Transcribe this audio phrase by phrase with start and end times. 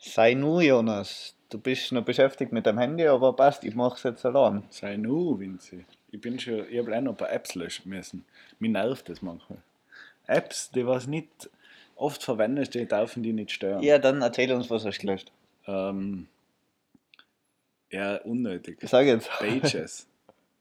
[0.00, 1.34] Sei nur, Jonas.
[1.50, 4.62] Du bist noch beschäftigt mit deinem Handy, aber passt, ich mach's jetzt allein.
[4.70, 5.84] Sei nu, Vinzi.
[6.10, 8.24] Ich bin schon, ich habe noch ein paar Apps löschen müssen.
[8.60, 9.58] Mir nervt das manchmal.
[10.26, 11.50] Apps, die was nicht
[11.96, 13.82] oft verwendest, die dürfen die nicht stören.
[13.82, 15.32] Ja, dann erzähl uns, was hast du gelöscht.
[15.66, 16.28] Ähm,
[17.90, 18.78] ja, unnötig.
[18.82, 19.28] Sag jetzt.
[19.28, 20.06] Pages.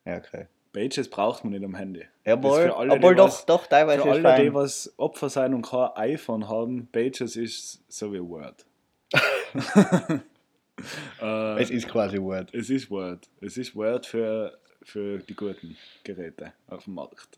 [0.05, 0.47] Ja, okay.
[0.73, 2.03] Pages braucht man nicht am Handy.
[2.25, 5.89] Jawohl, alle, obwohl doch, was- doch, teilweise Für alle, die was Opfer sein und kein
[5.95, 8.65] iPhone haben, Pages ist so wie Word.
[9.13, 10.19] Äh,
[11.61, 12.53] Es ist quasi Word.
[12.53, 13.27] es ist Word.
[13.41, 17.37] Es ist Word für, für die guten Geräte auf dem Markt.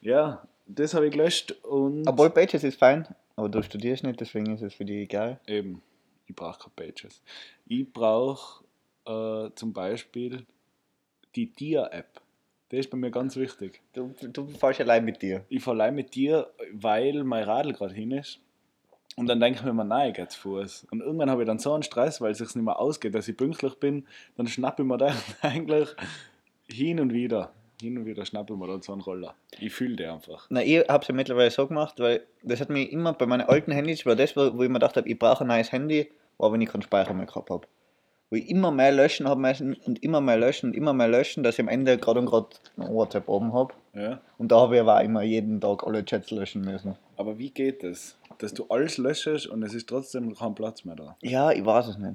[0.00, 4.54] Ja, das habe ich gelöscht und Obwohl Pages ist fein, aber du studierst nicht, deswegen
[4.54, 5.40] ist es für dich egal.
[5.46, 5.82] eben,
[6.26, 7.22] ich brauche keine Pages.
[7.66, 8.64] Ich brauche
[9.06, 10.46] äh, zum Beispiel
[11.34, 12.20] die Dir-App.
[12.70, 13.80] Das ist bei mir ganz wichtig.
[13.94, 15.44] Du, du fährst allein mit dir.
[15.48, 18.40] ich verleih mit dir, weil mein Radl gerade hin ist.
[19.18, 20.86] Und dann denke ich mir immer, nein, zu Fuß.
[20.92, 23.26] Und irgendwann habe ich dann so einen Stress, weil es sich nicht mehr ausgeht, dass
[23.26, 24.06] ich pünktlich bin.
[24.36, 25.88] Dann schnappe ich mir dann eigentlich
[26.68, 27.50] hin und wieder,
[27.82, 29.34] hin und wieder schnappe ich mir dann so einen Roller.
[29.58, 30.46] Ich fühle den einfach.
[30.50, 33.40] Na, ich habe es ja mittlerweile so gemacht, weil das hat mich immer bei meinen
[33.48, 36.12] alten Handys, war das, wo wo ich mir gedacht habe, ich brauche ein neues Handy,
[36.38, 37.66] war, wenn ich keinen Speicher mehr gehabt habe.
[38.30, 41.42] Wo ich immer mehr löschen habe müssen und immer mehr löschen und immer mehr löschen,
[41.42, 43.74] dass ich am Ende gerade und gerade WhatsApp oben habe.
[43.94, 44.20] Ja?
[44.36, 46.94] Und da habe ich aber auch immer jeden Tag alle Chats löschen müssen.
[47.18, 48.16] Aber wie geht das?
[48.38, 51.16] Dass du alles löschst und es ist trotzdem kein Platz mehr da.
[51.20, 52.14] Ja, ich weiß es nicht.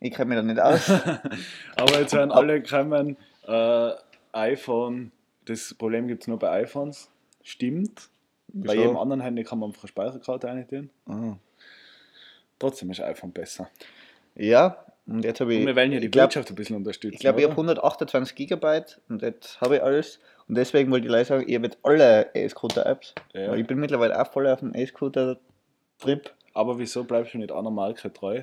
[0.00, 0.90] Ich kenne mich da nicht aus.
[1.76, 3.16] Aber jetzt werden alle kommen,
[3.46, 3.90] äh,
[4.32, 5.10] iPhone,
[5.44, 7.10] das Problem gibt es nur bei iPhones.
[7.42, 8.08] Stimmt.
[8.48, 11.36] Bei jedem anderen Handy kann man einfach eine Speicherkarte rein Ah.
[12.60, 13.68] Trotzdem ist iPhone besser.
[14.36, 15.60] Ja, und jetzt habe ich.
[15.60, 17.14] Und wir wollen ja die glaub- Wirtschaft ein bisschen unterstützen.
[17.14, 17.62] Ich glaube, ich habe oder?
[17.82, 20.20] 128 Gigabyte und jetzt habe ich alles.
[20.48, 23.14] Und deswegen wollte ich gleich sagen, ich habe jetzt alle E-Scooter-Apps.
[23.32, 23.50] Ja.
[23.50, 27.70] Weil ich bin mittlerweile auch voll auf dem E-Scooter-Trip, Aber wieso bleibst du nicht einer
[27.70, 28.42] Marke treu?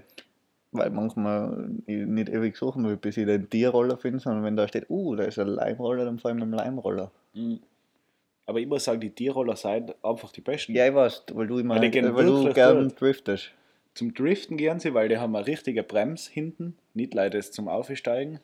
[0.72, 4.68] weil manchmal ich nicht ewig suchen will, bis ich den Tierroller finde, sondern wenn da
[4.68, 7.12] steht, uh, da ist ein Leimroller, dann fahre ich mit dem Leimroller.
[8.46, 10.74] Aber ich muss sagen, die Tierroller seien einfach die besten.
[10.74, 13.02] Ja, ich weiß, weil du immer Weil weil du gern gut.
[13.02, 13.52] driftest.
[13.94, 18.40] Zum Driften gehen sie, weil die haben eine richtige Bremse hinten, nicht leider zum Aufsteigen.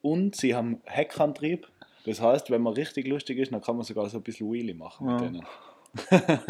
[0.00, 1.68] Und sie haben Heckantrieb.
[2.04, 4.74] Das heißt, wenn man richtig lustig ist, dann kann man sogar so ein bisschen Wheelie
[4.74, 5.14] machen Ja.
[5.14, 5.46] mit denen.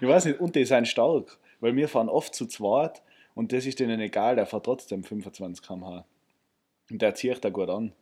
[0.00, 3.02] ich weiß nicht, und die sind stark, weil wir fahren oft zu zweit
[3.34, 6.04] und das ist denen egal, der fährt trotzdem 25 km/h.
[6.90, 7.92] Und der zieht da gut an.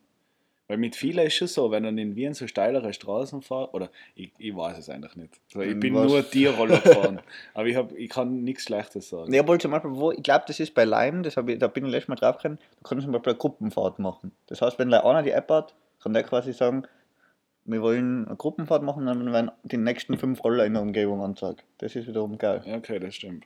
[0.67, 3.89] Weil mit vielen ist schon so, wenn man in Wien so steilere Straßen fährt, oder
[4.15, 5.41] ich, ich weiß es eigentlich nicht.
[5.51, 6.09] So, ich bin Was?
[6.09, 7.19] nur Tierroller gefahren,
[7.53, 9.33] aber ich, hab, ich kann nichts Schlechtes sagen.
[9.33, 11.67] Ja, obwohl zum Beispiel, wo, ich glaube, das ist bei Lime, das hab ich, da
[11.67, 14.31] bin ich letztes Mal drauf gekommen, du kannst zum Beispiel eine Gruppenfahrt machen.
[14.47, 16.83] Das heißt, wenn einer die App hat, kann der quasi sagen,
[17.65, 21.63] wir wollen eine Gruppenfahrt machen, dann werden die nächsten fünf Roller in der Umgebung angezeigt.
[21.77, 22.61] Das ist wiederum geil.
[22.65, 23.45] Ja, okay, das stimmt.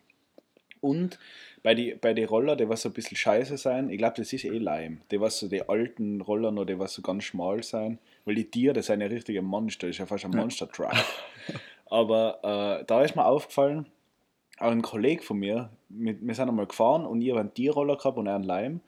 [0.82, 1.20] Und
[1.64, 4.32] bei die, bei die Roller, die was so ein bisschen scheiße sein, ich glaube, das
[4.34, 5.02] ist eh Leim.
[5.12, 8.00] Die was so die alten Roller noch, die was so ganz schmal sein.
[8.26, 10.94] Weil die Tiere, das sind ja richtige Monster, das ist ja fast ein Monster-Truck.
[11.86, 12.40] Aber
[12.82, 13.88] äh, da ist mir aufgefallen,
[14.60, 18.18] auch ein Kollege von mir, wir sind einmal gefahren und ich habe einen Tierroller gehabt
[18.18, 18.82] und er einen Leim.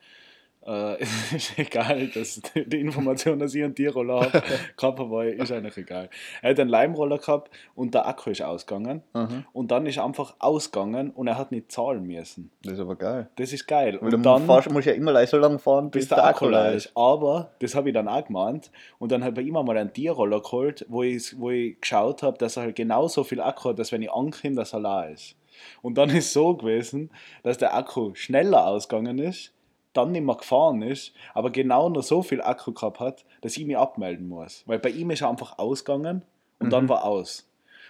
[0.66, 4.42] Äh, es ist egal, dass die Information, dass ich einen Tierroller habe,
[4.76, 6.10] gehabt habe, ist eigentlich egal.
[6.42, 9.02] Er hat einen Leimroller gehabt und der Akku ist ausgegangen.
[9.14, 9.44] Mhm.
[9.52, 12.50] Und dann ist er einfach ausgegangen und er hat nicht zahlen müssen.
[12.62, 13.28] Das ist aber geil.
[13.36, 13.98] Das ist geil.
[14.00, 16.48] Weil Und du dann, fahrst, musst ja immer so lange fahren, bis, bis der Akku
[16.48, 16.92] leer ist.
[16.94, 18.70] Aber, das habe ich dann auch gemeint.
[18.98, 22.36] Und dann habe ich immer mal einen Tierroller geholt, wo ich, wo ich geschaut habe,
[22.36, 25.36] dass er halt genauso viel Akku hat, dass wenn ich ankomme, dass er leer ist.
[25.82, 27.10] Und dann ist so gewesen,
[27.42, 29.52] dass der Akku schneller ausgegangen ist,
[29.92, 33.66] dann nicht mehr gefahren ist, aber genau noch so viel Akku gehabt hat, dass ich
[33.66, 34.62] mich abmelden muss.
[34.66, 36.22] Weil bei ihm ist er einfach ausgegangen
[36.58, 37.46] und dann war aus.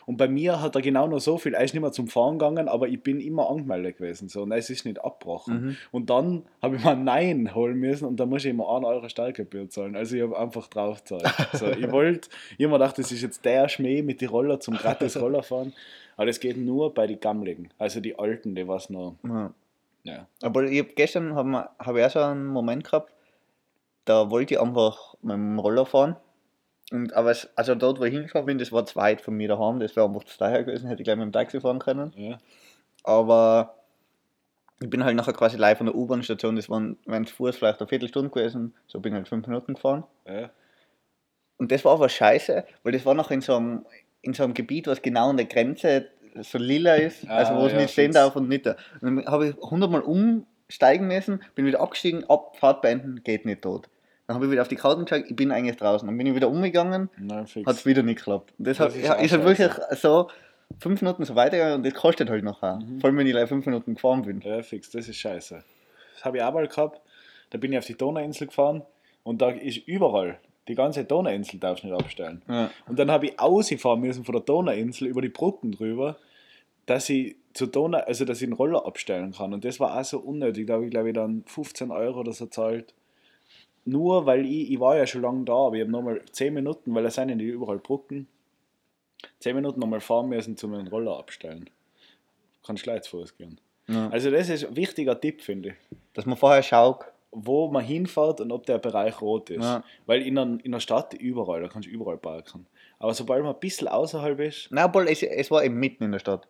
[0.06, 2.38] Und bei mir hat er genau noch so viel, er ist nicht mehr zum Fahren
[2.38, 4.28] gegangen, aber ich bin immer angemeldet gewesen.
[4.28, 5.62] So, und es ist nicht abgebrochen.
[5.62, 5.76] Mhm.
[5.92, 9.08] Und dann habe ich mal Nein holen müssen und dann muss ich immer 1 Euro
[9.08, 9.94] Stallgebühr zahlen.
[9.94, 11.32] Also ich habe einfach drauf gezahlt.
[11.52, 12.28] So, ich wollte,
[12.58, 15.42] ich hab mir gedacht, das ist jetzt der Schmäh mit den Roller zum gratis Roller
[15.42, 15.74] fahren.
[16.16, 19.14] Aber das geht nur bei den Gammeligen, also die Alten, die was noch.
[19.22, 19.54] Ja.
[20.02, 20.26] Ja.
[20.42, 23.12] Aber ich hab gestern habe hab ich auch so einen Moment gehabt,
[24.04, 26.16] da wollte ich einfach mit dem Roller fahren.
[26.90, 29.48] Und, aber es, also dort, wo ich hingefahren bin, das war zu weit von mir
[29.48, 32.12] daheim, das wäre einfach zu teuer gewesen, hätte ich gleich mit dem Taxi fahren können.
[32.16, 32.38] Ja.
[33.04, 33.76] Aber
[34.80, 37.80] ich bin halt nachher quasi live von der U-Bahn-Station, das waren, wären zu Fuß vielleicht
[37.80, 40.04] eine Viertelstunde gewesen, so bin ich halt fünf Minuten gefahren.
[40.26, 40.50] Ja.
[41.58, 43.86] Und das war aber scheiße, weil das war noch in so einem,
[44.22, 46.08] in so einem Gebiet, was genau an der Grenze
[46.42, 48.76] so lila ist, Ah, also wo es ja, nicht stehen darf und nicht da.
[49.00, 53.62] Und dann habe ich hundertmal umsteigen müssen, bin wieder abgestiegen, ab, Fahrt beenden, geht nicht
[53.62, 53.88] tot.
[54.26, 56.06] Dann habe ich wieder auf die Karten geschaut, ich bin eigentlich draußen.
[56.06, 58.52] Dann bin ich wieder umgegangen, hat es wieder nicht geklappt.
[58.58, 60.28] Und das, Das hat, ist ja, ist halt wirklich so
[60.78, 62.76] fünf Minuten so weitergegangen und das kostet halt nachher.
[62.76, 63.00] Mhm.
[63.00, 64.40] Vor allem, wenn ich gleich fünf Minuten gefahren bin.
[64.40, 65.62] Ja, fix, das ist scheiße.
[66.14, 67.00] das habe ich auch mal gehabt.
[67.50, 68.82] Da bin ich auf die Donauinsel gefahren
[69.24, 70.38] und da ist überall,
[70.68, 72.42] die ganze Donauinsel darfst du nicht abstellen.
[72.48, 72.70] Ja.
[72.86, 76.16] Und dann habe ich ausgefahren müssen von der Donauinsel über die Brücken drüber,
[76.86, 79.52] dass ich zur Donau, also dass ich einen Roller abstellen kann.
[79.52, 80.66] Und das war auch so unnötig.
[80.66, 82.94] Da habe ich, glaube ich, dann 15 Euro oder so zahlt.
[83.84, 86.94] Nur weil ich, ich war ja schon lange da, aber ich habe nochmal 10 Minuten,
[86.94, 88.28] weil es sind ja nicht überall Brücken,
[89.40, 91.68] 10 Minuten nochmal fahren müssen, um einen Roller abstellen.
[92.64, 93.58] Kannst gleich zu Fuß gehen.
[93.88, 94.08] Ja.
[94.10, 95.74] Also das ist ein wichtiger Tipp, finde ich.
[96.14, 97.06] Dass man vorher schaut.
[97.32, 99.62] Wo man hinfährt und ob der Bereich rot ist.
[99.62, 99.84] Ja.
[100.06, 102.66] Weil in der, in der Stadt überall, da kannst du überall parken.
[102.98, 106.12] Aber sobald man ein bisschen außerhalb ist, Nein, obwohl es, es war eben mitten in
[106.12, 106.46] der Stadt.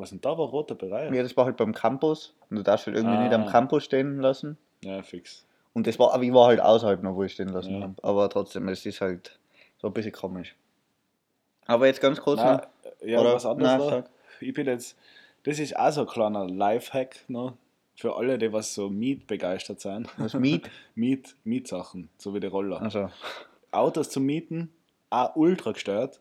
[0.00, 1.12] Was denn da war roter Bereich?
[1.12, 2.34] Ja, das war halt beim Campus.
[2.50, 3.22] Und du darfst halt irgendwie Ah.
[3.22, 4.56] nicht am Campus stehen lassen.
[4.82, 5.44] Ja, fix.
[5.72, 7.82] Und das war, aber ich war halt außerhalb noch, wo ich stehen lassen Ja.
[7.82, 7.94] habe.
[8.02, 9.38] Aber trotzdem, es ist halt
[9.78, 10.56] so ein bisschen komisch.
[11.66, 13.06] Aber jetzt ganz kurz Nein, noch.
[13.06, 14.04] ja, Oder- was anderes nein.
[14.40, 14.96] Ich bin jetzt,
[15.44, 17.54] das ist auch so ein kleiner Lifehack noch
[17.94, 20.08] für alle, die was so Miet begeistert sind.
[20.18, 20.68] Was Miet?
[20.94, 22.80] Miet, Mietsachen, so wie die Roller.
[22.80, 23.10] Also,
[23.70, 24.72] Autos zu mieten,
[25.10, 26.18] auch ultra gestört.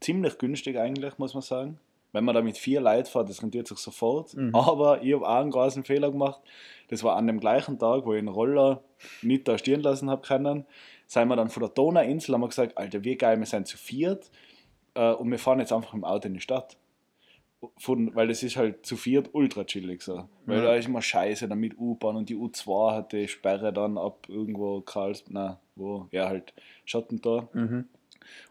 [0.00, 1.78] Ziemlich günstig eigentlich, muss man sagen.
[2.14, 4.34] Wenn man da mit vier Leuten fährt, das rentiert sich sofort.
[4.34, 4.54] Mhm.
[4.54, 6.40] Aber ich habe auch einen großen Fehler gemacht.
[6.88, 8.82] Das war an dem gleichen Tag, wo ich einen Roller
[9.20, 10.64] nicht da stehen lassen habe können.
[11.06, 13.76] Sind wir dann von der Donauinsel, haben wir gesagt, Alter, wie geil, wir sind zu
[13.76, 14.30] viert
[14.94, 16.76] äh, und wir fahren jetzt einfach im Auto in die Stadt.
[17.78, 20.28] Von, weil das ist halt zu viert ultra chillig so.
[20.46, 20.64] Weil Ja.
[20.66, 24.26] da ist immer scheiße dann mit U-Bahn und die U2 hat die Sperre dann ab
[24.28, 27.48] irgendwo Karls, na, wo, ja halt Schottentor.
[27.54, 27.88] mhm.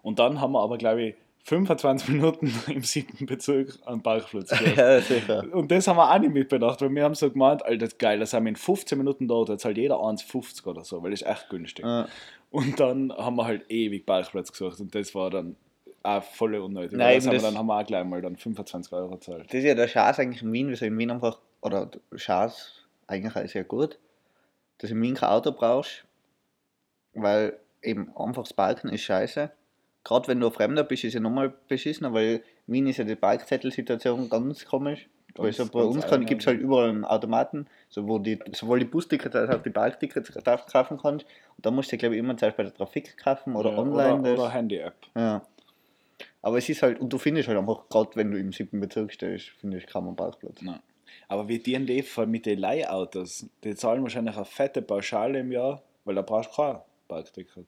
[0.02, 5.02] Und dann haben wir aber, glaube ich, 25 Minuten im siebten Bezirk am Parkplatz ja,
[5.02, 5.44] sicher.
[5.52, 8.00] Und das haben wir auch nicht mitbedacht, weil wir haben so gemeint, Alter, das ist
[8.00, 11.12] geil, da sind wir in 15 Minuten dort, da zahlt jeder 1,50 oder so, weil
[11.12, 11.86] das ist echt günstig.
[11.86, 12.08] Ja.
[12.50, 15.56] Und dann haben wir halt ewig Parkplatz gesucht und das war dann
[16.04, 16.98] auch voll unnötig.
[16.98, 19.46] Nein, das haben wir, das- dann haben wir auch gleich mal dann 25 Euro gezahlt.
[19.48, 22.74] Das ist ja der Schatz eigentlich in Wien, wieso in Wien einfach, oder Schatz
[23.08, 23.98] eigentlich auch sehr gut,
[24.78, 26.06] dass du in Wien kein Auto brauchst,
[27.14, 29.52] weil eben einfach das Parken ist scheiße.
[30.04, 33.16] Gerade wenn du ein Fremder bist, ist ja nochmal beschissener, weil Wien ist ja die
[33.16, 35.08] Parkzettelsituation ganz komisch.
[35.34, 38.86] Ganz- so bei uns gibt es halt überall einen Automaten, so wo die, sowohl die
[38.86, 40.32] Bustickets als auch die Parktickets
[40.72, 41.26] kaufen kannst.
[41.58, 44.20] Und da musst du, glaube ich, immer zuerst bei der Trafik kaufen oder Ja, online.
[44.20, 44.96] Oder, oder Handy-App.
[45.16, 45.42] Ja.
[46.44, 49.14] Aber es ist halt, und du findest halt einfach, gerade wenn du im siebten Bezirk
[49.14, 50.62] stehst, findest du kaum einen Parkplatz.
[50.62, 50.80] Nein.
[51.28, 55.40] Aber wie die in dem Fall mit den Leihautos, die zahlen wahrscheinlich eine fette Pauschale
[55.40, 56.78] im Jahr, weil da brauchst du kein
[57.08, 57.66] Parkticket.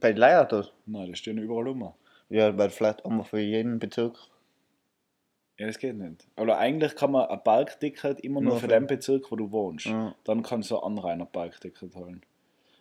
[0.00, 0.72] Bei den Leihautos?
[0.86, 1.92] Nein, das stehen überall rum.
[2.28, 4.16] Ja, weil vielleicht einfach für jeden Bezirk.
[5.58, 6.26] Ja, das geht nicht.
[6.36, 9.86] Aber eigentlich kann man ein Parkticket immer nur Nur für den Bezirk, wo du wohnst.
[9.86, 10.14] Ja.
[10.24, 12.22] Dann kannst du ein Anrainer Parkticket holen.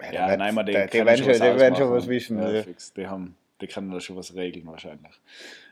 [0.02, 2.38] Ja, Ja, nein, wird- die, die werden schon, die werden schon was wissen.
[2.38, 2.94] Ja, Ja, fix.
[2.94, 5.20] Die, haben, die können da schon was regeln wahrscheinlich.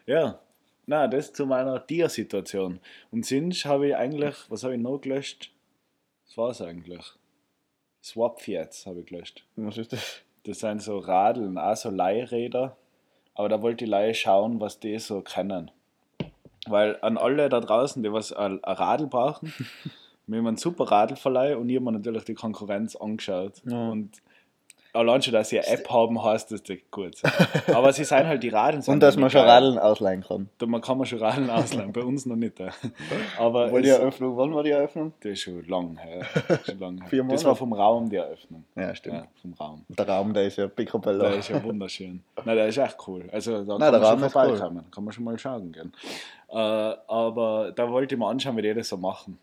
[0.07, 0.39] Ja,
[0.87, 2.79] na, das zu meiner Tiersituation.
[3.11, 5.51] Und sonst habe ich eigentlich, was habe ich noch gelöscht?
[6.25, 7.05] Was war es eigentlich?
[8.03, 9.45] Swap-Fiats habe ich gelöscht.
[9.55, 10.21] Was ist das?
[10.45, 12.77] Das sind so Radeln, auch so Leihräder.
[13.33, 15.71] Aber da wollte ich Leih schauen, was die so können.
[16.67, 19.53] Weil an alle da draußen, die was ein Radl brauchen,
[20.27, 23.61] wir haben einen super Radlverleih und ich habe mir natürlich die Konkurrenz angeschaut.
[23.65, 23.89] Ja.
[23.89, 24.21] Und
[24.95, 27.15] allein schon, dass sie eine App haben, heißt das gut.
[27.67, 28.83] Aber sie sind halt die Radeln.
[28.87, 29.41] Und dass man schon.
[29.41, 30.49] Radeln ausleihen kann.
[30.57, 32.55] Da man kann man schon Radeln ausleihen, bei uns noch nicht.
[33.37, 35.13] Aber Weil die Eröffnung, wann war die Eröffnung?
[35.19, 36.25] das ist schon lang her.
[36.65, 37.09] Schon lang her.
[37.09, 37.45] Vier Das Monate.
[37.45, 38.63] war vom Raum die Eröffnung.
[38.75, 39.15] Ja, stimmt.
[39.17, 39.85] Ja, vom Raum.
[39.89, 41.19] Der Raum, der ist ja picobello.
[41.19, 42.23] Der ist ja wunderschön.
[42.43, 43.27] Nein, der ist echt cool.
[43.31, 44.41] Also da Nein, kann der man Raum schon ist cool.
[44.57, 44.91] vorbeikommen.
[44.91, 45.93] Kann man schon mal schauen gehen.
[46.49, 49.37] Äh, aber da wollte ich mir anschauen, wie die das so machen.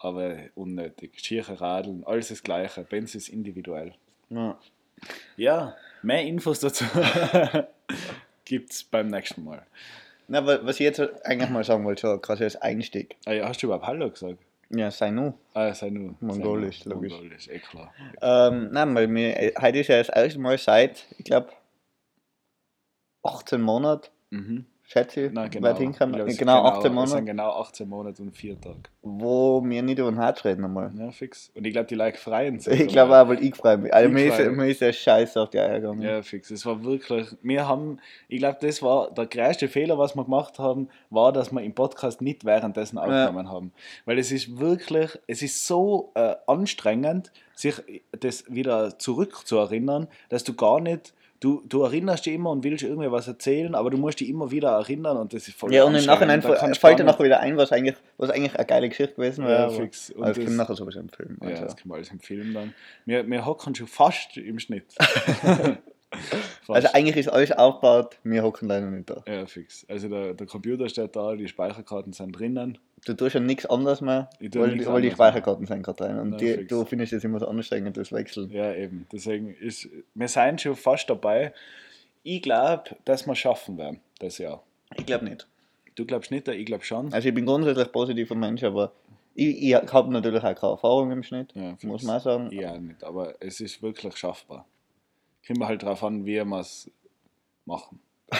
[0.00, 1.12] Aber unnötig.
[1.16, 2.82] Schiere Radeln, alles das Gleiche.
[2.84, 3.94] Benz ist individuell.
[4.30, 4.56] Ja.
[5.36, 6.84] Ja, mehr Infos dazu
[8.44, 9.64] gibt es beim nächsten Mal.
[10.28, 13.16] Na, wa- was ich jetzt eigentlich mal sagen wollte, so quasi als Einstieg.
[13.26, 14.38] Ah, ja, hast du überhaupt Hallo gesagt?
[14.70, 15.32] Ja, sei nu.
[15.54, 16.14] Ah, sei nur.
[16.20, 16.96] Mongolisch, sei nur.
[16.96, 17.12] logisch.
[17.12, 17.94] Mongolisch, eh klar.
[18.20, 21.48] Ähm, nein, weil mir, äh, heute ist ja das erste Mal seit, ich glaube,
[23.22, 24.66] 18 Monaten, Mhm.
[24.88, 25.68] Schätze ich, Nein, genau.
[25.68, 25.80] weit.
[25.80, 28.78] Ich es Genau, sind 18 Es sind Monate, genau 18 Monate und 4 Tage.
[29.02, 30.90] wo wir nicht über den Herz reden einmal.
[30.98, 31.50] Ja, fix.
[31.54, 32.80] Und ich glaube, die Leute freuen sich.
[32.80, 33.92] Ich glaube auch, weil ich freue mich.
[33.92, 36.00] Also Ich mir ist, mir ist der Scheiß auf die Eier gegangen.
[36.00, 36.50] Ja, fix.
[36.50, 37.28] Es war wirklich.
[37.42, 41.52] Wir haben, ich glaube, das war der größte Fehler, was wir gemacht haben, war, dass
[41.52, 43.72] wir im Podcast nicht währenddessen aufgenommen haben.
[44.06, 47.74] Weil es ist wirklich, es ist so äh, anstrengend, sich
[48.18, 51.12] das wieder zurückzuerinnern, dass du gar nicht.
[51.40, 54.50] Du, du erinnerst dich immer und willst irgendwie was erzählen, aber du musst dich immer
[54.50, 56.04] wieder erinnern und das ist voll Ja, und im.
[56.04, 59.44] Nachhinein Da fällt dir nachher wieder ein, was eigentlich, was eigentlich eine geile Geschichte gewesen
[59.44, 59.58] wäre.
[59.60, 60.10] Ja, aber- fix.
[60.10, 61.38] Und Aber das das- nachher sowieso im Film.
[61.40, 61.62] Ja, Also.
[61.64, 62.74] das können wir alles im Film dann.
[63.06, 64.86] Wir, wir hocken schon fast im Schnitt.
[66.68, 69.22] Also eigentlich ist alles aufgebaut, wir hocken leider nicht da.
[69.26, 69.86] ja, fix.
[69.88, 72.76] Also der, der Computer steht da, die Speicherkarten sind drinnen.
[73.06, 76.18] Du tust ja nichts anderes mehr, Ich weil, nichts weil die Speicherkarten sind gerade rein.
[76.18, 78.50] Und Na, die, du findest es immer so anstrengend, das Wechseln.
[78.50, 79.06] Ja, eben.
[79.10, 81.54] Deswegen ist, wir sind schon fast dabei.
[82.22, 84.62] Ich glaube, dass wir schaffen werden, das Jahr.
[84.96, 85.46] Ich glaube nicht.
[85.94, 87.12] Du glaubst nicht, ich glaube schon.
[87.14, 88.92] Also ich bin grundsätzlich positiver Mensch, aber
[89.34, 92.50] ich, ich habe natürlich auch keine Erfahrung im Schnitt, Ja, muss man auch sagen.
[92.52, 94.66] Ja, nicht, aber es ist wirklich schaffbar.
[95.48, 96.88] Kommt halt darauf an, wie wir es
[97.64, 97.98] machen.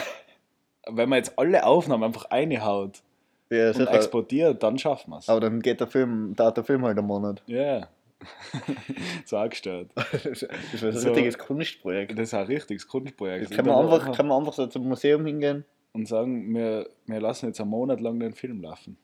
[0.87, 3.01] Wenn man jetzt alle Aufnahmen einfach reinhaut
[3.49, 5.27] Ja, und exportiert, dann schaffen wir es.
[5.29, 7.43] Aber dann geht der Film, dauert der Film halt einen Monat.
[7.47, 7.89] Ja.
[9.25, 9.91] so angestellt.
[10.11, 10.43] Das ist
[10.83, 11.09] ein So.
[11.09, 12.11] richtiges Kunstprojekt.
[12.13, 13.43] Das ist ein richtiges Kunstprojekt.
[13.49, 15.65] Jetzt kann man, einfach, kann man einfach so zum Museum hingehen.
[15.93, 18.97] und sagen, wir, wir lassen jetzt einen Monat lang den Film laufen.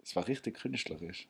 [0.00, 1.28] Das war richtig künstlerisch.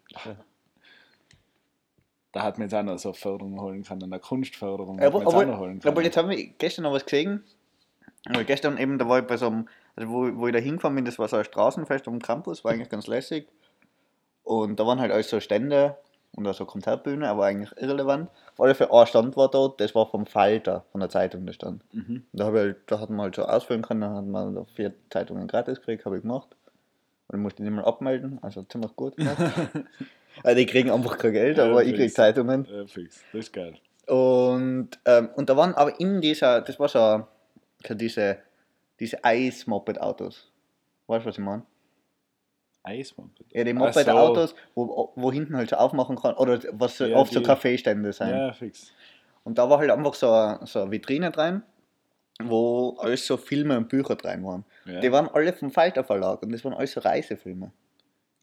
[2.32, 4.98] Da hat man jetzt auch noch so Förderung holen können, eine Kunstförderung.
[4.98, 5.92] hat Aber, man jetzt auch noch aber, holen können.
[5.92, 7.44] aber jetzt haben wir gestern noch was gesehen.
[8.30, 10.94] Weil gestern eben, da war ich bei so einem, also wo, wo ich da hingefahren
[10.94, 13.48] bin, das war so ein Straßenfest am Campus, war eigentlich ganz lässig.
[14.44, 15.96] Und da waren halt alles so Stände
[16.34, 18.30] und auch so Konzertbühne, aber eigentlich irrelevant.
[18.52, 21.52] Auf alle Fälle ein Stand war dort, das war vom Falter, von der Zeitung der
[21.52, 21.82] Stand.
[21.92, 22.24] Mhm.
[22.32, 24.64] Da, hab ich halt, da hat man halt so ausfüllen können, dann hat man da
[24.74, 26.48] vier Zeitungen gratis gekriegt, habe ich gemacht.
[27.28, 29.36] Und ich musste nicht mal abmelden, also ziemlich gut gemacht.
[30.42, 32.14] also die kriegen einfach kein Geld, Ja, aber ich krieg fix.
[32.14, 32.66] Zeitungen.
[32.70, 33.22] Ja, fix.
[33.32, 33.78] Das ist geil.
[34.06, 37.26] Und, ähm, und da waren aber in dieser, das war so,
[37.86, 38.38] so diese,
[39.00, 40.50] diese Eis-Moped-Autos.
[41.06, 41.62] Weißt du, was ich meine?
[42.84, 43.44] Eismoped.
[43.52, 47.32] Ja, die Moped-Autos, wo, wo hinten halt so aufmachen kann, oder was so Ja, oft
[47.32, 48.30] so die- Kaffeestände sind.
[48.30, 48.92] Ja, fix.
[49.44, 51.62] Und da war halt einfach so eine, so eine Vitrine drin,
[52.42, 54.64] wo alles so Filme und Bücher drin waren.
[54.84, 54.98] Ja.
[55.00, 57.72] Die waren alle vom Falter Verlag und das waren alles so Reisefilme.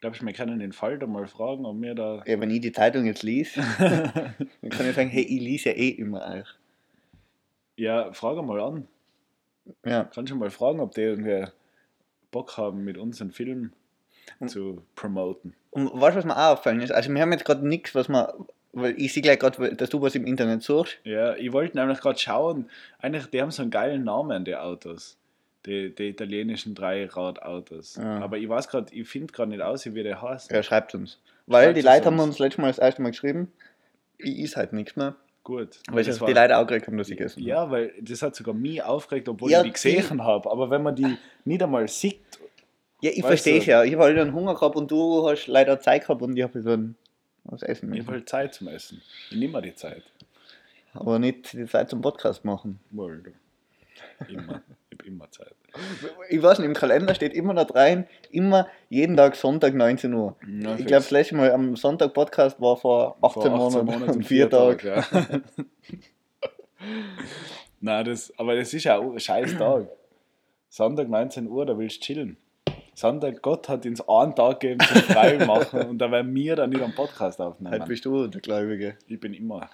[0.01, 2.23] Glaubst du, wir können den Falter mal fragen, ob wir da.
[2.25, 5.75] Ja, wenn ich die Zeitung jetzt lese, dann kann ich sagen, hey, ich lese ja
[5.75, 6.47] eh immer euch.
[7.75, 8.87] Ja, frage mal an.
[9.85, 10.05] Ja.
[10.05, 11.45] Kannst du mal fragen, ob die irgendwie
[12.31, 13.73] Bock haben, mit uns einen Film
[14.47, 15.53] zu promoten.
[15.71, 16.91] Und weißt du, was mir auch auffallen ist?
[16.91, 18.27] Also wir haben jetzt gerade nichts, was man,
[18.71, 20.97] weil ich sehe gleich gerade, dass du was im Internet suchst.
[21.03, 25.17] Ja, ich wollte nämlich gerade schauen, eigentlich, die haben so einen geilen Namen, die Autos.
[25.65, 27.95] Die, die italienischen Dreiradautos.
[27.97, 28.19] Ja.
[28.19, 30.51] Aber ich weiß gerade, ich finde gerade nicht aus, wie der heißt.
[30.51, 31.19] Ja, schreibt uns.
[31.47, 32.29] Weil Schreibt die Leute haben uns.
[32.29, 33.51] uns letztes Mal das erste Mal geschrieben,
[34.17, 35.15] ich is halt nichts mehr.
[35.43, 35.79] Gut.
[35.89, 37.49] Weil das die Leute auch gekriegt haben, dass ich gegessen habe.
[37.49, 40.49] Ja, weil das hat sogar mich aufgeregt, obwohl Ja, ich die gesehen habe.
[40.49, 42.19] Aber wenn man die nicht einmal sieht,
[43.01, 43.83] Ja, ich verstehe es ja.
[43.83, 46.61] Ich habe halt einen Hunger gehabt und du hast leider Zeit gehabt und ich habe
[46.61, 46.95] dann
[47.45, 48.07] was essen ich müssen.
[48.07, 49.01] habe halt Zeit zum Essen.
[49.31, 50.03] Ich nehme mir die Zeit.
[50.93, 52.79] Aber nicht die Zeit zum Podcast machen.
[52.91, 53.09] Du.
[54.27, 54.61] Immer.
[54.89, 55.55] Ich habe immer Zeit.
[56.29, 60.35] Ich weiß nicht, im Kalender steht immer noch rein, immer jeden Tag Sonntag 19 Uhr.
[60.47, 64.23] Ja, ich glaube, das letzte Mal am Sonntag Podcast war vor 18, Vor Monaten, und
[64.23, 64.87] 4 Tagen.
[64.87, 65.05] Ja.
[67.81, 69.87] Nein, das, aber das ist ja auch ein scheiß Tag.
[70.69, 72.37] Sonntag 19 Uhr, da willst du chillen.
[72.93, 76.69] Sonntag, Gott hat uns einen Tag gegeben zum frei machen und da werden wir dann
[76.69, 77.83] nicht am Podcast aufnehmen.
[77.87, 78.97] bist du der Gläubige.
[79.07, 79.69] Ich bin immer,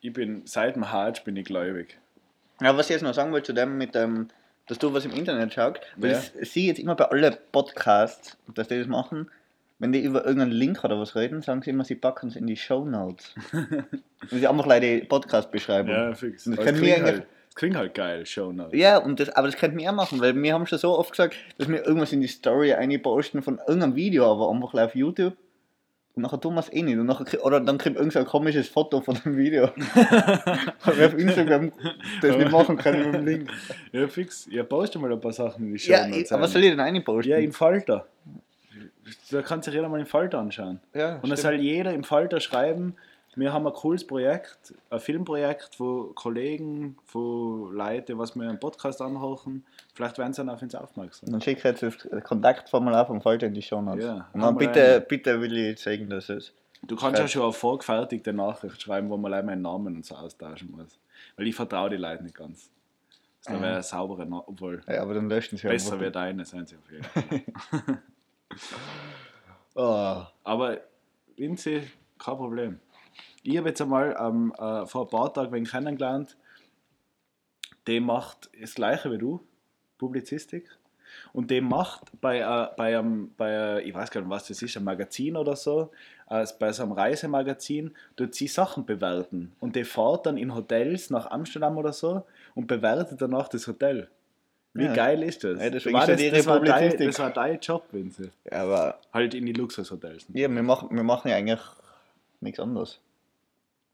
[0.00, 1.98] ich bin, seit dem Hajj bin ich gläubig.
[2.60, 4.28] Ja, was ich jetzt noch sagen wollte zu dem mit dem,
[4.66, 6.16] dass du was im Internet schaust, weil Ja.
[6.18, 9.30] das sehe ich jetzt immer bei allen Podcasts, dass die das machen,
[9.78, 12.46] wenn die über irgendeinen Link oder was reden, sagen sie immer, sie packen es in
[12.46, 13.34] die Show Notes.
[14.20, 15.90] das ist einfach leider die Podcast-Beschreibung.
[15.94, 16.44] Ja, fix.
[16.44, 18.78] Das wir klingt halt, es klingt halt geil, Show Notes.
[18.78, 21.12] Ja, und das, aber das könnten wir auch machen, weil wir haben schon so oft
[21.12, 24.94] gesagt, dass wir irgendwas in die Story einposten von irgendeinem Video, aber einfach live auf
[24.94, 25.34] YouTube.
[26.20, 26.98] Und nachher tun wir es eh nicht.
[26.98, 29.70] Und nachher, oder dann kriegt irgend so ein komisches Foto von dem Video.
[30.84, 31.72] Weil wir auf Instagram
[32.20, 33.50] das nicht machen können mit dem Link.
[33.92, 34.46] Ja, fix.
[34.50, 36.70] Ja, poste mal ein paar Sachen in die Show Ja, ich, aber was soll ich
[36.70, 37.30] denn einposten?
[37.32, 38.06] Ja, im Falter.
[39.30, 40.80] Da kann sich jeder mal im Falter anschauen.
[40.92, 42.96] ja Und dann soll jeder im Falter schreiben,
[43.36, 49.00] wir haben ein cooles Projekt, ein Filmprojekt, wo Kollegen, wo Leute, was wir im Podcast
[49.00, 51.30] anhören, vielleicht werden sie dann auf uns aufmerksam.
[51.30, 54.04] Dann schicke ich jetzt das Kontaktformular vom Falter in die Show Notes.
[54.04, 55.00] Ja, Und dann bitte, eine.
[55.00, 56.52] bitte will ich sagen, dass es.
[56.82, 60.14] Du kannst ja schon eine vorgefertigte Nachricht schreiben, wo man leider meinen Namen und so
[60.16, 60.98] austauschen muss.
[61.36, 62.70] Weil ich vertraue die Leute nicht ganz.
[63.44, 66.68] Das wäre eine saubere, Na obwohl Ja, aber dann löschen sie besser wie deine, sind
[66.68, 67.04] sie auf jeden
[67.54, 67.98] Fall.
[69.74, 70.22] Oh.
[70.44, 70.78] Aber
[71.36, 71.82] Vinci,
[72.18, 72.80] kein Problem.
[73.42, 76.36] Ich habe jetzt einmal ähm, äh, vor ein paar Tagen wen kennengelernt,
[77.86, 79.40] der macht das gleiche wie du,
[79.98, 80.68] Publizistik.
[81.32, 84.62] Und der macht bei, äh, bei, einem, bei äh, ich weiß gar nicht, was das
[84.62, 85.90] ist, ein Magazin oder so,
[86.28, 89.52] äh, bei so einem Reisemagazin, tut sie Sachen bewerten.
[89.58, 92.24] Und der fährt dann in Hotels nach Amsterdam oder so
[92.54, 94.08] und bewertet danach das Hotel.
[94.72, 94.94] Wie Ja.
[94.94, 95.58] geil ist das?
[95.60, 98.30] Ja, deswegen war das, das, war dein, das war dein Job, Vinci.
[98.48, 100.26] Ja, aber Halt in die Luxushotels.
[100.32, 101.60] ja, wir, machen, wir machen ja eigentlich
[102.40, 103.00] nichts anderes.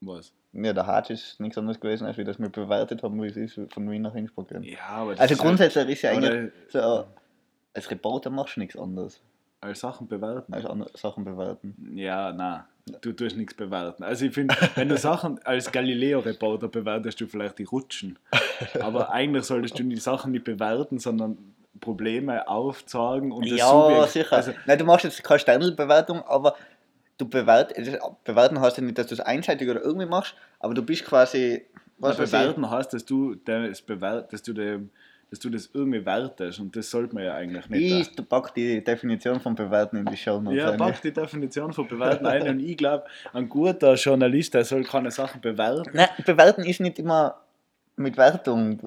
[0.00, 0.32] Was?
[0.52, 3.36] Ja, der Hatsch ist nichts anderes gewesen, als wir das wir bewertet haben, wie es
[3.36, 4.62] ist, von Wien nach Innsbruck gehen.
[4.62, 7.04] Ja, aber das Also grundsätzlich ist ja eigentlich so,
[7.74, 9.20] als Reporter machst du nichts anderes
[9.60, 10.52] als Sachen bewerten.
[10.54, 11.92] als Sachen bewerten.
[11.96, 12.68] Ja, na,
[13.00, 14.02] du tust nichts bewerten.
[14.04, 18.18] Also ich finde, wenn du Sachen als Galileo-Reporter bewertest, du vielleicht die Rutschen.
[18.80, 21.38] Aber eigentlich solltest du die Sachen nicht bewerten, sondern
[21.80, 24.36] Probleme aufzeigen und das Ja, Subjekt- sicher.
[24.36, 26.54] Also, Nein, du machst jetzt keine Sternebewertung, aber
[27.18, 27.74] du bewert,
[28.24, 31.66] bewerten heißt ja nicht, dass du es einseitig oder irgendwie machst, aber du bist quasi,
[31.98, 34.90] was ich, bewerten heißt, dass du das bewert, dass du dem,
[35.30, 38.16] dass du das irgendwie wertest und das sollte man ja eigentlich nicht.
[38.18, 41.88] ich pack die Definition von bewerten in die Show Notes Ja, pack die Definition von
[41.88, 45.90] bewerten ein und ich glaube, ein guter Journalist, der soll keine Sachen bewerten.
[45.94, 47.45] Nein, bewerten ist nicht immer
[47.96, 48.80] mit Wertung.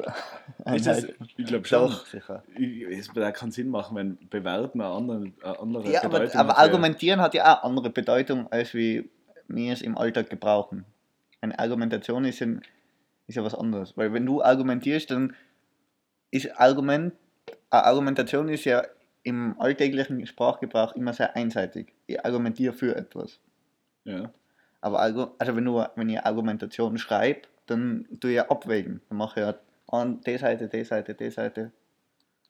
[0.74, 1.04] Ist das,
[1.38, 1.90] ich glaube schon.
[1.90, 2.44] Doch, sicher.
[2.56, 6.50] Ich- Es keinen Sinn machen, wenn bewerten eine andere, eine andere Ja, aber, Bedeutung aber
[6.50, 9.10] hat, wie- argumentieren hat ja auch andere Bedeutung, als wie
[9.48, 10.86] wir es im Alltag gebrauchen.
[11.42, 12.48] Eine Argumentation ist ja,
[13.28, 13.98] ist ja was anderes.
[13.98, 15.36] Weil wenn du argumentierst, dann
[16.32, 17.14] ist Argument,
[17.72, 18.84] eine Argumentation ist ja
[19.24, 21.94] im alltäglichen Sprachgebrauch immer sehr einseitig.
[22.08, 23.40] Ich argumentiere für etwas.
[24.04, 24.32] Ja.
[24.82, 25.00] Aber
[25.40, 29.02] also wenn, du, wenn ich Argumentation schreibe, dann tue ich ja abwägen.
[29.10, 29.56] Dann mache ich ja
[29.88, 31.72] an die Seite, die Seite, die Seite.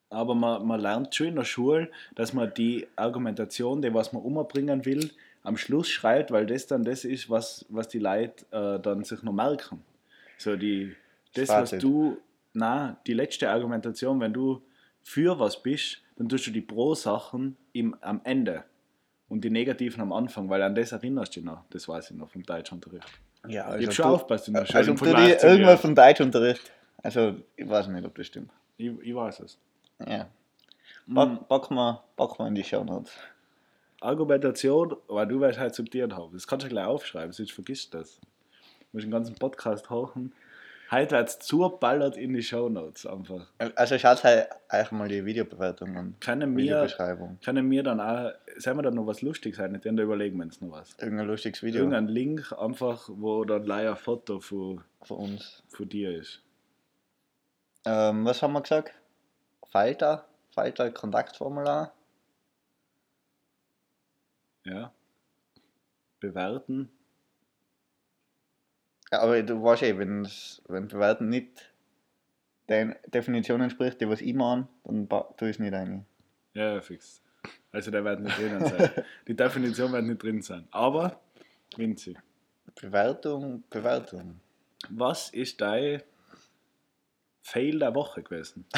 [0.10, 4.24] Aber man, man lernt schon in der Schule, dass man die Argumentation, die was man
[4.24, 5.12] umbringen will,
[5.44, 9.22] am Schluss schreibt, weil das dann das ist, was, was die Leute äh, dann sich
[9.24, 9.84] noch merken.
[10.38, 10.96] So die,
[11.34, 11.84] das, was Fazit.
[11.84, 12.18] du,
[12.54, 14.62] na, die letzte Argumentation, wenn du
[15.04, 17.56] für was bist, dann tust du die Pro-Sachen
[18.02, 18.64] am Ende
[19.30, 21.64] und die negativen am Anfang, weil an das erinnerst du dich noch.
[21.70, 23.08] Das weiß ich noch vom Deutschunterricht.
[23.48, 24.80] Ja, ich habe schon aufgepasst in der Schule.
[24.80, 25.78] Also du die dir.
[25.78, 26.72] vom Deutschunterricht.
[27.02, 28.52] Also ich weiß nicht, ob das stimmt.
[28.78, 29.58] ich, ich weiß es.
[30.06, 30.28] Ja.
[31.06, 31.16] Mhm.
[31.16, 33.12] Pack, pack, mal, pack mal in die Show Notes.
[34.02, 36.34] Argumentation, weil du weißt halt akzeptiert haben.
[36.34, 38.20] Das kannst du gleich aufschreiben, sonst vergisst du das.
[38.20, 38.28] Du
[38.94, 40.34] musst den ganzen Podcast hochen.
[40.92, 43.46] Heute wird es zuballert in die Shownotes einfach.
[43.76, 46.16] Also schaut halt euch mal die Videobewertung an.
[46.20, 47.38] Können wir, Videobeschreibung.
[47.44, 49.74] können wir dann auch, sollen wir dann noch was lustig sein?
[49.74, 50.98] Nicht, dann überlegen wir uns noch was.
[51.00, 55.62] Irgendein lustiges Video Irgendein Link einfach, wo dann leider ein Foto von, von uns.
[55.68, 56.42] von dir ist.
[57.86, 58.94] Ähm, was haben wir gesagt?
[59.68, 61.94] Falter, Falter Kontaktformular.
[64.66, 64.92] Ja.
[66.20, 66.90] Bewerten.
[69.12, 70.28] Ja, aber du weißt eh, wenn
[70.88, 71.72] Bewerten nicht
[72.68, 76.06] der Definition entspricht, die was ich mache, dann ba- tu ich es nicht rein.
[76.54, 77.22] Ja, fix.
[77.72, 78.92] Also der wird nicht drinnen sein.
[79.28, 80.68] Die Definition wird nicht drin sein.
[80.72, 81.20] Aber,
[81.76, 82.16] Vinci,
[82.80, 84.40] Bewertung, Bewertung.
[84.90, 86.04] was ist dein
[87.42, 88.66] Fail der Woche gewesen?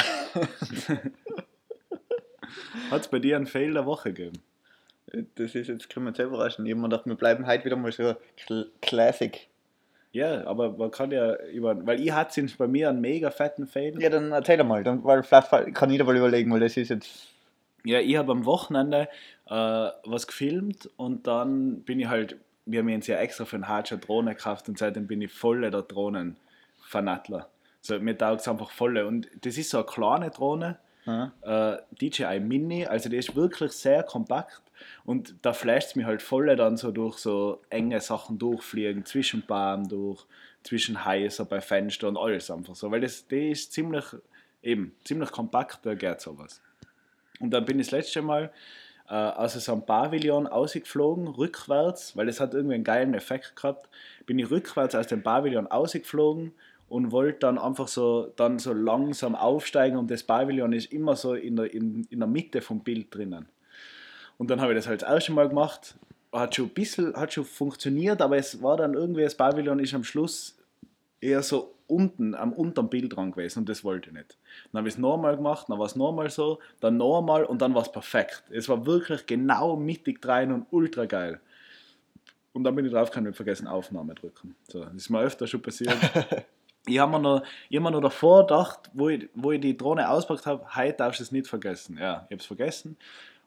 [2.89, 4.41] Hat es bei dir einen Fail der Woche gegeben?
[5.35, 6.67] Das ist jetzt können wir sehr überraschend.
[6.67, 9.47] Ich hab mir gedacht, wir bleiben heute wieder mal so Cl Classic.
[10.13, 11.85] Ja, aber man kann ja über.
[11.85, 13.99] Weil ich hatte bei mir einen mega fetten Fail.
[14.01, 17.27] Ja, dann erzähl mal, dann, weil vielleicht kann jeder mal überlegen, weil das ist jetzt.
[17.83, 19.07] Ja, ich habe am Wochenende
[19.47, 19.49] äh,
[20.03, 23.97] was gefilmt und dann bin ich halt, wir haben uns ja extra für einen Hatscher
[23.97, 27.47] Drohne gekauft und seitdem bin ich voll der Drohnenfanatler.
[27.81, 28.97] So, mir taugt es einfach voll.
[28.99, 31.31] Und das ist so eine kleine Drohne, Ja.
[31.41, 34.61] äh, DJI Mini, also die ist wirklich sehr kompakt
[35.05, 39.43] und da flasht es mich halt voll dann so durch so enge Sachen durchfliegen, zwischen
[39.43, 40.25] Bäumen durch,
[40.63, 44.05] zwischen Häusern bei Fenstern und alles einfach so, weil das, die ist ziemlich,
[44.61, 46.61] eben, ziemlich kompakt, da geht sowas.
[47.39, 48.51] Und dann bin ich das letzte Mal
[49.09, 53.89] äh, aus einem Pavillon ausgeflogen, rückwärts, weil es hat irgendwie einen geilen Effekt gehabt,
[54.25, 56.53] bin ich rückwärts aus dem Pavillon ausgeflogen
[56.87, 61.33] und wollte dann einfach so, dann so langsam aufsteigen und das Pavillon ist immer so
[61.33, 63.47] in der, in, in der Mitte vom Bild drinnen.
[64.41, 65.93] Und dann habe ich das halt das erste Mal gemacht,
[66.33, 69.93] hat schon ein bisschen, hat schon funktioniert, aber es war dann irgendwie, das Pavillon ist
[69.93, 70.57] am Schluss
[71.19, 74.39] eher so unten, am unteren Bild dran gewesen und das wollte ich nicht.
[74.71, 77.75] Dann habe ich es nochmal gemacht, dann war es nochmal so, dann nochmal und dann
[77.75, 78.41] war es perfekt.
[78.49, 81.39] Es war wirklich genau mittig rein und ultra geil.
[82.51, 84.55] Und dann bin ich drauf, kann ich vergessen, Aufnahme drücken.
[84.69, 85.95] So, das ist mir öfter schon passiert.
[86.87, 89.77] ich habe mir, noch- ich hab mir noch davor gedacht, wo ich, wo ich die
[89.77, 91.99] Drohne auspackt habe, heute darfst du es nicht vergessen.
[91.99, 92.97] Ja, ich habe es vergessen.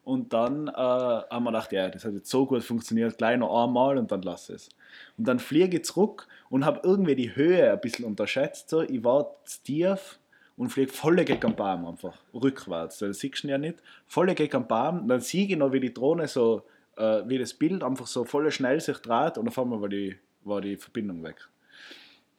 [0.04, 3.64] Und dann äh, haben wir gedacht, ja, das hat jetzt so gut funktioniert, gleich noch
[3.64, 4.68] einmal und dann lass es.
[5.16, 8.68] Und dann fliege ich zurück und habe irgendwie die Höhe ein bisschen unterschätzt.
[8.68, 8.82] So.
[8.82, 10.18] Ich war zu tief
[10.56, 12.98] und fliege voll gegen den Baum einfach, rückwärts.
[12.98, 13.82] Das siehst du ja nicht.
[14.06, 15.08] Voll gegen den Baum.
[15.08, 16.64] Dann sehe ich noch, wie die Drohne so,
[16.96, 20.16] äh, wie das Bild einfach so voll schnell sich dreht und auf einmal war die,
[20.42, 21.48] war die Verbindung weg.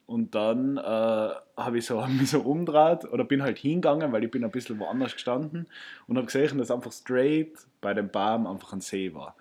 [0.06, 4.30] Und dann äh, habe ich so, mich so umgedreht oder bin halt hingegangen, weil ich
[4.30, 5.66] bin ein bisschen woanders gestanden
[6.06, 9.36] und habe gesehen, dass einfach straight bei dem Baum einfach ein See war.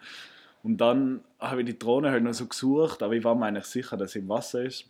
[0.64, 3.66] Und dann habe ich die Drohne halt noch so gesucht, aber ich war mir eigentlich
[3.66, 4.90] sicher, dass sie im Wasser ist,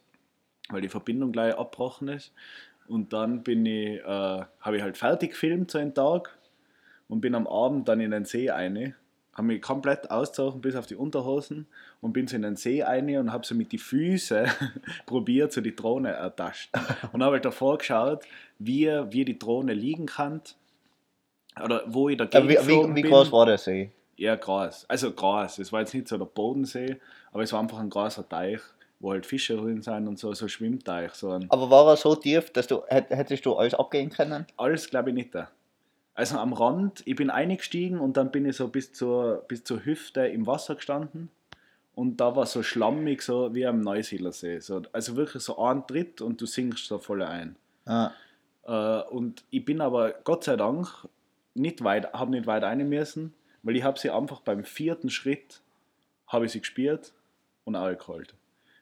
[0.69, 2.31] weil die Verbindung gleich abgebrochen ist.
[2.87, 6.37] Und dann bin ich, äh, habe ich halt fertig gefilmt so einen Tag
[7.09, 8.95] und bin am Abend dann in den See eine,
[9.35, 11.67] habe mich komplett ausgezogen bis auf die Unterhosen
[12.01, 14.45] und bin so in den See eine und habe so mit die Füße
[15.05, 16.71] probiert, so die Drohne ertascht.
[17.11, 18.23] Und habe halt davor geschaut,
[18.59, 20.41] wie, wie die Drohne liegen kann
[21.63, 23.91] oder wo ich Ja, dagegen wie, wie, wie groß war der See?
[24.17, 24.85] Ja, Gras.
[24.87, 25.59] Also Gras.
[25.59, 26.97] Es war jetzt nicht so der Bodensee,
[27.33, 28.61] aber es war einfach ein großer Teich,
[29.01, 31.11] wo halt Fische drin sind und so, so ein Schwimmteich.
[31.13, 34.45] So ein, Aber war er so tief, dass du hätt- hättest du alles abgehen können?
[34.55, 35.49] alles glaube ich nicht da.
[36.15, 39.85] Also am Rand, ich bin eingestiegen und dann bin ich so bis zur, bis zur
[39.85, 41.29] Hüfte im Wasser gestanden.
[41.93, 44.59] Und da war so schlammig, so wie am Neusiedlersee.
[44.59, 47.57] So, also wirklich so ein Tritt und du sinkst so voll ein.
[47.85, 48.13] Ja.
[48.65, 50.87] Äh, und ich bin aber Gott sei Dank
[51.53, 55.61] nicht weit, habe nicht weit rein müssen, weil ich habe sie einfach beim vierten Schritt
[56.27, 57.13] habe ich sie gespürt
[57.65, 58.35] und auch geholt.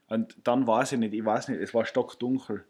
[0.08, 2.63] Und dann war sie nicht, ich weiß nicht, es war stockdunkel.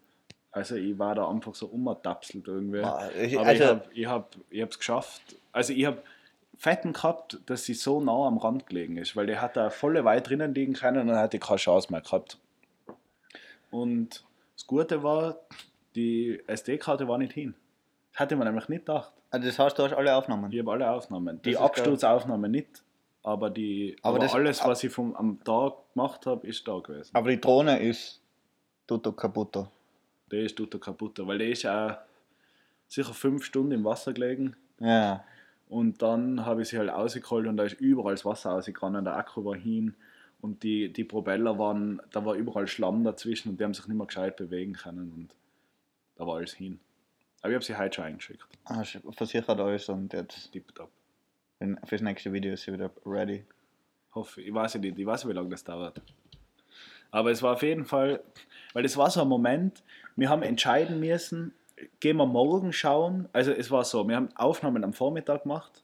[0.54, 2.80] Also ich war da einfach so umgetapselt irgendwie.
[3.22, 5.22] Ich- Aber also- ich habe ich hab, ich es geschafft.
[5.52, 6.02] Also ich habe
[6.58, 10.06] Fetten gehabt, dass sie so nah am Rand gelegen ist, weil der hat da volle
[10.06, 12.38] weit drinnen liegen können und dann hatte ich keine Chance mehr gehabt.
[13.72, 14.24] Und
[14.56, 15.38] das Gute war,
[15.96, 17.56] die SD-Karte war nicht hin.
[18.12, 19.12] Das hatte man nämlich nicht gedacht.
[19.32, 20.52] Also das heißt, du hast alle Aufnahmen.
[20.52, 21.42] Ich habe alle Aufnahmen.
[21.42, 22.84] Die ist Absturzaufnahme nicht,
[23.24, 26.78] aber, die, Aber aber, das- alles, was ich vom, am Tag gemacht habe, ist da
[26.80, 27.10] gewesen.
[27.16, 28.22] Aber die Drohne ist
[28.86, 29.58] tutto kaputt.
[30.34, 31.96] Der ist total kaputt, weil der ist auch
[32.88, 34.56] sicher fünf Stunden im Wasser gelegen.
[34.80, 35.24] Ja.
[35.70, 39.16] Und dann habe ich sie halt rausgeholt und da ist überall das Wasser rausgegangen, der
[39.16, 39.96] Akku war hin
[40.42, 43.98] und die, die Propeller waren, da war überall Schlamm dazwischen und die haben sich nicht
[43.98, 45.30] mehr gescheit bewegen können und
[46.16, 46.80] da war alles hin.
[47.42, 48.44] Aber ich habe sie heute schon eingeschickt.
[48.66, 50.90] Hast versichert alles und jetzt Tipptopp.
[51.60, 53.44] für- fürs nächste Video ist sie wieder ready.
[54.14, 56.02] Hoffe, ich weiß nicht, ich weiß nicht, wie lange das dauert.
[57.14, 58.22] Aber es war auf jeden Fall,
[58.74, 59.84] weil es war so ein Moment,
[60.16, 61.54] wir haben entscheiden müssen,
[62.00, 63.30] gehen wir morgen schauen.
[63.34, 65.84] Also es war so, wir haben Aufnahmen am Vormittag gemacht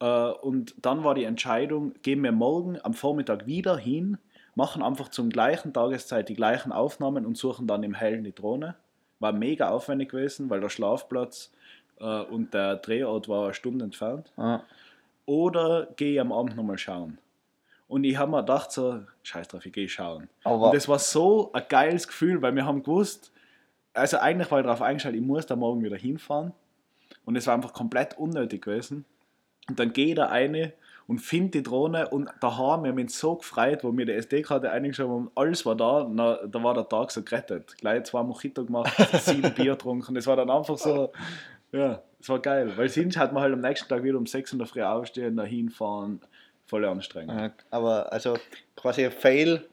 [0.00, 4.18] äh, und dann war die Entscheidung, gehen wir morgen am Vormittag wieder hin,
[4.56, 8.74] machen einfach zum gleichen Tageszeit die gleichen Aufnahmen und suchen dann im Hellen die Drohne.
[9.20, 11.52] War mega aufwendig gewesen, weil der Schlafplatz
[12.00, 14.60] äh, und der Drehort war eine Stunde entfernt Ah.
[15.24, 17.18] oder gehe ich am Abend nochmal schauen.
[17.92, 20.26] Und ich habe mir gedacht, so, scheiß drauf, ich gehe schauen.
[20.44, 23.32] Aber- und das war so ein geiles Gefühl, weil wir haben gewusst,
[23.92, 26.52] also eigentlich war ich darauf eingestellt, ich muss da morgen wieder hinfahren.
[27.26, 29.04] Und es war einfach komplett unnötig gewesen.
[29.68, 30.72] Und dann gehe ich da eine
[31.06, 34.70] und finde die Drohne und daheim, wir haben uns so gefreut, wo wir die SD-Karte
[34.70, 37.76] eingeschaut haben, alles war da, na, da war der Tag so gerettet.
[37.76, 40.14] Gleich zwei Mojito gemacht, sieben Bier getrunken.
[40.14, 41.12] Das war dann einfach so,
[41.72, 42.72] ja, es war geil.
[42.74, 45.36] Weil sonst hat man halt am nächsten Tag wieder um 6 in der Früh aufstehen,
[45.36, 46.22] da hinfahren,
[46.66, 47.52] voll anstrengend.
[47.70, 48.36] Aber also
[48.76, 49.68] quasi ein Fail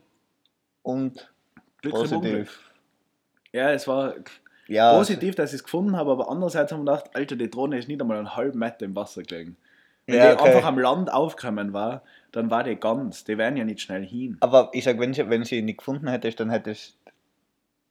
[0.83, 1.31] und
[1.81, 2.71] positiv.
[3.51, 4.15] Ja, es war
[4.67, 7.77] Ja, positiv, dass ich es gefunden habe, aber andererseits haben wir gedacht, Alter, die Drohne
[7.79, 9.57] ist nicht einmal einen halben Meter im Wasser gelegen.
[10.05, 10.49] Wenn Ja, die okay.
[10.55, 13.23] einfach am Land aufgekommen war, dann war die ganz.
[13.23, 14.37] Die wären ja nicht schnell hin.
[14.39, 16.97] Aber ich sag, wenn sie, wenn sie nicht gefunden hättest, dann hättest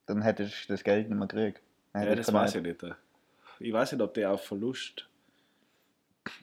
[0.06, 1.60] dann hättest du das Geld nicht mehr gekriegt.
[1.94, 2.82] Ja, das weiß ich nicht.
[3.60, 5.06] Ich weiß nicht, ob der auf Verlust,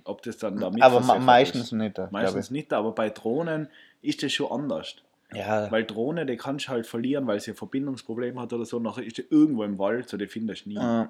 [0.03, 1.71] ob das dann da Aber meistens ist.
[1.73, 1.95] nicht.
[1.95, 3.69] glaub Meistens nicht, aber bei Drohnen
[4.01, 4.95] ist das schon anders.
[5.33, 8.79] Ja, Weil Drohne, die kannst du halt verlieren, weil sie ein Verbindungsproblem hat oder so.
[8.79, 10.77] Nachher ist die irgendwo im Wald, so die findest du nie.
[10.77, 11.07] äh,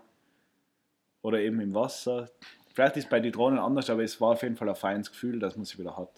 [1.21, 2.29] Oder eben im Wasser.
[2.73, 5.39] Vielleicht ist bei den Drohnen anders, aber es war auf jeden Fall ein feines Gefühl,
[5.39, 6.09] dass man sie wieder hat.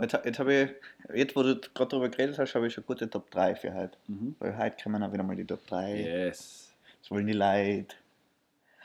[0.00, 0.70] jetzt, jetzt habe ich,
[1.14, 3.96] jetzt wo du gerade darüber geredet hast, habe ich schon gute Top 3 für heute.
[4.06, 4.36] Mhm.
[4.38, 5.96] Weil heute kommen auch wieder mal die Top 3.
[6.02, 6.72] Yes.
[7.00, 7.94] Das wollen die Leute.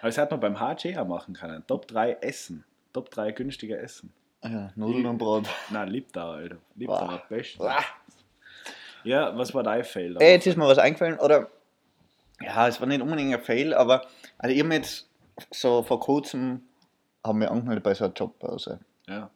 [0.02, 1.64] Aber das hätte man beim HG auch machen können.
[1.68, 2.64] Top 3 Essen.
[2.94, 4.12] Top 3 günstige Essen.
[4.42, 5.48] Ah Ja, Nudeln und Brot.
[5.70, 6.56] Nein, Liptau, Alter.
[6.56, 6.62] Wow.
[6.76, 7.58] Liptau war best.
[9.04, 10.16] Ja, was war dein Fail?
[10.20, 11.50] Ey, jetzt ist mir was eingefallen, oder?
[12.42, 14.06] Ja, es war nicht unbedingt ein Fail, aber
[14.38, 15.08] also ich habe jetzt
[15.52, 16.62] so vor kurzem
[17.24, 18.80] haben wir angemeldet bei so einer Jobbörse.
[19.08, 19.30] Ja.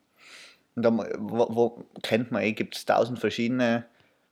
[0.76, 3.86] Und da, wo, wo kennt man eh, gibt es tausend verschiedene,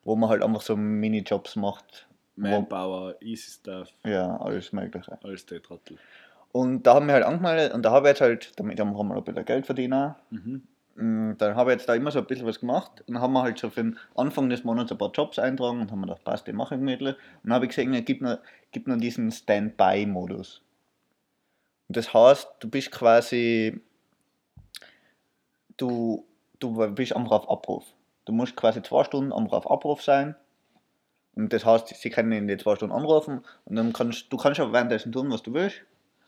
[0.03, 2.07] wo man halt einfach so Minijobs macht.
[2.35, 5.17] Manpower, Easy Stuff, Ja, alles Mögliche.
[5.23, 5.97] alles der Trottel.
[6.53, 9.15] Und da haben wir halt angemeldet und da habe ich jetzt halt, damit haben wir
[9.15, 10.15] ein bisschen Geld verdient.
[10.29, 10.61] Mhm.
[10.95, 13.41] Mm, Dann habe ich jetzt da immer so ein bisschen was gemacht und haben wir
[13.41, 16.23] halt so für den Anfang des Monats ein paar Jobs eintragen und haben mir gedacht,
[16.23, 17.15] passt, die mache ich gemütlich.
[17.15, 18.37] Und dann habe ich gesehen, es gibt noch,
[18.71, 20.61] gibt noch diesen Standby-Modus.
[21.87, 23.81] Und das heißt, du bist quasi,
[25.77, 26.23] du,
[26.59, 27.85] du bist einfach auf Abruf.
[28.25, 30.35] Du musst quasi zwei Stunden einfach auf Abruf sein.
[31.35, 34.61] Und das heißt, sie können in die zwei Stunden anrufen und dann kannst du kannst
[34.61, 35.81] auch währenddessen tun, was du willst.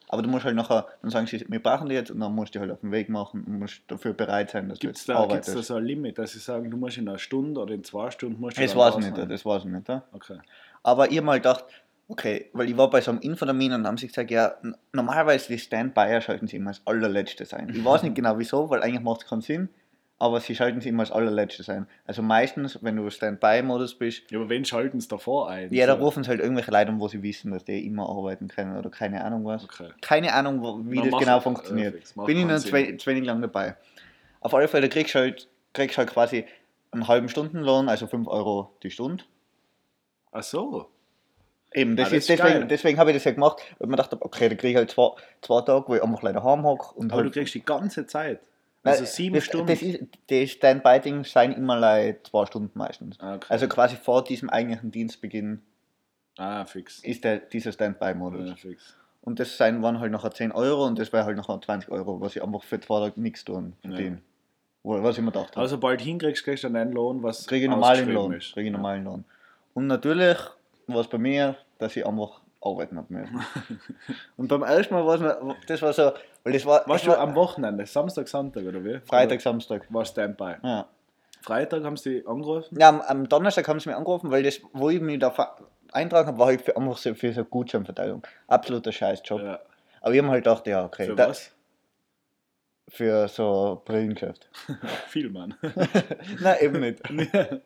[0.07, 2.53] Aber du musst halt nachher, dann sagen sie, wir brauchen die jetzt und dann musst
[2.55, 5.11] du halt auf den Weg machen und musst dafür bereit sein, dass Gibt es du
[5.11, 5.57] jetzt da, gibt's arbeitest.
[5.57, 8.11] da so ein Limit, dass sie sagen, du musst in einer Stunde oder in zwei
[8.11, 9.87] Stunden musst du das weiß nicht, das weiß ich nicht.
[9.89, 10.03] Ja?
[10.11, 10.37] Okay.
[10.83, 11.65] Aber ich hab mal gedacht,
[12.07, 14.55] okay, weil ich war bei so einem Infotermin und haben sie gesagt, ja,
[14.93, 17.69] normalerweise die Standbyer schalten sie immer als allerletztes ein.
[17.69, 19.69] Ich weiß nicht genau wieso, weil eigentlich macht es keinen Sinn,
[20.17, 21.87] aber sie schalten sie immer als allerletztes ein.
[22.05, 25.73] Also meistens, wenn du Standby-Modus bist, Ja, aber wen schalten sie davor ein?
[25.73, 26.03] ja, da So.
[26.03, 28.89] rufen sie halt irgendwelche Leute an, wo sie wissen, dass die immer arbeiten können oder
[28.89, 29.63] keine Ahnung was.
[29.65, 29.89] Okay.
[30.01, 32.15] Keine Ahnung, wo, wie Na, das genau äh, funktioniert.
[32.15, 33.75] macht Bin ich noch zwei, zu wenig lang dabei.
[34.39, 36.45] Auf alle Fälle kriegst du halt, kriegst du halt quasi
[36.91, 39.23] einen halben Stundenlohn, also 5 Euro die Stunde.
[40.31, 40.89] Ach so.
[41.73, 42.67] Eben, das Ah, das ist ist deswegen, geil.
[42.69, 45.09] deswegen habe ich das ja gemacht, weil man dachte, okay, da kriege ich halt zwei,
[45.41, 47.33] zwei Tage, wo ich einfach leider heim hocke und Aber du halt.
[47.33, 48.39] kriegst die ganze Zeit.
[48.85, 49.67] Nein, Also sieben das, Stunden.
[49.67, 53.19] Das ist, die Standby-Dings sein immer like zwei Stunden meistens.
[53.19, 53.47] Ah, okay.
[53.49, 55.61] Also quasi vor diesem eigentlichen Dienstbeginn
[56.37, 56.99] ah, fix.
[56.99, 58.49] ist der, dieser Standby-Modus.
[58.49, 58.95] Ja, fix.
[59.21, 62.21] Und das sein waren halt nachher 10 Euro und das wäre halt nachher 20 Euro,
[62.21, 64.21] was ich einfach für zwei Tage nichts tun verdiene.
[64.83, 65.61] Wo- Was ich mir gedacht habe.
[65.61, 68.33] Also sobald du hinkriegst, kriegst du einen Lohn, was kriege ich normalen Lohn.
[68.33, 68.53] ist.
[68.53, 69.25] Kriege ich normalen Lohn.
[69.73, 70.37] Und natürlich
[70.85, 73.41] war es bei mir, dass ich einfach arbeiten habe müssen.
[74.37, 76.11] und beim ersten Mal war es mir, das war so,
[76.45, 78.99] weil das war, Warst du war am Wochenende, Samstag, Sonntag oder wie?
[79.01, 79.81] Freitag, Samstag.
[79.89, 80.53] Oder War Standby.
[80.63, 80.87] Ja.
[81.41, 82.77] Freitag haben sie angerufen?
[82.79, 85.33] ja, am, am Donnerstag haben sie mich angerufen, weil das, wo ich mich da
[85.91, 88.25] eintragen habe, war halt für, einfach so für so Gutscheinverteilung.
[88.47, 89.41] Absoluter Scheißjob.
[89.41, 89.59] Ja.
[90.01, 91.07] Aber ich habe halt gedacht, ja, okay.
[91.07, 91.51] Für da- was?
[92.89, 94.47] Für so Brillengeschäft.
[95.07, 95.55] Viel, Mann.
[96.39, 97.01] Nein, eben nicht.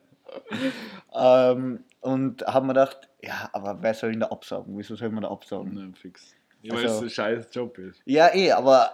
[1.14, 4.76] ähm, und haben mir gedacht, ja, aber wer soll denn da absagen?
[4.78, 5.74] Wieso soll man da absagen?
[5.74, 6.34] Nein, fix.
[6.62, 8.00] Ja, weil Also- es ein scheiß Job ist.
[8.04, 8.90] Ja, eh, aber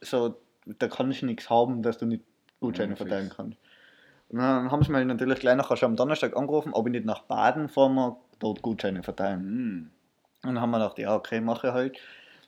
[0.00, 2.24] so, da kannst du nichts haben, dass du nicht
[2.60, 3.08] Gutscheine Ja, fix.
[3.08, 3.58] verteilen kannst.
[4.30, 7.04] Und dann haben sie mich natürlich gleich nachher schon am Donnerstag angerufen, ob ich nicht
[7.04, 9.40] nach Baden fahren mag, dort Gutscheine verteilen.
[9.40, 9.90] Hm.
[10.42, 11.98] Und dann haben wir gedacht, ja, okay, mache ich halt.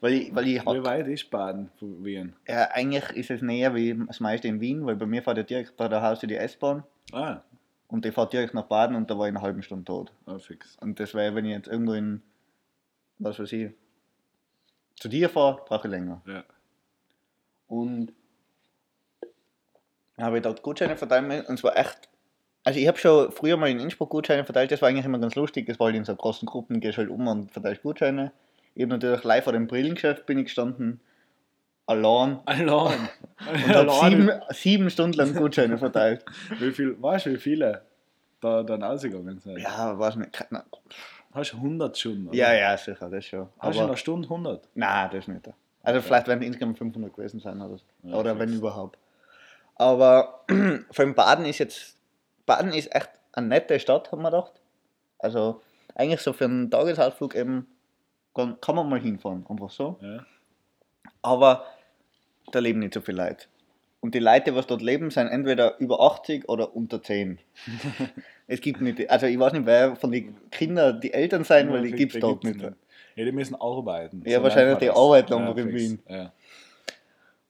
[0.00, 2.34] Weil ich, weil ich Wie weit ist Baden von Wien?
[2.46, 5.42] ja, eigentlich ist es näher wie das meiste in Wien, weil bei mir fährt ja
[5.42, 7.40] direkt bei der Haustür die S-Bahn Ah,
[7.88, 10.12] und die fährt direkt nach Baden und da war ich in einer halben Stunde tot.
[10.26, 10.76] ah fix.
[10.80, 12.20] Und das wäre, wenn ich jetzt irgendwo in,
[13.18, 13.70] was weiß ich,
[14.96, 16.22] zu dir fahre, brauche ich länger.
[16.26, 16.44] Ja.
[17.68, 18.12] Und
[20.18, 22.08] habe ich dort Gutscheine verteilt und es war echt.
[22.64, 25.36] Also ich habe schon früher mal in Innsbruck Gutscheine verteilt, das war eigentlich immer ganz
[25.36, 28.32] lustig, das war halt in so großen Gruppen, gehst halt um und verteilst Gutscheine.
[28.74, 31.00] Eben natürlich live vor dem Brillengeschäft bin ich gestanden,
[31.86, 33.08] allein Allein.
[33.46, 36.24] und habe sieben, sieben Stunden lang Gutscheine verteilt.
[36.58, 37.82] Wie viel, weißt du, wie viele
[38.40, 39.58] da dann ausgegangen sind?
[39.58, 40.44] Ja, weiß nicht.
[41.36, 42.28] Hast du 100 Stunden?
[42.28, 42.36] oder?
[42.36, 43.48] Ja, ja, sicher, das schon.
[43.58, 44.68] Hast du in einer Stunde 100?
[44.74, 45.48] nein, das nicht.
[45.82, 47.84] Also vielleicht werden insgesamt 500 gewesen sein oder, so.
[48.02, 48.98] Ja, oder wenn überhaupt.
[49.76, 50.44] Aber
[50.90, 51.98] vor allem Baden ist jetzt,
[52.46, 54.54] Baden ist echt eine nette Stadt, haben wir gedacht.
[55.18, 55.60] Also
[55.94, 57.66] eigentlich so für einen Tagesausflug eben
[58.34, 59.98] kann, kann man mal hinfahren, einfach so.
[60.00, 60.24] Ja.
[61.20, 61.66] Aber
[62.50, 63.46] da leben nicht so viele Leute.
[64.06, 67.40] Und die Leute, die dort leben, sind entweder über 80 oder unter 10.
[68.46, 71.82] es gibt nicht, also ich weiß nicht, wer von den Kindern die Eltern sein, weil
[71.82, 72.60] die gibt es dort nicht.
[72.60, 74.22] Ja, die müssen arbeiten.
[74.24, 75.82] Ja, wahrscheinlich nennt die arbeiten irgendwo in fix.
[75.82, 75.98] Wien.
[76.08, 76.32] Ja.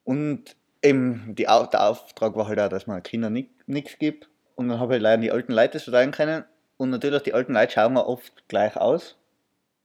[0.05, 4.31] Und eben die, der Auftrag war halt auch, dass man Kindern nichts gibt.
[4.55, 6.43] Und dann habe ich leider die alten Leute das verteilen können.
[6.79, 9.19] Und natürlich, die alten Leute schauen mir oft gleich aus.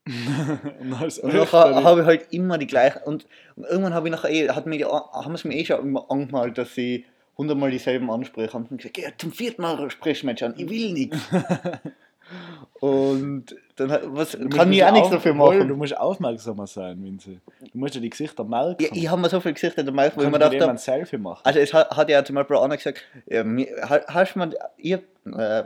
[0.80, 3.02] und Und nachher habe ich halt immer die gleichen.
[3.06, 5.80] Und, und irgendwann habe ich nachher eh, hat mir die, haben sie mir eh schon
[5.82, 7.06] immer angemalt, dass sie
[7.38, 8.68] hundertmal dieselben ansprechen.
[8.70, 11.18] Und gesagt, ja, zum vierten Mal sprichst du mich an, ich will nichts.
[12.80, 15.68] und dann was, Du kann ich auch nichts dafür machen.
[15.68, 17.40] Du musst aufmerksamer sein, Vinzi.
[17.72, 18.82] Du musst ja die Gesichter merken.
[18.84, 21.42] Ja, ich habe mir so viel Gesichter dabei, wo ich mir habe, ein Selfie machen.
[21.44, 24.58] Also es hat, hat ja zum Beispiel einer gesagt, ja, mir, ha- hast du mal,
[24.78, 25.64] ihr, äh,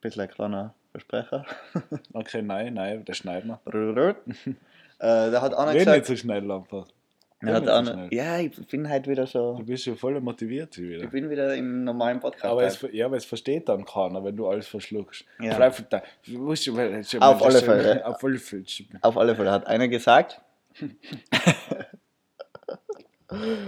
[0.00, 1.44] bisschen ein kleiner Versprecher,
[2.12, 4.10] Okay, nein, nein, das schneiden wir.
[5.00, 6.86] äh, da hat einer Red nicht gesagt, so schnell einfach.
[7.42, 8.08] Red hat so schnell.
[8.14, 11.02] ja, ich bin halt wieder so, Du bist ja voll motiviert wieder.
[11.02, 12.44] ich bin wieder im normalen Podcast.
[12.44, 15.24] Aber es, ja, aber es versteht dann keiner, wenn du alles verschluckst.
[15.40, 15.54] Ja.
[15.54, 15.84] Vielleicht,
[16.28, 18.06] du musst, weil- Auf alle Fälle.
[18.06, 18.64] Auf alle Fälle.
[19.02, 20.40] Auf alle Fälle hat einer gesagt,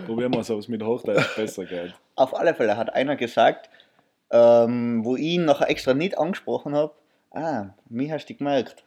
[0.06, 1.92] Probieren wir es, ob es mit Hochdeutsch besser geht.
[2.14, 3.68] auf alle Fälle hat einer gesagt,
[4.30, 6.92] ähm, wo ich ihn nachher extra nicht angesprochen habe,
[7.30, 8.84] ah, mich hast du gemerkt.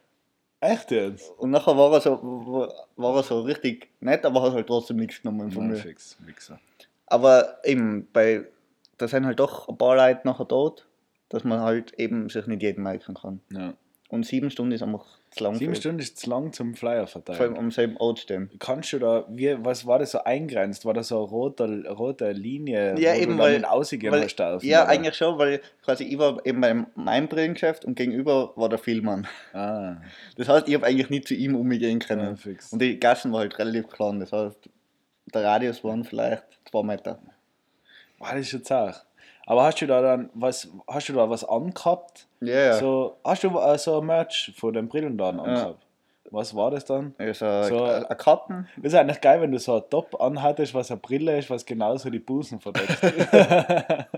[0.60, 1.30] Echt jetzt?
[1.38, 5.22] Und nachher war er so, war er so richtig nett, aber hat halt trotzdem nichts
[5.22, 5.78] genommen von Nein, mir.
[5.78, 6.60] fix, Wichser.
[7.06, 8.46] Aber eben, bei,
[8.98, 10.86] da sind halt doch ein paar Leute nachher tot,
[11.30, 13.40] dass man halt eben sich nicht jeden merken kann.
[13.50, 13.74] Ja.
[14.10, 15.54] Und sieben Stunden ist einfach zu lang.
[15.54, 17.56] Sieben Stunden ist zu lang zum Flyer Vor allem verteilen.
[17.56, 18.50] am selben Ort stehen.
[18.58, 20.84] Kannst du da, wie, was war das so eingrenzt?
[20.84, 24.88] War da so eine rote, rote Linie, Ja, eben, weil- Weil, hast dürfen, ja, oder?
[24.90, 29.28] eigentlich schon, weil quasi ich war eben bei meinem Brillengeschäft und gegenüber war der Filmmann.
[29.52, 29.98] Ah,
[30.36, 32.36] Das heißt, ich habe eigentlich nicht zu ihm umgehen ja, können.
[32.36, 32.72] fix.
[32.72, 34.18] Und die Gassen war halt relativ klein.
[34.18, 34.68] Das heißt,
[35.32, 37.20] der Radius waren vielleicht zwei Meter.
[38.18, 38.94] Boah, das ist jetzt auch.
[39.50, 42.28] Aber hast du da dann was, hast du da was angehabt?
[42.40, 42.72] Ja, ja.
[42.74, 45.84] So, hast du äh, so ein Merch von den Brillen dann angehabt?
[46.30, 47.16] Was war das dann?
[47.18, 48.68] Also, So- ein ein Kappen.
[48.76, 51.66] Das ist eigentlich geil, wenn du so ein Top anhattest, was eine Brille ist, was
[51.66, 52.96] genauso die Busen verdeckt.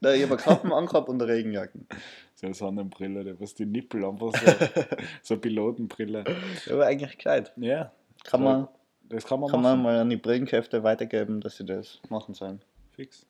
[0.00, 1.86] Nein, ich habe Kappen angehabt und eine Regenjacken.
[2.34, 6.24] so eine Sonnenbrille, was die Nippel einfach so, so Pilotenbrille.
[6.66, 7.52] Ja, aber eigentlich gescheit.
[7.56, 7.92] Ja,
[8.24, 8.68] Kann man,
[9.10, 9.82] das kann man kann machen.
[9.82, 12.62] man mal an die Brillengeschäfte weitergeben, dass sie das machen sollen.
[12.92, 13.26] Fix.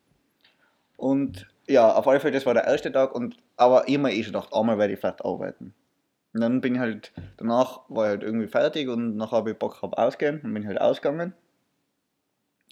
[1.03, 3.13] Und ja, auf alle Fälle, das war der erste Tag.
[3.13, 5.73] Und, aber immer eh schon gedacht, einmal werde ich vielleicht arbeiten.
[6.33, 9.57] Und dann bin ich halt, danach war ich halt irgendwie fertig und nachher habe ich
[9.57, 10.39] Bock gehabt ausgehen.
[10.41, 11.33] Dann bin halt ausgegangen.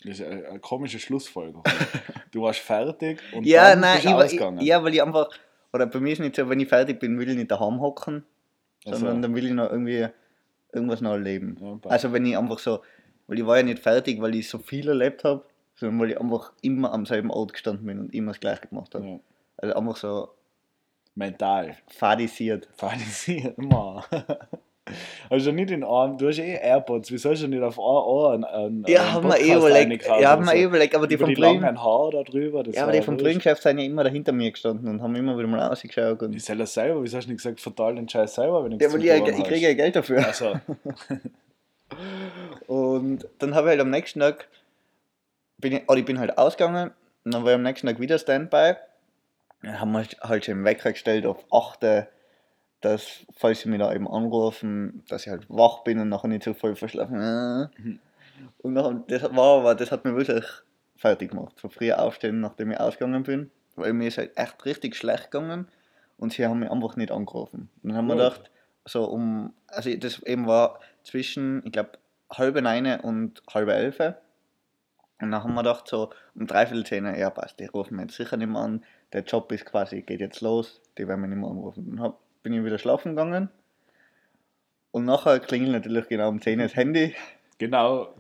[0.03, 1.63] Das ist eine, eine komische Schlussfolgerung.
[2.31, 4.59] du warst fertig und Ja, dann nein, bist ich, ausgegangen.
[4.61, 5.29] ich, ja, weil ich einfach,
[5.73, 8.23] oder bei mir ist nicht so, wenn ich fertig bin, will ich nicht daheim hocken,
[8.85, 10.07] Also, sondern dann will ich noch irgendwie
[10.73, 11.57] irgendwas noch erleben.
[11.61, 11.77] ja.
[11.91, 12.81] Also wenn ich einfach so,
[13.27, 15.43] weil ich war ja nicht fertig, weil ich so viel erlebt habe,
[15.81, 18.93] sondern weil ich einfach immer am selben Ort gestanden bin und immer das gleiche gemacht
[18.95, 19.05] habe.
[19.05, 19.19] ja.
[19.57, 20.29] Also einfach so
[21.15, 21.75] Mental.
[21.87, 22.69] fadisiert.
[22.77, 24.05] Fadisiert immer.
[25.29, 28.33] Also nicht in einem, du hast eh AirPods, wieso hast du nicht auf ein Ohr
[28.33, 30.05] einen, einen Ja, haben wir eh überlegt.
[30.05, 33.01] Ja, haben wir eh überlegt, aber die vom langen Haare da drüber, ja, aber die
[33.01, 33.15] vom.
[33.15, 36.21] Brillengeschäft sind ja immer dahinter mir gestanden und haben immer wieder mal rausgeschaut.
[36.23, 38.73] Und Ich soll das selber, wieso hast du nicht gesagt, verteil den Scheiß selber, wenn
[38.73, 40.25] ich ja, weil ich, ich kriege ja Geld dafür.
[40.25, 40.55] Also,
[42.67, 44.47] Und dann habe ich halt am nächsten Tag,
[45.61, 46.91] bin ich, oder ich bin halt ausgegangen
[47.23, 48.75] und dann war ich am nächsten Tag wieder Standby.
[49.61, 52.07] Dann haben wir halt schon den Wecker gestellt auf 8,
[52.81, 56.43] dass, falls sie mich da eben anrufen, dass ich halt wach bin und nachher nicht
[56.43, 57.69] so voll verschlafen.
[57.77, 57.99] Mhm.
[58.57, 60.43] Und nachher, das war aber, das hat mir wirklich
[60.97, 61.59] fertig gemacht.
[61.59, 63.51] Von früh aufstehen, nachdem ich ausgegangen bin.
[63.75, 65.67] Weil mir ist halt echt richtig schlecht gegangen
[66.17, 67.69] und sie haben mich einfach nicht angerufen.
[67.81, 68.51] Und dann haben wir gedacht,
[68.85, 71.91] so um, also das eben war zwischen, ich glaube,
[72.31, 73.99] halbe neun und halbe elf.
[75.21, 78.17] Und dann haben wir gedacht, so um dreiviertel zehn, ja passt, die rufen mich jetzt
[78.17, 78.83] sicher nicht mehr an.
[79.13, 81.85] Der Job ist quasi, geht jetzt los, die werden mich nicht mehr anrufen.
[81.87, 83.49] Dann hab, bin ich wieder schlafen gegangen.
[84.91, 87.15] Und nachher klingelt natürlich genau um 10 das Handy.
[87.57, 88.13] genau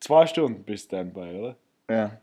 [0.00, 1.56] zwei Stunden bist du Standby, oder?
[1.90, 2.20] Ja.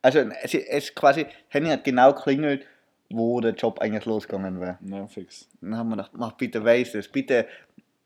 [0.00, 2.66] Also es, es quasi, Handy hat genau klingelt,
[3.10, 4.78] wo der Job eigentlich losgegangen wäre.
[4.80, 5.48] Na, fix.
[5.60, 7.46] Dann haben wir gedacht, mach bitte weiß es, bitte,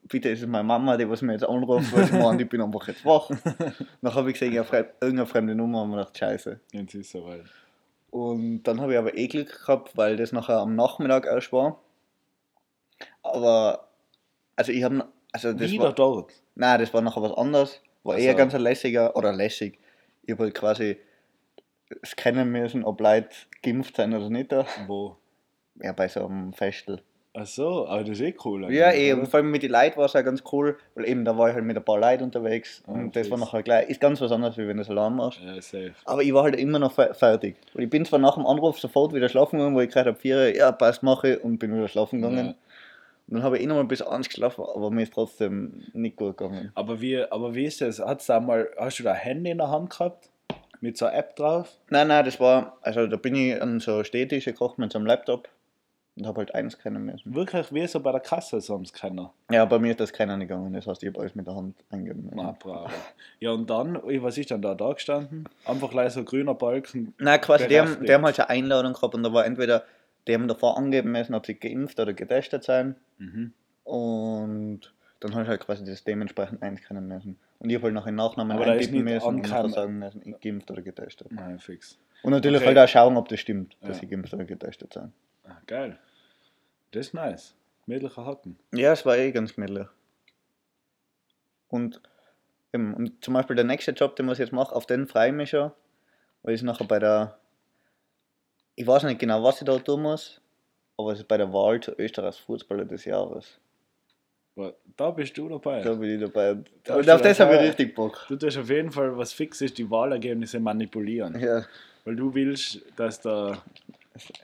[0.09, 2.61] bitte ist es meine Mama, die was mir jetzt anruft, weil sie meint, ich bin
[2.61, 3.31] einfach jetzt wach.
[4.03, 6.61] Dann habe ich gesehen, ja, fremd, irgendeine fremde Nummer, und mir gedacht, scheiße.
[6.73, 7.45] Jetzt ist es soweit.
[8.11, 11.81] Und dann habe ich aber eh Glück gehabt, weil das nachher am Nachmittag erst war.
[13.23, 13.89] Aber,
[14.55, 16.33] also ich habe, also das Wieder war, dort.
[16.55, 17.83] nein, das war nachher was anderes.
[18.05, 19.79] War Ach eher ganz ein lässiger, oder lässig.
[20.23, 20.97] Ich habe halt quasi
[22.05, 23.29] scannen müssen, ob Leute
[23.63, 24.55] geimpft sind oder nicht.
[24.87, 25.17] Wo?
[25.83, 27.03] Ja, bei so einem Festel.
[27.39, 28.73] Ach so, aber das ist eh cool.
[28.73, 29.27] Ja, eigentlich, eh, oder?
[29.27, 31.55] vor allem mit den Leuten war es auch ganz cool, weil eben da war ich
[31.55, 34.33] halt mit ein paar Leuten unterwegs Ah, und das war nachher gleich, ist ganz was
[34.33, 35.41] anderes, wie wenn du es allein machst.
[35.45, 35.93] Ja, safe.
[36.07, 37.57] Aber ich war halt immer noch fe- fertig.
[37.75, 40.19] Und ich bin zwar nach dem Anruf sofort wieder schlafen gegangen, wo ich gerade ab
[40.21, 42.47] vier, ja, passt, mache und bin wieder schlafen gegangen.
[42.47, 42.55] Ja.
[43.29, 46.17] Und dann habe ich eh noch mal bis eins geschlafen, aber mir ist trotzdem nicht
[46.17, 46.71] gut gegangen.
[46.75, 47.99] Aber wie, aber wie ist das?
[47.99, 50.31] Hat's da mal, hast du da ein Handy in der Hand gehabt?
[50.81, 51.69] Mit so einer App drauf?
[51.91, 55.07] Nein, nein, das war, also da bin ich an so Städtisch gekocht mit so einem
[55.07, 55.49] Laptop
[56.17, 57.35] und habe halt eins kennen müssen.
[57.35, 59.33] Wirklich wie so bei der Kasse so am Scanner.
[59.51, 61.77] Ja, bei mir ist das keiner gegangen, das heißt, ich habe alles mit der Hand
[61.91, 62.31] eingeben.
[62.35, 62.91] Na, bravo.
[63.41, 65.47] Ja, und dann, was ist dann da da gestanden?
[65.65, 67.15] Einfach gleich so grüner Balken.
[67.19, 69.85] Nein, quasi, die haben, die haben halt eine Einladung gehabt und da war entweder,
[70.27, 73.53] die haben davor angeben müssen, ob sie geimpft oder getestet sein Mhm.
[73.85, 77.39] und dann habe ich halt quasi das dementsprechend einscannen müssen.
[77.59, 79.73] Und ich habe halt noch einen Nachnamen Aber da eintippen müssen und nachher angekommen.
[79.73, 81.33] sagen müssen, ich geimpft oder getestet.
[81.33, 81.99] Nein, fix.
[82.23, 82.67] Und natürlich Okay.
[82.75, 84.01] halt auch schauen, ob das stimmt, dass Ja.
[84.01, 85.13] sie geimpft oder getestet sind.
[85.47, 85.99] Ah, geil.
[86.91, 87.55] Das ist nice.
[87.87, 88.59] Mädliche Hacken.
[88.73, 89.87] Ja, es war eh ganz gemütlich.
[91.69, 92.01] Und,
[92.73, 95.29] eben, und zum Beispiel der nächste Job, den was ich jetzt mache, auf den freue
[95.29, 95.73] ich mich schon,
[96.43, 97.39] weil ich nachher bei der,
[98.75, 100.41] ich weiß nicht genau, was ich da tun muss,
[100.97, 103.59] aber es ist bei der Wahl zu Österreichs Fußballer des Jahres.
[104.97, 105.83] Da bist du dabei.
[105.83, 106.57] Da bin ich dabei.
[106.83, 108.25] Da Und auf das habe ich richtig Bock.
[108.29, 111.39] Du tust auf jeden Fall, was fix ist, die Wahlergebnisse manipulieren.
[111.39, 111.67] Ja,
[112.07, 113.63] Weil du willst, dass da.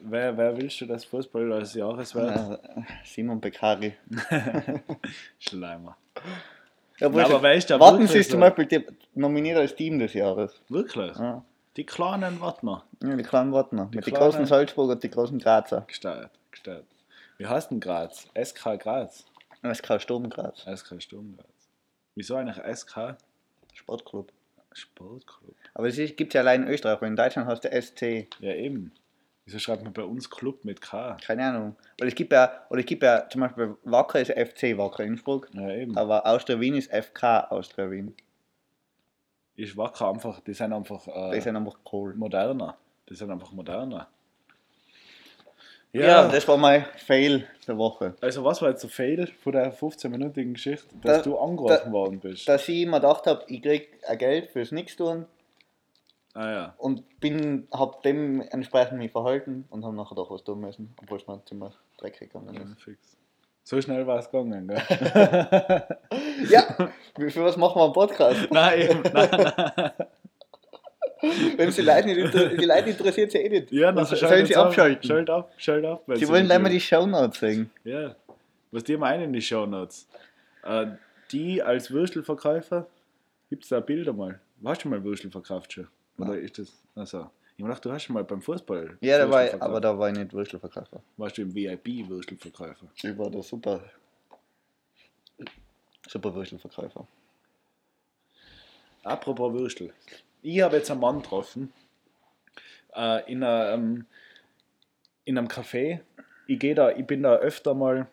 [0.00, 2.34] Wer, wer willst du, dass Fußball des Jahres wird?
[2.36, 2.58] äh,
[3.04, 3.94] Simon Beccari.
[5.38, 5.96] Schleimer.
[6.98, 9.98] Ja, Na, aber weißt du, Warten wirklich Sie ist zum Beispiel die- nominiert als Team
[9.98, 10.60] des Jahres.
[10.68, 11.16] Wirklich?
[11.16, 11.44] Ja,
[11.76, 12.84] Die kleinen Wattner.
[13.02, 13.86] ja die kleinen Wartner.
[13.86, 15.84] Mit den kleinen- großen Salzburger und die großen Grazer.
[15.86, 16.86] Gesteuert, gesteuert.
[17.38, 18.28] Wie heißt denn Graz?
[18.40, 19.24] SK Graz.
[19.74, 20.64] SK Sturm Graz.
[20.76, 21.46] SK Sturm Graz.
[22.14, 23.16] Wieso eigentlich SK
[23.72, 24.30] Sportclub.
[24.72, 25.54] Sportclub?
[25.74, 28.28] Aber es gibt ja allein in Österreich, aber in Deutschland heißt der SC.
[28.40, 28.92] Ja, eben.
[29.44, 31.16] Wieso schreibt man bei uns Club mit K?
[31.24, 31.76] Keine Ahnung.
[32.00, 35.48] Oder es gibt ja, oder es gibt ja zum Beispiel Wacker ist FC Wacker Innsbruck,
[35.52, 35.96] Ja, eben.
[35.98, 38.14] aber Austria Wien ist FK Austria Wien.
[39.56, 42.14] Ist wacker einfach, die sind einfach Die äh, sind einfach cool.
[42.14, 42.76] moderner.
[43.08, 44.08] Die sind einfach moderner.
[45.92, 48.14] Ja, das war mein Fail der Woche.
[48.22, 51.92] Also was war jetzt der Fail von der 15-minütigen Geschichte, dass Da- du angerufen da-
[51.92, 52.48] worden bist?
[52.48, 55.26] Dass ich immer gedacht habe, ich krieg ein Geld fürs Nichtstun
[56.34, 56.74] ah ja.
[56.78, 61.26] und bin, hab dementsprechend mich verhalten und habe nachher doch was tun müssen, obwohl es
[61.26, 62.80] mir ziemlich dreckig gegangen ja ist.
[62.80, 63.16] fix.
[63.64, 64.82] So schnell war es gegangen, gell?
[66.50, 66.62] Ja,
[67.16, 68.48] für was machen wir einen Podcast?
[68.50, 69.90] nein, eben, nein, nein.
[71.56, 73.70] Wenn es die Leute nicht die Leute interessiert sie eh nicht.
[73.70, 75.08] Ja, dann sollen sie abschalten?
[75.08, 76.02] Schalt ab, schalt ab.
[76.06, 77.70] weil Sie wollen gleich mal die Shownotes sehen.
[77.84, 78.16] Ja,
[78.72, 80.08] was die meinen in die Shownotes.
[80.64, 80.86] Äh,
[81.30, 82.88] die als Würstelverkäufer,
[83.48, 84.40] gibt es da Bilder mal?
[84.64, 85.86] Hast du mal Würstel verkauft schon?
[86.22, 86.82] Oder ist das.
[86.94, 88.98] Also, ich dachte, du hast schon mal beim Fußball.
[89.00, 91.02] Ja, da war ich, aber da war ich nicht Würstelverkäufer.
[91.16, 92.86] Warst du im VIP-Würstelverkäufer?
[92.94, 93.82] Ich war der super,
[96.08, 97.06] super Würstelverkäufer.
[99.04, 99.92] Apropos Würstel.
[100.42, 101.72] Ich habe jetzt einen Mann getroffen
[102.94, 104.06] äh, in, einem,
[105.24, 106.00] in einem Café.
[106.46, 108.08] Ich, geh da, ich bin da öfter mal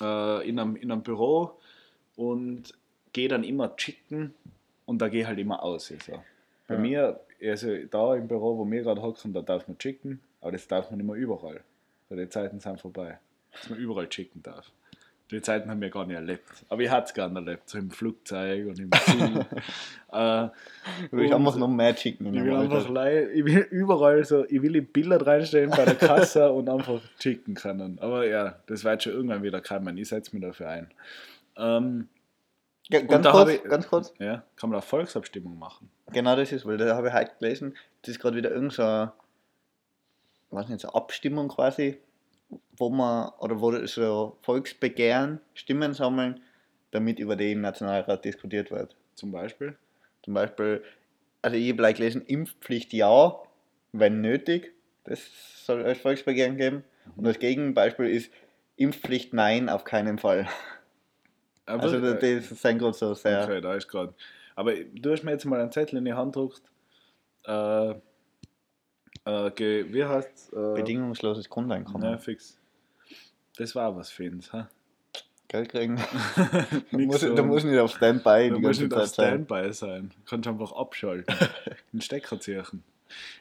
[0.00, 1.58] äh, in, einem, in einem Büro
[2.16, 2.74] und
[3.12, 4.34] gehe dann immer chicken
[4.86, 5.90] und da gehe halt immer aus.
[5.90, 6.22] Also.
[6.68, 6.80] Bei Ja.
[6.80, 10.66] mir, also da im Büro, wo wir gerade hocken, da darf man chicken, aber das
[10.68, 11.60] darf man nicht mehr überall.
[12.08, 13.18] So, die Zeiten sind vorbei,
[13.52, 14.70] dass man überall chicken darf.
[15.30, 16.42] Die Zeiten haben wir gar nicht erlebt.
[16.68, 19.46] Aber ich hatte es gerne erlebt, so im Flugzeug und im Zug.
[20.12, 20.44] äh,
[21.06, 22.34] Ich will und einfach noch mehr chicken.
[22.34, 22.92] ich will einfach Alltag.
[22.92, 27.00] lei- ich will überall so, ich will die Bilder reinstellen bei der Kasse und einfach
[27.18, 27.98] chicken können.
[28.00, 29.96] Aber ja, das wird schon irgendwann wieder kommen.
[29.96, 30.90] Ich setze mich dafür ein.
[31.56, 32.08] Ähm,
[32.92, 35.90] Ja, ganz, kurz, ich- ganz kurz, ja, kann man da Volksabstimmung machen.
[36.12, 39.08] genau das ist, weil da habe ich heute gelesen, das ist gerade wieder irgend so
[40.50, 41.98] weiß nicht, so Abstimmung quasi,
[42.76, 46.42] wo man, oder wo so Volksbegehren Stimmen sammeln,
[46.90, 48.94] damit über die im Nationalrat diskutiert wird.
[49.14, 49.76] Zum Beispiel.
[50.22, 50.82] Zum Beispiel,
[51.40, 53.34] also ich habe gelesen, Impfpflicht ja,
[53.92, 54.72] wenn nötig.
[55.04, 55.20] Das
[55.64, 56.84] soll als Volksbegehren geben.
[57.16, 58.30] Und das Gegenbeispiel ist
[58.76, 60.46] Impfpflicht nein, auf keinen Fall.
[61.66, 63.44] Aber, Also das, äh, das sind gerade so sehr.
[63.44, 64.14] okay, da ist gerade.
[64.54, 66.62] Aber du hast mir jetzt mal einen Zettel in die Hand gedruckt.
[67.44, 67.94] Äh,
[69.24, 72.10] äh, wie heißt äh, Bedingungsloses Grundeinkommen.
[72.10, 72.58] Ja, fix.
[73.56, 74.68] Das war was für uns, ha?
[75.48, 76.00] Geld kriegen.
[76.90, 77.34] muss, so.
[77.34, 79.44] da muss nicht auf Standby Du musst nicht auf sein.
[79.46, 80.08] Standby sein.
[80.08, 81.34] Du kannst einfach abschalten.
[81.92, 82.82] Den Stecker ziehen.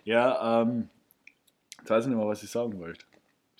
[0.03, 0.89] Ja, ähm,
[1.79, 3.05] jetzt weiß ich nicht mehr, was ich sagen wollte.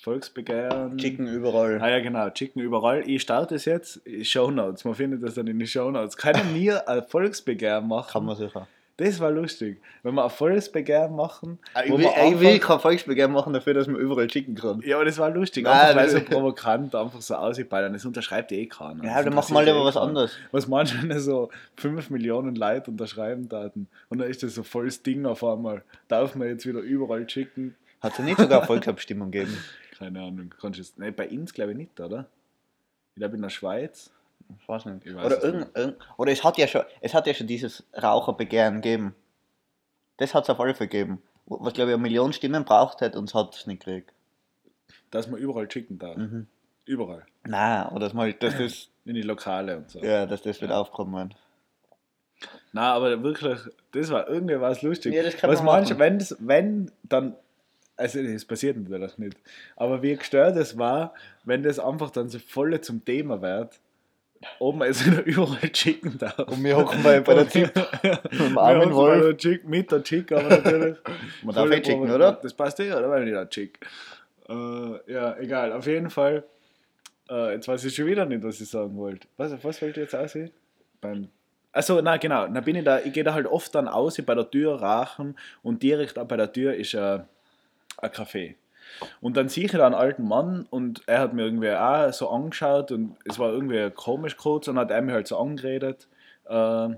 [0.02, 0.98] Volksbegehren.
[0.98, 1.80] Chicken überall.
[1.82, 3.04] Ah ja, genau, Chicken überall.
[3.08, 4.02] Ich starte es jetzt.
[4.24, 4.84] Shownotes.
[4.86, 6.18] Man findet das dann in den Shownotes.
[6.18, 8.12] Können wir ein Volksbegehren machen?
[8.12, 8.68] Kann man sicher.
[8.98, 9.82] Das war lustig.
[10.04, 11.58] Wenn wir ein Volksbegehren machen.
[11.86, 14.54] Ich wo will, wir ich will einfach- kein Volksbegehren machen dafür, dass man überall chicken
[14.54, 14.82] kann.
[14.86, 15.64] ja, aber das war lustig.
[15.64, 17.68] Nein, Einfach weil so provokant, einfach so aussieht.
[17.72, 19.04] Das unterschreibt eh keiner.
[19.04, 20.36] Ja, dann machen wir lieber was anderes.
[20.52, 23.88] Was manche wenn so 5 Millionen Leute unterschreiben taten.
[24.10, 25.84] Und dann ist das so volles Ding auf einmal.
[26.08, 27.76] Darf man jetzt wieder überall schicken?
[28.02, 29.58] Hat es ja nicht sogar Volksabstimmung gegeben?
[30.02, 30.54] Keine Ahnung.
[30.60, 32.26] Kannst du es, nee, bei uns glaube ich nicht, oder?
[33.14, 34.12] Ich glaube in der Schweiz.
[34.60, 35.06] Ich weiß nicht.
[35.06, 37.48] Ich weiß oder, es irgend, irgend, oder es hat ja schon, es hat ja schon
[37.48, 39.16] dieses Raucherbegehren gegeben.
[40.18, 41.22] Das hat es auf alle Fälle gegeben.
[41.46, 44.12] Was glaube ich eine Million Stimmen braucht hat und es hat es nicht gekriegt.
[45.12, 46.18] Dass man überall schicken darf.
[46.18, 46.48] Mhm.
[46.86, 47.26] Überall.
[47.44, 50.00] Nein, oder dass, mal, dass das, In die Lokale und so.
[50.00, 50.80] ja, dass das wieder Ja.
[50.80, 51.36] aufkommen wird.
[52.72, 53.58] Na, aber wirklich,
[53.92, 55.14] das war irgendwie was lustig.
[55.14, 57.36] Ja, was man manche, wenn, das- wenn, dann,
[57.98, 59.38] also das passiert natürlich nicht.
[59.76, 61.14] Aber wie gestört es war,
[61.44, 63.80] wenn das einfach dann so voll zum Thema wird,
[64.60, 66.40] ob man es überall schicken darf.
[66.40, 67.76] Und wir hocken bei, bei der ZIP
[68.32, 69.38] mit dem Armin Wolf.
[69.38, 70.98] Chick, mit der Chick, aber natürlich.
[71.44, 72.34] Man darf eh chicken, oder?
[72.34, 73.10] Das passt eh, oder?
[73.10, 73.80] Weil nicht der Chick.
[74.50, 75.74] Äh, ja, egal.
[75.74, 76.44] Auf jeden Fall.
[77.30, 79.28] Äh, jetzt weiß ich schon wieder nicht, was ich sagen wollte.
[79.38, 80.52] Was, was wollte ich jetzt aussehen?
[81.00, 81.30] Beim.
[81.72, 82.48] Achso, na genau.
[82.48, 85.38] Dann bin ich da, ich gehe da halt oft dann aus bei der Tür rachen
[85.62, 87.26] und direkt bei der Tür ist ein,
[88.02, 88.56] ein Café.
[89.22, 92.30] Und dann sehe ich da einen alten Mann und er hat mir irgendwie auch so
[92.30, 96.08] angeschaut und es war irgendwie komisch kurz und hat er mir halt so angeredet.
[96.50, 96.90] Äh,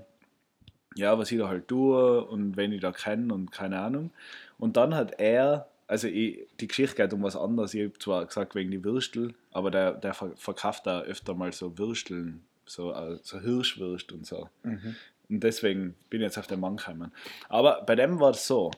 [0.96, 4.10] ja, was ich da halt tue und wen ich da kenne und keine Ahnung.
[4.58, 7.74] Und dann hat er, also ich, die Geschichte geht um was anderes.
[7.74, 11.52] Ich habe zwar gesagt wegen die Würstel, aber der, der ver- verkauft da öfter mal
[11.52, 14.48] so Würsteln, so, äh, so Hirschwürst und so.
[14.62, 14.96] Mhm.
[15.34, 17.12] Und deswegen bin ich jetzt auf den Mann gekommen.
[17.48, 18.70] Aber bei dem war es so,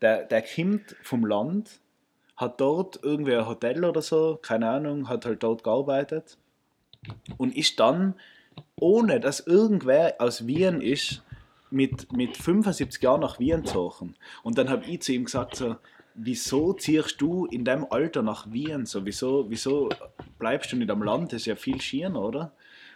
[0.00, 1.80] der, der kommt vom Land
[2.36, 6.36] hat dort irgendwie ein Hotel oder so, keine Ahnung, hat halt dort gearbeitet
[7.36, 8.14] und ist dann,
[8.76, 11.22] ohne dass irgendwer aus Wien ist,
[11.70, 14.14] mit, mit 75 Jahren nach Wien gezogen.
[14.42, 15.76] Und dann habe ich zu ihm gesagt, so,
[16.14, 18.86] wieso ziehst du in deinem Alter nach Wien?
[18.86, 19.88] So, wieso, wieso
[20.38, 21.32] bleibst du nicht am Land?
[21.32, 22.52] Das ist ja viel schiener, oder?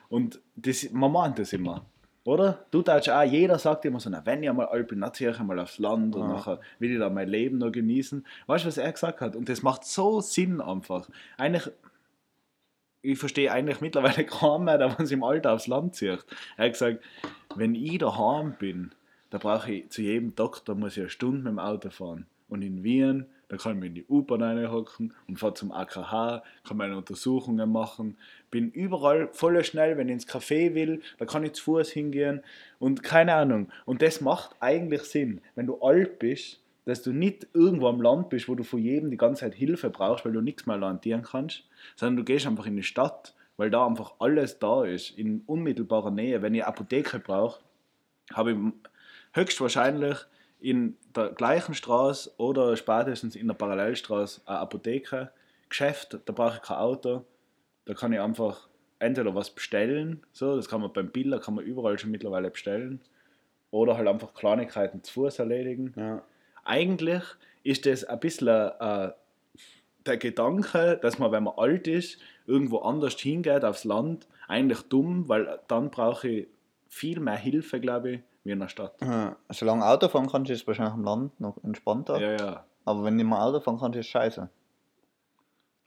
[0.09, 1.85] Und das, man meint das immer.
[2.29, 2.67] Oder?
[2.71, 5.31] Du darfst auch, jeder sagt immer so, na, wenn ich einmal alt bin, dann ziehe
[5.31, 6.29] ich einmal aufs Land und Ja.
[6.29, 8.23] nachher will ich da mein Leben noch genießen.
[8.47, 9.35] Weißt du, was er gesagt hat?
[9.35, 11.09] Und das macht so Sinn einfach.
[11.39, 11.71] Eigentlich,
[13.01, 16.23] ich verstehe eigentlich mittlerweile kaum mehr, der was im Alter aufs Land zieht.
[16.59, 17.03] Er hat gesagt,
[17.55, 18.91] wenn ich daheim bin,
[19.31, 22.27] da brauche ich zu jedem Doktor muss ich eine Stunde mit dem Auto fahren.
[22.49, 26.43] Und in Wien, da kann ich mich in die U-Bahn reinhocken und fahre zum AKH,
[26.67, 28.17] kann meine Untersuchungen machen,
[28.51, 32.43] bin überall voll schnell, wenn ich ins Café will, da kann ich zu Fuß hingehen
[32.79, 33.71] und keine Ahnung.
[33.85, 38.31] Und das macht eigentlich Sinn, wenn du alt bist, dass du nicht irgendwo am Land
[38.31, 41.23] bist, wo du von jedem die ganze Zeit Hilfe brauchst, weil du nichts mehr landieren
[41.23, 41.65] kannst,
[41.97, 46.11] sondern du gehst einfach in die Stadt, weil da einfach alles da ist, in unmittelbarer
[46.11, 46.41] Nähe.
[46.41, 47.61] Wenn ich Apotheke brauche,
[48.33, 48.59] habe ich
[49.35, 50.17] höchstwahrscheinlich
[50.61, 55.31] in der gleichen Straße oder spätestens in der Parallelstraße eine Apotheke,
[55.69, 57.25] Geschäft, da brauche ich kein Auto,
[57.85, 61.65] da kann ich einfach entweder was bestellen, so, das kann man beim Biller, kann man
[61.65, 63.01] überall schon mittlerweile bestellen,
[63.71, 65.93] oder halt einfach Kleinigkeiten zu Fuß erledigen.
[65.97, 66.23] Ja.
[66.65, 67.23] Eigentlich
[67.63, 69.11] ist das ein bisschen äh,
[70.07, 75.29] der Gedanke, dass man, wenn man alt ist, irgendwo anders hingeht aufs Land, eigentlich dumm,
[75.29, 76.49] weil dann brauche ich
[76.89, 79.01] viel mehr Hilfe, glaube ich, wie in der Stadt.
[79.01, 79.37] Ja.
[79.51, 82.19] Solange Auto fahren kannst, ist es wahrscheinlich am Land noch entspannter.
[82.19, 82.65] Ja, ja.
[82.85, 84.49] Aber wenn du nicht mehr Auto fahren kannst, ist es scheiße.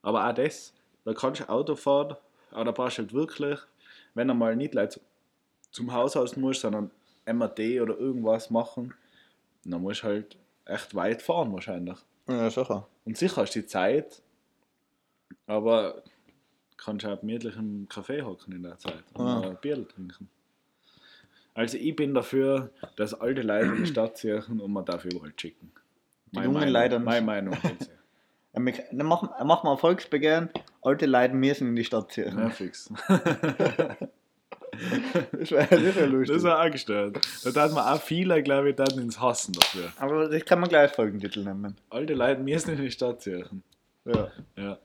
[0.04, 2.16] Aber auch das, da kannst du Auto fahren,
[2.52, 3.60] aber da brauchst du halt wirklich,
[4.14, 5.02] wenn du mal nicht Leute
[5.72, 6.92] zum Haushaus musst, sondern
[7.26, 8.94] MAD oder irgendwas machen,
[9.66, 11.98] dann musst du halt echt weit fahren wahrscheinlich.
[12.28, 12.88] Ja, sicher.
[13.06, 14.22] Und sicher hast du die Zeit,
[15.48, 16.02] aber
[16.78, 19.42] kannst auch gemütlich im Café hocken in der Zeit und Ja.
[19.50, 20.30] ein Bier trinken.
[21.54, 25.34] Also ich bin dafür, dass alte Leute in die Stadt ziehen und man darf überall
[25.36, 25.72] schicken.
[26.32, 27.06] Die jungen Leute nicht.
[27.06, 27.58] Meine Meinung.
[28.54, 30.50] Ja, Dann machen, machen wir Volksbegehren.
[30.82, 32.38] Alte Leute müssen in die Stadt ziehen.
[32.38, 32.92] ja, fix.
[35.34, 36.36] Das wäre wär lustig.
[36.36, 37.20] Das war auch gestört.
[37.44, 39.92] Da tat man auch viele, glaube ich, dann ins Hassen dafür.
[40.00, 41.76] Aber das kann man gleich Folgentitel nennen.
[41.90, 43.64] Alte Leute müssen in die Stadt ziehen.
[44.06, 44.32] Ja.
[44.58, 44.78] Ja.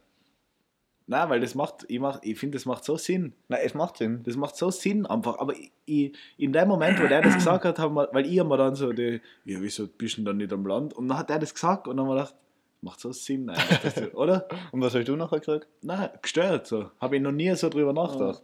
[1.09, 3.32] Nein, weil das macht, ich, mach, ich finde, das macht so Sinn.
[3.46, 4.22] Nein, es macht Sinn.
[4.24, 5.38] Das macht so Sinn einfach.
[5.38, 8.42] Aber ich, ich, in dem Moment, wo der das gesagt hat, haben wir, weil ich
[8.42, 10.94] mir dann so, die, ja, wieso bist du denn dann nicht am Land?
[10.94, 12.34] Und dann hat er das gesagt und dann haben wir gedacht,
[12.80, 14.48] macht so Sinn dass du, oder?
[14.72, 15.66] Und was hast du nachher gesagt?
[15.82, 16.90] Nein, gestört so.
[17.00, 18.42] Habe ich noch nie so drüber nachgedacht.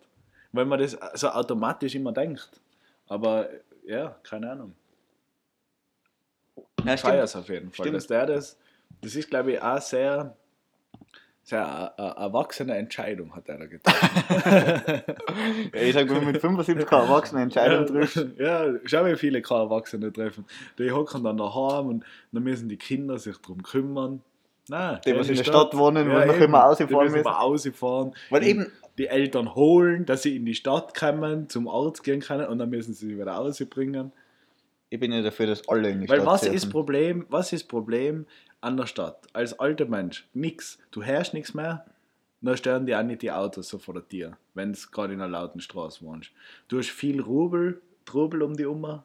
[0.52, 2.60] Weil man das so automatisch immer denkt.
[3.08, 3.48] Aber
[3.84, 4.74] ja, keine Ahnung.
[6.84, 7.86] Ja, Ich feiere es auf jeden Fall.
[7.86, 7.96] Stimmt.
[7.96, 8.58] Dass der das,
[9.00, 10.36] das ist, glaube ich, auch sehr,
[11.45, 13.95] sehr a- a- erwachsene Entscheidung hat er getan.
[15.74, 18.26] Ja, ich sag, wenn man mit 75 keine Erwachsene Entscheidung trifft.
[18.38, 20.45] Ja, schau, wie viele keine Erwachsene treffen.
[20.78, 24.20] Die hocken dann daheim und dann müssen die Kinder sich darum kümmern.
[24.68, 28.12] Nein, Die, was in der Stadt wohnen, wollen noch immer rausfahren Die müssen immer.
[28.30, 32.20] Weil Die- eben- Die Eltern holen, dass sie in die Stadt kommen, zum Arzt gehen
[32.20, 34.12] können und dann müssen sie sie wieder rausbringen.
[34.90, 36.53] Ich bin ja dafür, dass alle in die Weil Stadt was ziehen.
[36.53, 38.26] ist Problem, was ist Problem
[38.62, 39.26] an der Stadt?
[39.34, 40.78] Als alter Mensch, nix.
[40.90, 41.84] Du hörst nichts mehr,
[42.40, 45.20] dann stören die auch nicht die Autos so vor der Tür, wenn du gerade in
[45.20, 46.30] einer lauten Straße wohnst.
[46.68, 49.04] Du hast viel Rubel, Trubel um die Uhr,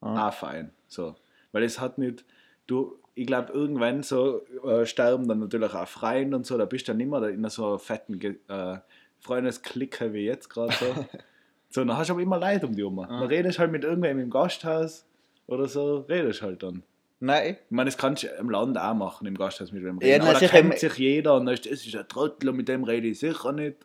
[0.00, 0.28] Ah.
[0.28, 0.70] auch fein.
[0.86, 1.16] So.
[1.52, 2.24] Weil es hat nicht,
[2.66, 6.86] du, ich glaube, irgendwann so äh, sterben dann natürlich auch Freien und so, da bist
[6.88, 8.78] du dann mehr in so einer fetten äh,
[9.20, 10.86] Freundesklicke wie jetzt gerade so.
[11.70, 13.06] so, dann hast du aber immer Leid um die Uhr.
[13.06, 15.04] Dann redest halt mit irgendwem im Gasthaus
[15.46, 16.82] oder so, redest halt dann.
[17.20, 20.06] Nein, Ich meine, das kannst du im Land auch machen, im Gasthaus mit dem Ja,
[20.08, 20.24] reden.
[20.24, 22.56] na, aber da kennt im- sich jeder und dann ist es ist ein Trottel und
[22.56, 23.76] mit dem rede ich sicher nicht.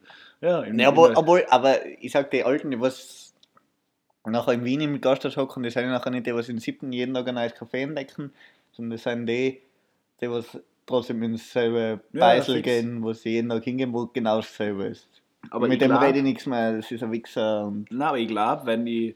[0.42, 3.34] Ja, im, Nee, obwohl, im- obwohl, aber ich sag, die Alten, die was
[4.26, 6.92] nachher in Wien im Gasthaus hocken, die sind ja nachher nicht die, was in siebten
[6.94, 8.32] jeden Tag ein neues Café entdecken,
[8.72, 9.62] sondern das sind die,
[10.22, 10.46] die was
[10.86, 12.66] trotzdem ins selbe Ja, Beisel fix.
[12.68, 15.08] gehen, wo sie jeden Tag hingehen, wo genau dasselbe ist.
[15.50, 18.18] aber Mit dem glaub- rede ich nichts mehr, das ist ein Wichser und Nein, aber
[18.20, 19.16] ich glaube, wenn ich,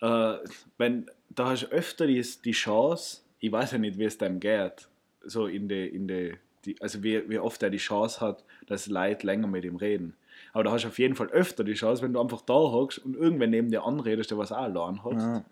[0.00, 0.34] äh,
[0.78, 4.38] wenn, da hast du öfter die, die Chance, ich weiß ja nicht, wie es dem
[4.40, 4.88] geht,
[5.24, 6.34] so in die, in die,
[6.64, 10.14] die also wie, wie oft er die Chance hat, dass Leute länger mit ihm reden.
[10.52, 12.98] Aber da hast du auf jeden Fall öfter die Chance, wenn du einfach da hockst
[13.00, 15.12] und irgendwann neben dir anredest, der was auch allein hat.
[15.12, 15.44] ja.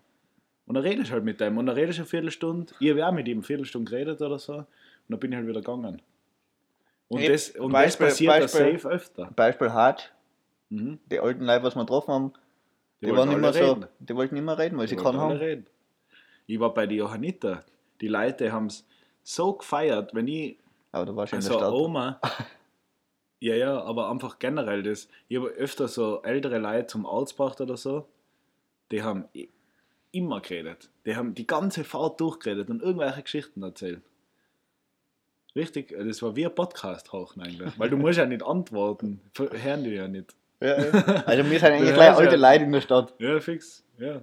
[0.67, 2.73] Und dann redest du halt mit dem und dann redest du eine Viertelstunde.
[2.79, 4.53] Ich habe auch mit ihm eine Viertelstunde geredet oder so.
[4.55, 4.65] Und
[5.09, 6.01] dann bin ich halt wieder gegangen.
[7.09, 9.25] Und, Eben, das, und Beispiel- das passiert Beispiel- safe öfter.
[9.35, 10.13] Beispiel hart,
[10.69, 10.99] Mhm.
[11.11, 12.33] die alten Leute, was wir getroffen haben,
[13.01, 13.85] die, wollten waren immer so, reden.
[13.99, 15.39] die wollten immer reden, weil sie Die keinen wollten alle haben.
[15.41, 15.65] reden.
[16.47, 17.65] Ich war bei den Johanniter.
[18.01, 18.85] Die Leute haben es
[19.23, 20.57] so gefeiert, wenn ich
[20.91, 21.73] Aber du warst ja in der Also Stadt.
[21.73, 22.19] Oma.
[23.43, 25.07] Ja, ja, aber einfach generell das.
[25.27, 28.07] Ich habe öfter so ältere Leute zum Arzt gebracht oder so,
[28.91, 29.25] die haben
[30.11, 30.91] immer geredet.
[31.07, 34.03] Die haben die ganze Fahrt durchgeredet und irgendwelche Geschichten erzählt.
[35.55, 37.77] Richtig, äh, das war wie ein Podcast hochen eigentlich.
[37.79, 39.19] Weil du musst ja nicht antworten.
[39.35, 40.35] Hören die ja nicht.
[40.59, 40.91] Ja, ja.
[41.25, 42.17] Also wir sind eigentlich Ja, gleich ja.
[42.17, 43.13] alte Leute in der Stadt.
[43.17, 43.83] Ja, fix.
[43.97, 44.21] Ja.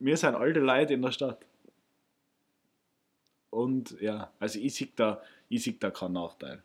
[0.00, 1.46] Wir sind alte Leute in der Stadt.
[3.56, 6.62] Und ja, also ich sehe da, ich sehe da keinen Nachteil.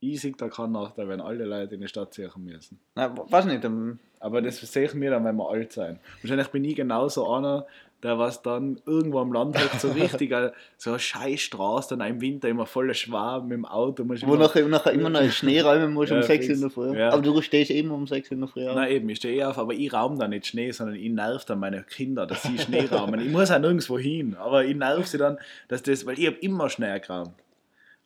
[0.00, 2.80] Ich sehe da keinen Nachteil, wenn alle Leute in die Stadt ziehen müssen.
[2.94, 6.00] Na, weiß nicht, ähm, Aber das sehe ich mir dann, wenn wir alt sein.
[6.22, 7.66] Wahrscheinlich bin ich genauso einer,
[8.02, 10.32] der was dann irgendwo am Land hat, so richtig
[10.76, 14.04] so eine scheiß Straße, dann im Winter immer voller Schwaben mit dem Auto.
[14.06, 16.70] Wo immer- nachher, nachher immer noch Schnee räumen musst um Ja, 6 Uhr in der
[16.70, 16.96] Früh.
[16.98, 17.10] Ja.
[17.10, 18.76] Aber du stehst immer um 6 Uhr in der Früh auf.
[18.76, 21.44] Nein, eben, ich stehe eh auf, aber ich raum da nicht Schnee, sondern ich nerv
[21.46, 23.18] dann meine Kinder, dass sie Schnee raumen.
[23.20, 25.38] Ich muss auch nirgendwo hin, aber ich nerv sie dann,
[25.68, 27.32] dass das, weil ich habe immer Schnee geraumt.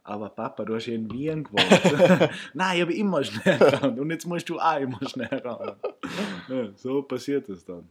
[0.03, 1.67] Aber Papa, du hast ja in Wien gewohnt.
[2.55, 5.75] Nein, ich habe immer Schnee geraumt und jetzt musst du auch immer Schnee raumen.
[6.49, 7.89] Ja, so passiert es dann.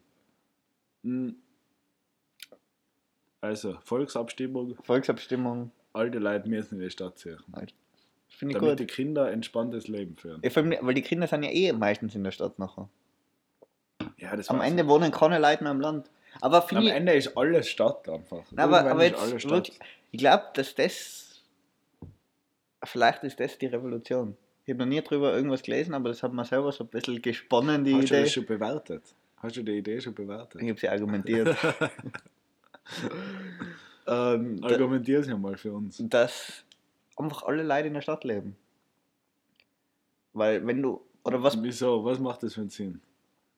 [3.41, 7.37] Also, Volksabstimmung, Volksabstimmung, alte Leute müssen in die Stadt ziehen.
[7.47, 8.79] finde ich Damit gut.
[8.79, 10.41] die Kinder ein entspanntes Leben führen.
[10.43, 12.89] Ja, vor allem, weil die Kinder sind ja eh meistens in der Stadt nachher.
[14.17, 16.09] Ja, das Am Ende wohnen keine Leute mehr am Land.
[16.41, 18.43] Aber Am ich, Ende ist alles Stadt einfach.
[18.51, 19.79] Nein, aber, aber jetzt wirklich,
[20.11, 21.41] ich glaube, dass das,
[22.83, 24.37] vielleicht ist das die Revolution.
[24.65, 27.21] Ich habe noch nie drüber irgendwas gelesen, aber das hat mir selber so ein bisschen
[27.21, 28.23] gesponnen, die Hast du Idee.
[28.23, 29.03] das schon bewertet?
[29.37, 30.61] Hast du die Idee schon bewertet?
[30.61, 31.55] Ich habe sie argumentiert,
[34.07, 36.01] Ähm, Argumentier ja mal für uns.
[36.03, 36.63] dass
[37.15, 38.57] einfach alle Leute in der Stadt leben.
[40.33, 42.03] Weil wenn du, oder was, Wieso?
[42.03, 43.01] Was macht das für einen Sinn?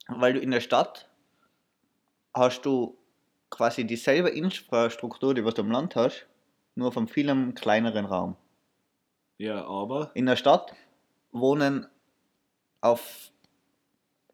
[0.07, 1.07] weil du in der Stadt
[2.33, 2.97] hast du
[3.49, 6.27] quasi dieselbe Infrastruktur, die was du im Land hast,
[6.75, 8.35] nur auf einem viel kleineren Raum.
[9.37, 10.73] Ja, aber In der Stadt
[11.31, 11.87] wohnen
[12.81, 13.31] auf,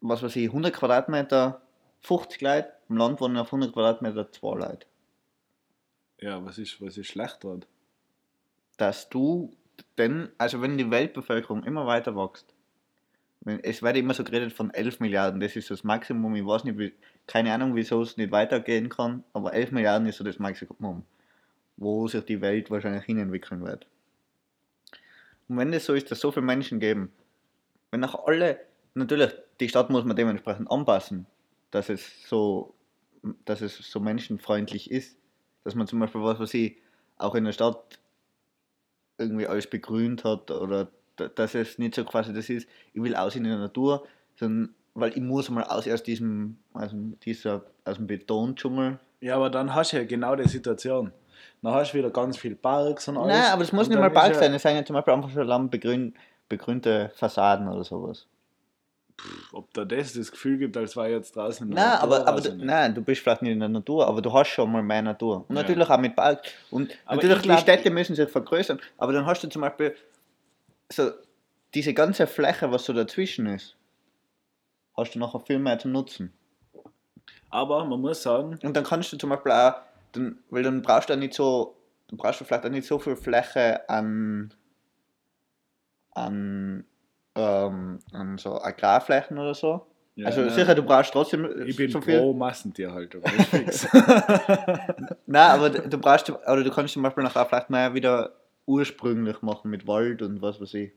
[0.00, 1.60] was weiß ich, 100 Quadratmeter
[2.00, 4.86] 50 Leute, im Land wohnen auf 100 Quadratmeter 2 Leute.
[6.20, 7.66] ja, was ist, was ist schlecht dort?
[8.76, 9.56] Dass du
[9.96, 12.54] denn, also wenn die Weltbevölkerung immer weiter wächst,
[13.62, 16.78] es wird immer so geredet von 11 Milliarden, das ist das Maximum, ich weiß nicht,
[16.78, 16.92] wie,
[17.26, 21.04] keine Ahnung, wieso es nicht weitergehen kann, aber 11 Milliarden ist so das Maximum,
[21.76, 23.86] wo sich die Welt wahrscheinlich hinentwickeln wird.
[25.48, 27.12] Und wenn das so ist, dass so viele Menschen geben,
[27.90, 28.60] wenn auch alle,
[28.94, 31.26] natürlich, die Stadt muss man dementsprechend anpassen,
[31.70, 32.74] dass es so,
[33.44, 35.16] dass es so menschenfreundlich ist,
[35.64, 36.76] dass man zum Beispiel, was weiß ich,
[37.16, 37.98] auch in der Stadt
[39.18, 43.16] irgendwie alles begrünt hat oder da- dass es nicht so quasi das ist, ich will
[43.16, 44.06] aus in der Natur,
[44.36, 48.98] sondern weil ich muss mal aus aus diesem, aus dem, dieser, aus dem Betondschungel.
[49.20, 51.12] Ja, aber dann hast du ja genau die Situation.
[51.62, 53.36] Dann hast du wieder ganz viel Parks und alles.
[53.36, 55.30] Nein, aber es muss Und nicht mal Park sein, es sind ja zum Beispiel einfach
[55.30, 56.14] schon lang begrün,
[56.48, 58.26] begrünte Fassaden oder sowas.
[59.52, 62.16] Ob da das das Gefühl gibt, als war ich jetzt draußen in der Nein, Natur,
[62.18, 64.70] aber, aber du, nein, du bist vielleicht nicht in der Natur, aber du hast schon
[64.70, 65.44] mal mehr Natur.
[65.48, 65.62] Und Ja.
[65.62, 66.42] natürlich auch mit Park.
[66.70, 69.62] Und Aber natürlich, ich glaub- die Städte müssen sich vergrößern, aber dann hast du zum
[69.62, 69.96] Beispiel
[70.92, 71.10] so
[71.74, 73.74] diese ganze Fläche, was so dazwischen ist,
[74.96, 76.32] hast du nachher viel mehr zum Nutzen.
[77.50, 79.74] Aber man muss sagen, Und dann kannst du zum Beispiel auch,
[80.12, 81.76] dann, weil dann brauchst du auch nicht so,
[82.08, 84.52] du brauchst du vielleicht auch nicht so viel Fläche an,
[86.12, 86.84] an,
[87.38, 89.86] ähm, an so Agrarflächen oder so.
[90.16, 92.18] ja, also nein, sicher, du brauchst trotzdem ich bin so viel.
[92.18, 93.22] pro Massentierhaltung.
[95.26, 98.32] Nein, aber du brauchst, oder du kannst zum Beispiel nachher vielleicht mehr wieder
[98.66, 100.92] ursprünglich machen mit Wald und was weiß ich.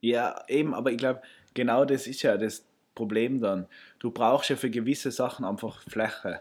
[0.00, 1.22] Ja, eben, aber ich glaube,
[1.54, 2.64] genau das ist ja das
[2.94, 3.66] Problem dann.
[3.98, 6.40] Du brauchst ja für gewisse Sachen einfach Fläche.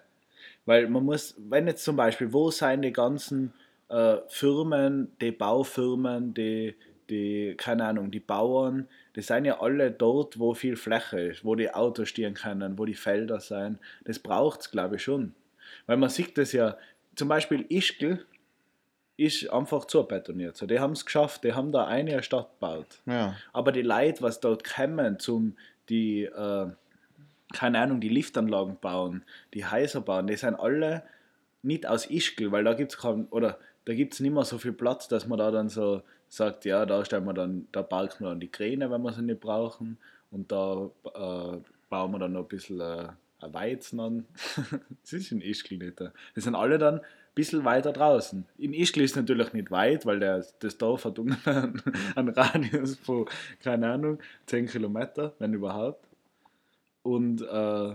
[0.65, 3.53] Weil man muss, wenn jetzt zum Beispiel, wo sind die ganzen
[3.89, 6.75] äh, Firmen, die Baufirmen, die,
[7.09, 11.55] die, keine Ahnung, die Bauern, die sind ja alle dort, wo viel Fläche ist, wo
[11.55, 13.79] die Autos stehen können, wo die Felder sind.
[14.05, 15.33] Das braucht es, glaube ich, schon.
[15.85, 16.77] Weil man sieht das ja,
[17.15, 18.25] zum Beispiel Ischgl
[19.17, 20.55] ist einfach zubetoniert.
[20.55, 22.99] So, die haben es geschafft, die haben da eine Stadt gebaut.
[23.05, 23.35] Ja.
[23.51, 25.57] Aber die Leute, was dort kommen, zum
[25.89, 26.67] die, äh,
[27.53, 31.03] keine Ahnung, die Liftanlagen bauen, die Häuser bauen, die sind alle
[31.63, 34.73] nicht aus Ischgl, weil da gibt es oder da gibt es nicht mehr so viel
[34.73, 38.29] Platz, dass man da dann so sagt, ja, da stellen wir dann, da parken wir
[38.29, 39.97] dann die Kräne, wenn wir sie nicht brauchen,
[40.31, 41.57] und da äh,
[41.89, 43.07] bauen wir dann noch ein bisschen äh,
[43.39, 44.25] ein Weizen an.
[45.01, 45.99] das ist in Ischgl nicht.
[45.99, 46.11] da.
[46.35, 47.05] Die sind alle dann ein
[47.35, 48.45] bisschen weiter draußen.
[48.57, 51.81] In Ischgl ist natürlich nicht weit, weil der, das Dorf hat ungefähr einen,
[52.15, 53.25] einen Radius von,
[53.63, 56.05] keine Ahnung, 10 Kilometer, wenn überhaupt.
[57.03, 57.93] Und äh,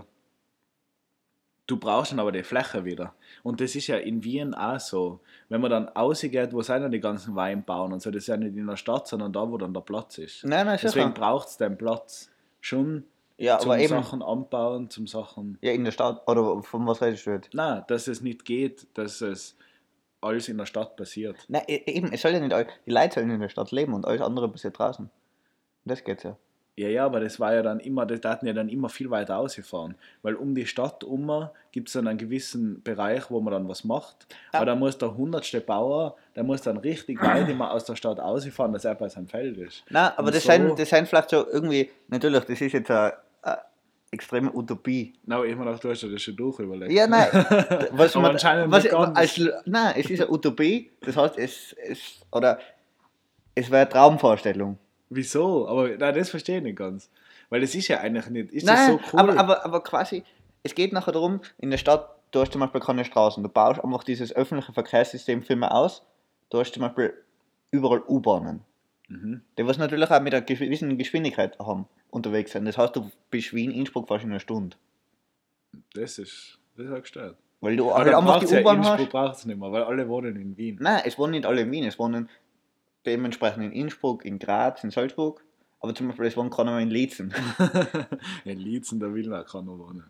[1.67, 3.13] du brauchst dann aber die Fläche wieder.
[3.41, 5.19] Und das ist ja in Wien auch so.
[5.49, 8.37] Wenn man dann rausgeht, wo sind dann die ganzen Weinbauern und so, das ist ja
[8.37, 10.43] nicht in der Stadt, sondern da, wo dann der Platz ist.
[10.43, 12.29] Nein, nein, Deswegen braucht es den Platz
[12.61, 13.05] schon
[13.37, 13.87] Ja, zum eben.
[13.87, 15.57] Sachen anbauen, zum Sachen.
[15.61, 16.27] Ja, in der Stadt.
[16.27, 17.53] Oder von was redest du jetzt?
[17.53, 19.55] Nein, dass es nicht geht, dass es
[20.21, 21.37] alles in der Stadt passiert.
[21.47, 22.55] Nein, e- eben, es soll ja nicht,
[22.85, 25.09] die Leute sollen in der Stadt leben und alles andere passiert draußen.
[25.85, 26.37] Das geht's ja.
[26.75, 29.37] Ja, ja, aber das war ja dann immer, das hatten ja dann immer viel weiter
[29.37, 29.93] ausgefahren.
[30.23, 33.83] Weil um die Stadt um gibt es dann einen gewissen Bereich, wo man dann was
[33.83, 34.25] macht.
[34.51, 34.59] Ja.
[34.59, 38.19] Aber da muss der hundertste Bauer, der muss dann richtig weit immer aus der Stadt
[38.19, 39.83] ausfahren, dass er bei seinem Feld ist.
[39.89, 42.89] Nein, aber Und das, so- sind, das sind vielleicht so irgendwie, natürlich, das ist jetzt
[42.89, 43.13] eine,
[43.43, 43.57] eine
[44.09, 45.13] extreme Utopie.
[45.25, 46.91] Na, ich mir gedacht, du hast ja das schon durch überlegt.
[46.91, 47.27] Ja, nein.
[47.91, 49.15] Was Aber man, anscheinend was, nicht ganz.
[49.17, 52.57] als, nein, es ist eine Utopie, das heißt, es, es, oder,
[53.53, 54.79] es wäre eine Traumvorstellung.
[55.15, 55.67] Wieso?
[55.67, 57.09] Aber nein, das verstehe ich nicht ganz.
[57.49, 58.51] Weil das ist ja eigentlich nicht.
[58.51, 59.19] Ist das Nein, so cool?
[59.19, 60.23] aber, aber, aber quasi,
[60.63, 63.83] es geht nachher darum, in der Stadt, du hast zum Beispiel keine Straßen, du baust
[63.83, 66.03] einfach dieses öffentliche Verkehrssystem viel mehr aus,
[66.49, 67.13] du hast zum Beispiel
[67.69, 68.61] überall U-Bahnen,
[69.07, 69.41] mhm.
[69.57, 72.65] die was natürlich auch mit einer gewissen Geschwindigkeit haben, unterwegs sind.
[72.65, 74.75] Das heißt, du bist Wien, Innsbruck fast in einer Stunde.
[75.93, 77.37] Das ist, das ist auch gestört.
[77.61, 79.09] Weil du halt einfach die ja U-Bahn Innsbruck hast.
[79.09, 80.77] braucht es nicht mehr, weil alle wohnen in Wien.
[80.81, 82.29] Nein, es wohnen nicht alle in Wien, es wohnen
[83.05, 85.43] dementsprechend in Innsbruck, in Graz, in Salzburg,
[85.79, 87.33] aber zum Beispiel es wohnen keiner mehr in Lietzen.
[88.45, 90.05] in Lietzen, da will noch keiner wohnen.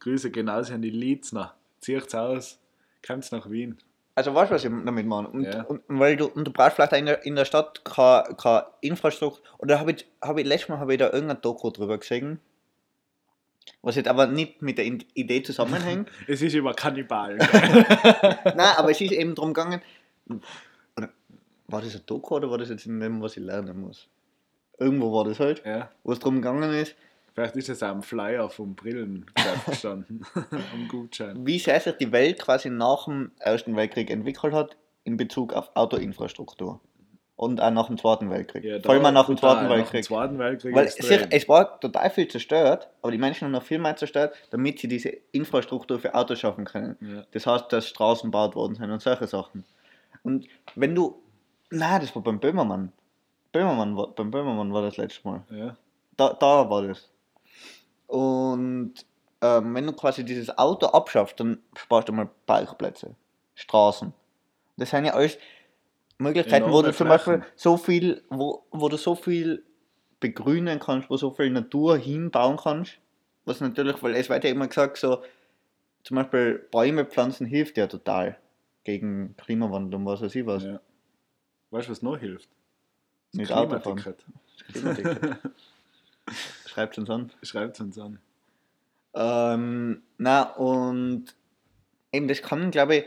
[0.00, 1.54] Grüße genauso an die Lietzner.
[1.80, 2.58] Zieht's aus,
[3.06, 3.78] kommt's nach Wien.
[4.14, 5.28] Also weißt du, was ich damit meine?
[5.28, 5.62] Und, Ja.
[5.62, 8.66] und, weil du, und du brauchst vielleicht auch in der, in der Stadt keine, keine
[8.80, 9.40] Infrastruktur.
[9.58, 12.40] Oder habe ich, hab ich letztes Mal hab ich da irgendein Doku drüber gesehen,
[13.82, 16.10] was jetzt aber nicht mit der Idee zusammenhängt.
[16.26, 17.38] Es ist über Kannibalen.
[18.44, 19.80] Nein, aber es ist eben darum gegangen,
[21.68, 24.08] war das ein Doku oder war das jetzt in dem, was ich lernen muss?
[24.78, 25.90] Irgendwo war das halt, ja.
[26.02, 26.96] wo es darum gegangen ist,
[27.38, 30.26] Vielleicht ist es auch am Flyer vom Brillengeschäft gestanden.
[30.34, 31.46] am Gutschein.
[31.46, 35.70] wie sehr sich die Welt quasi nach dem Ersten Weltkrieg entwickelt hat in Bezug auf
[35.74, 36.80] Autoinfrastruktur.
[37.36, 38.64] Und auch nach dem Zweiten Weltkrieg.
[38.64, 40.04] Ja, Vor allem auch nach dem Zweiten Weltkrieg.
[40.04, 43.78] Zweiten Weltkrieg Weil sicher, es war total viel zerstört, aber die Menschen haben noch viel
[43.78, 46.96] mehr zerstört, damit sie diese Infrastruktur für Autos schaffen können.
[47.00, 47.24] Ja.
[47.30, 49.64] Das heißt, dass Straßen gebaut worden sind und solche Sachen.
[50.24, 51.22] Und wenn du.
[51.70, 52.92] Nein, das war beim Böhmermann.
[53.52, 55.44] Böhmermann war, beim Böhmermann war das letzte Mal.
[55.50, 55.76] Ja.
[56.16, 57.10] Da, da war das.
[58.06, 58.94] Und
[59.40, 63.14] ähm, wenn du quasi dieses Auto abschaffst, dann sparst du mal Parkplätze,
[63.54, 64.12] Straßen.
[64.76, 65.38] Das sind ja alles
[66.18, 67.08] Möglichkeiten, wo Enorme du zum.
[67.08, 69.64] Beispiel so viel, wo, wo du so viel
[70.20, 72.98] begrünen kannst, wo so viel Natur hinbauen kannst.
[73.44, 75.22] Was natürlich, weil es wird ja immer gesagt, so
[76.02, 78.38] zum Beispiel Bäume pflanzen hilft ja total
[78.84, 80.64] gegen Klimawandel und was weiß ich was.
[80.64, 80.80] Ja.
[81.70, 82.48] Weißt du, was noch hilft?
[83.32, 84.02] Nicht Das Autofahren.
[84.72, 85.38] Klimaticket.
[86.66, 87.32] Schreibt uns an.
[87.42, 88.18] Schreibt uns an.
[89.14, 91.34] Ähm, na, und
[92.12, 93.04] eben das kann, glaube ich,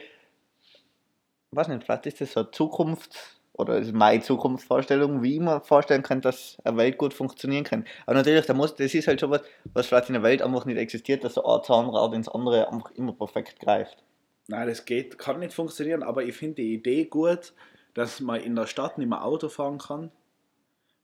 [1.52, 3.18] weiß nicht, vielleicht ist das so eine Zukunft
[3.54, 7.86] oder ist meine Zukunftsvorstellung, wie ich mir vorstellen kann, dass eine Welt gut funktionieren kann.
[8.06, 9.42] Aber natürlich, da muss, das ist halt schon was,
[9.74, 12.92] was vielleicht in der Welt einfach nicht existiert, dass so ein Zahnrad ins andere einfach
[12.92, 14.04] immer perfekt greift.
[14.48, 17.54] Nein, das geht, kann nicht funktionieren, aber ich finde die Idee gut,
[17.94, 20.12] dass man in der Stadt nicht mehr Auto fahren kann,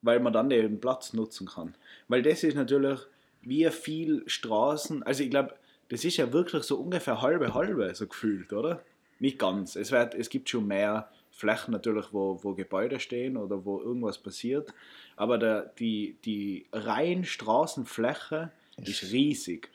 [0.02, 1.76] weil man dann den Platz nutzen kann.
[2.08, 3.00] Weil das ist natürlich,
[3.42, 5.56] wie viel Straßen, also ich glaube,
[5.90, 8.84] das ist ja wirklich so ungefähr halbe halbe, so gefühlt, oder?
[9.20, 9.76] Nicht ganz.
[9.76, 14.18] Es, wird, es gibt schon mehr Flächen natürlich, wo, wo Gebäude stehen oder wo irgendwas
[14.18, 14.74] passiert,
[15.16, 19.70] aber der, die, die rein Straßenfläche ist riesig.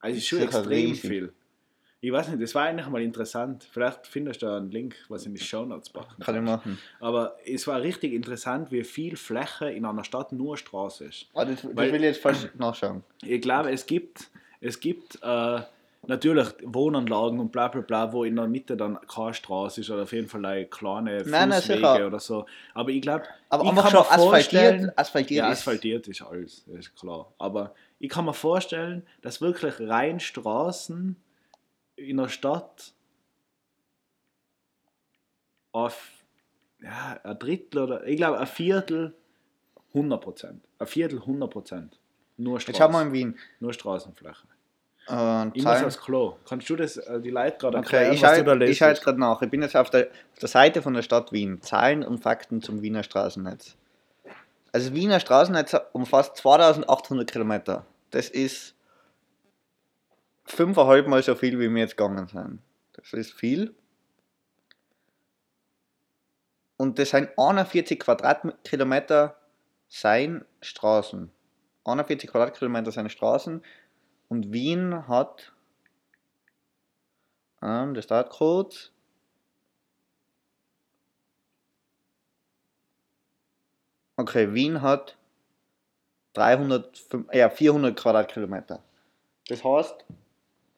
[0.00, 1.10] Also ist schon extrem riesig.
[1.10, 1.32] viel.
[2.02, 3.66] Ich weiß nicht, das war eigentlich mal interessant.
[3.70, 6.78] Vielleicht findest du da einen Link, was in die Show Notes packen Kann ich machen.
[6.98, 11.26] Aber es war richtig interessant, wie viel Fläche in einer Stadt nur Straße ist.
[11.34, 13.02] Ah, das, das Weil- will ich jetzt fast nachschauen.
[13.22, 14.30] Ich glaube, es gibt,
[14.62, 15.60] es gibt äh,
[16.06, 20.04] natürlich Wohnanlagen und bla bla bla, wo in der Mitte dann keine Straße ist oder
[20.04, 22.06] auf jeden Fall eine kleine Nein, nein, Fußwege sicher.
[22.06, 22.46] oder so.
[22.72, 25.58] Aber ich glaube, Aber ich kann schon mir asphaltiert, asphaltiert ja, ist.
[25.58, 27.30] asphaltiert ist alles, das ist klar.
[27.38, 31.16] Aber ich kann mir vorstellen, dass wirklich rein Straßen
[32.00, 32.92] in der Stadt
[35.72, 36.10] auf
[36.82, 39.14] ja, ein Drittel oder ich glaube ein Viertel
[39.94, 40.64] 100 Prozent.
[40.78, 41.98] Ein Viertel 100 Prozent.
[42.36, 43.06] Nur Jetzt schauen wir Straßen.
[43.08, 43.38] in Wien.
[43.60, 44.46] Nur Straßenfläche.
[45.08, 46.36] Äh, Ich muss aufs Klo.
[46.48, 48.72] Kannst du das äh, die Leute gerade Okay, erklären, ich was du da schaue lesest?
[48.72, 49.42] ich schau jetzt gerade nach.
[49.42, 51.60] Ich bin jetzt auf der, auf der Seite von der Stadt Wien.
[51.60, 53.76] Zahlen und Fakten zum Wiener Straßennetz.
[54.72, 57.84] Also Wiener Straßennetz umfasst 2800 Kilometer.
[58.10, 58.74] Das ist
[60.52, 62.60] fünfeinhalb Mal so viel, wie wir jetzt gegangen sind.
[62.92, 63.74] Das ist viel.
[66.76, 69.36] Und das sind 41 Quadratkilometer
[69.88, 71.30] sein Straßen.
[71.84, 73.62] 41 Quadratkilometer seine Straßen.
[74.28, 75.52] Und Wien hat
[77.62, 78.92] Ähm, der Startcode.
[84.16, 85.16] Okay, Wien hat
[86.34, 88.82] 300, ja, 400 Quadratkilometer.
[89.48, 90.04] Das heißt,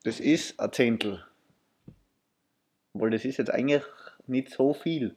[0.04, 1.24] das ist ein Zehntel.
[2.94, 3.82] Obwohl, das ist jetzt eigentlich
[4.26, 5.16] nicht so viel.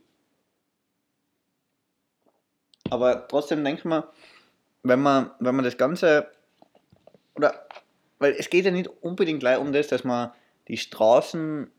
[2.89, 4.07] Aber trotzdem denke mir,
[4.83, 6.29] wenn man, wenn man das Ganze,
[7.35, 7.67] oder,
[8.19, 10.31] weil es geht ja nicht unbedingt gleich um das, dass man
[10.67, 11.69] die Straßen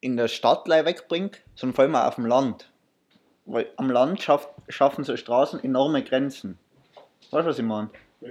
[0.00, 2.70] in der Stadt gleich wegbringt, sondern vor allem auch auf dem Land.
[3.44, 6.58] Weil am Land schafft, schaffen so Straßen enorme Grenzen.
[7.30, 7.90] Weißt du, was ich meine?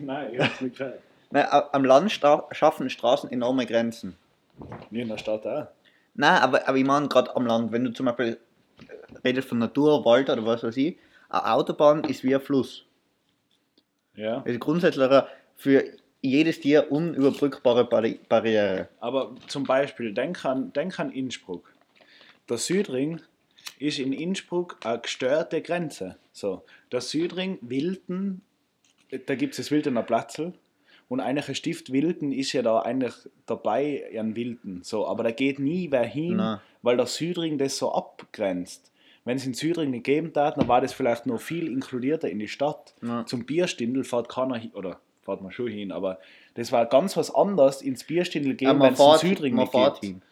[0.00, 1.00] Nein, ich hab's nicht gehört.
[1.32, 4.16] Nein, am Land schaffen Straßen enorme Grenzen.
[4.90, 5.66] Wie in der Stadt auch.
[6.14, 8.38] Nein, aber, aber ich meine gerade am Land, wenn du zum Beispiel
[8.86, 10.98] äh, redest von Natur, Wald oder was weiß ich,
[11.30, 12.84] eine Autobahn ist wie ein Fluss.
[14.14, 14.42] Ja.
[14.44, 15.10] Es ist grundsätzlich
[15.56, 15.84] für
[16.20, 18.90] jedes Tier unüberbrückbare Barri Barriere.
[19.00, 21.72] Aber zum Beispiel, denk an, denk an Innsbruck.
[22.50, 23.22] Der Südring
[23.78, 26.18] ist in Innsbruck eine gestörte Grenze.
[26.32, 26.62] So,
[26.92, 28.42] der Südring, Wilden,
[29.26, 30.52] da gibt es das Wildener Platzl.
[31.12, 33.12] Und eigentlich ein Stift Wilden ist ja da eigentlich
[33.44, 34.80] dabei an Wilden.
[34.82, 36.58] So, aber da geht nie wer hin, Nein.
[36.80, 38.90] weil der Südring das so abgrenzt.
[39.26, 42.38] Wenn es den Südring nicht geben hat, dann war das vielleicht noch viel inkludierter in
[42.38, 42.94] die Stadt.
[43.02, 43.26] Ja.
[43.26, 46.18] Zum Bierstindel fährt keiner hin, oder fährt man schon hin, aber
[46.54, 50.00] das war ganz was anderes ins Bierstindel gehen, wenn man es fährt, Südring nicht fährt
[50.00, 50.14] gibt.
[50.14, 50.22] hin.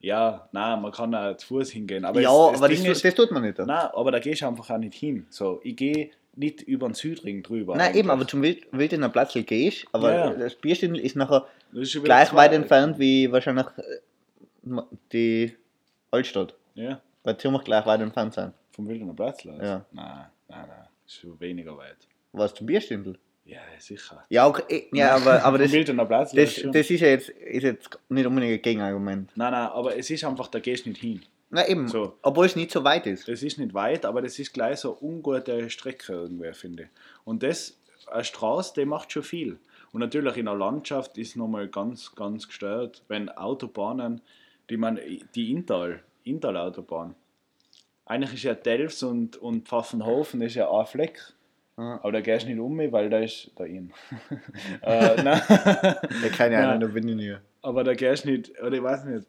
[0.00, 2.06] Ja, nein, man kann auch zu Fuß hingehen.
[2.06, 3.58] Aber ja, es, das aber das, ist, das tut man nicht.
[3.58, 5.26] Nein, nein, aber da gehst du einfach auch nicht hin.
[5.28, 7.74] So, ich gehe nicht über den Südring drüber.
[7.74, 8.08] eben, eigentlich.
[8.08, 10.30] aber zum Wild Wildener Platzl gehst aber Ja.
[10.30, 14.80] das Bierstindl ist nachher ist gleich weit entfernt wie wahrscheinlich äh,
[15.12, 15.56] die
[16.10, 16.54] Altstadt.
[16.74, 18.52] Ja, Weil ziemlich gleich weit entfernt sein.
[18.72, 19.44] vom Wildener Platz.
[19.46, 19.62] Also.
[19.62, 19.84] Ja.
[19.92, 21.96] Nein, nein, nein, ist weniger weit.
[22.32, 23.18] Was zum Bierstindl?
[23.44, 24.24] Ja, sicher.
[24.28, 26.32] Ja, okay, ja aber, aber das, Platz.
[26.32, 29.30] das, das ist ja jetzt, ist jetzt nicht unbedingt ein Gegenargument.
[29.34, 31.20] Nein, nein, aber es ist einfach, da gehst du nicht hin.
[31.50, 32.16] Na eben, So.
[32.22, 33.28] obwohl es nicht so weit ist.
[33.28, 36.88] Das ist nicht weit, aber das ist gleich so eine ungute Strecke irgendwie, finde ich.
[37.24, 37.76] Und das,
[38.10, 39.58] eine Straße, die macht schon viel.
[39.92, 44.20] Und natürlich in der Landschaft ist nochmal ganz, ganz gestört, wenn Autobahnen,
[44.70, 45.00] die man,
[45.34, 47.16] die Inntal, Inntal-Autobahn,
[48.06, 51.20] eigentlich ist ja Delfs und, und Pfaffenhofen ist ja ein Fleck.
[51.76, 53.92] Aber da gehst du nicht um mich, weil da ist da in.
[54.82, 55.40] äh, nein.
[55.48, 56.58] Ja, keine.
[56.58, 57.36] Ahnung, da bin ich nie.
[57.62, 59.26] Aber da gehst du nicht, oder ich weiß nicht.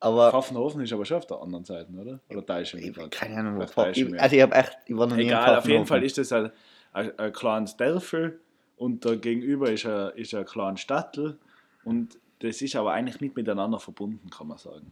[0.00, 2.20] Aber Pfaffenhofen ist aber schon auf der anderen Seite, oder?
[2.30, 3.08] Oder da ist schon ich, wieder.
[3.08, 4.20] keine Ahnung, mich.
[4.20, 5.86] Also ich habe echt, ich war noch nie in Egal, auf jeden.
[5.86, 6.50] Fall ist das ein,
[6.92, 8.40] ein, ein kleines Dörfel
[8.76, 11.36] und da gegenüber ist ein, ist ein kleines Stadtl
[11.84, 14.86] und das ist aber eigentlich nicht miteinander verbunden, kann man sagen.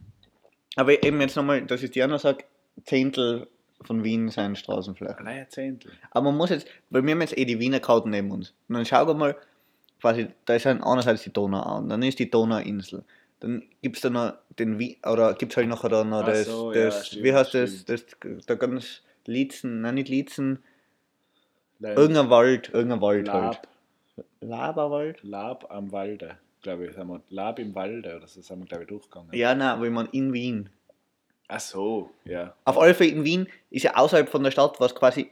[0.75, 2.43] Aber eben jetzt nochmal, dass ich dir noch sage,
[2.83, 3.47] Zehntel
[3.81, 5.19] von Wien seien Straßenflächen.
[5.19, 5.91] Allein ein Zehntel.
[6.11, 8.53] Aber man muss jetzt, weil wir haben jetzt eh die Wiener Karten neben uns.
[8.67, 9.35] Und dann schau mal,
[10.01, 13.03] quasi, da ist einerseits die Donau und dann ist die Donauinsel.
[13.39, 16.45] Dann gibt es da noch den Wien, oder gibt es halt nachher da noch das,
[16.45, 18.05] so, ja, das stimmt, wie heißt das, das,
[18.47, 20.63] da ganz Lietzen, nein nicht Lietzen,
[21.79, 23.59] Lab, irgendein Wald, irgendein Wald halt.
[23.61, 23.67] Lab,
[24.39, 25.23] Laberwald?
[25.23, 26.95] Lab am Walde, glaube ich.
[26.95, 29.29] Sagen wir, Lab im Walde oder so sind wir, glaube ich, durchgegangen.
[29.33, 30.69] Ja, nein, aber ich meine in Wien.
[31.47, 32.55] Ach so, ja.
[32.65, 35.31] Auf alle Fälle in Wien ist ja außerhalb von der Stadt, was quasi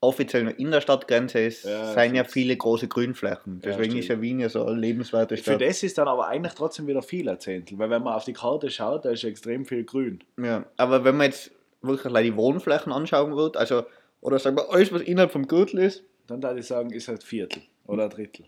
[0.00, 3.60] offiziell noch in der Stadtgrenze ist, Ja, seien ja viele große Grünflächen.
[3.64, 4.20] Ja, Deswegen ist ja.
[4.20, 5.60] Wien ja so eine lebenswerte Für Stadt.
[5.62, 8.32] das ist dann aber eigentlich trotzdem wieder viel ein Zehntel, weil wenn man auf die
[8.32, 10.22] Karte schaut, da ist extrem viel Grün.
[10.36, 11.50] Ja, aber wenn man jetzt
[11.82, 13.84] wirklich die Wohnflächen anschauen wird, also,
[14.20, 17.20] oder sagen wir, alles, was innerhalb vom Gürtel ist, Dann würde ich sagen, ist ein
[17.20, 18.46] Viertel oder ein Drittel.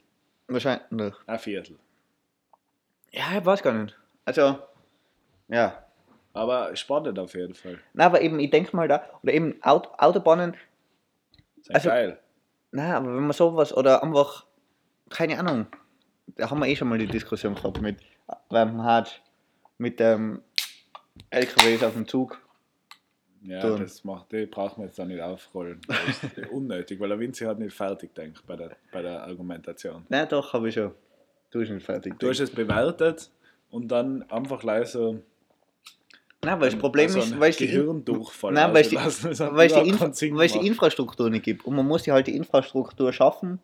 [0.49, 1.15] wahrscheinlich.
[1.27, 1.77] Ein Viertel.
[3.13, 3.97] Ja, ich weiß gar nicht.
[4.25, 4.59] Also,
[5.49, 5.85] ja.
[6.33, 7.79] Aber spannend auf jeden Fall.
[7.93, 10.55] Na, aber eben, ich denke mal da, oder eben Aut Autobahnen,
[11.63, 12.19] Sehr Also- geil.
[12.73, 14.47] na, aber wenn man sowas, oder einfach,
[15.09, 15.67] keine Ahnung,
[16.37, 17.99] da haben wir eh schon mal die Diskussion gehabt mit,
[18.49, 19.21] beim Hart,
[19.79, 20.43] mit dem
[21.31, 22.41] LKWs auf dem Zug.
[23.43, 23.81] Ja, Tun.
[23.81, 25.81] das macht, die braucht man jetzt da nicht aufrollen.
[25.89, 30.05] Das ist unnötig, weil der Vinci hat nicht fertig gedacht bei der, bei der Argumentation.
[30.11, 30.93] Nein, doch, habe ich schon.
[31.51, 32.19] Du bist nicht fertig.
[32.19, 33.31] Du hast es bewertet
[33.71, 35.23] und dann einfach leise
[36.43, 39.31] Nein, weil das Problem also ist, weil es die, Gehirndurchfall Nein, weil es die, ausgelassen.
[39.31, 40.71] Das hat weil es die, überhaupt Infra keinen Sinn weil es die gemacht.
[40.71, 41.67] Infrastruktur nicht gibt.
[41.67, 43.61] Und man muss ja halt die Infrastruktur schaffen.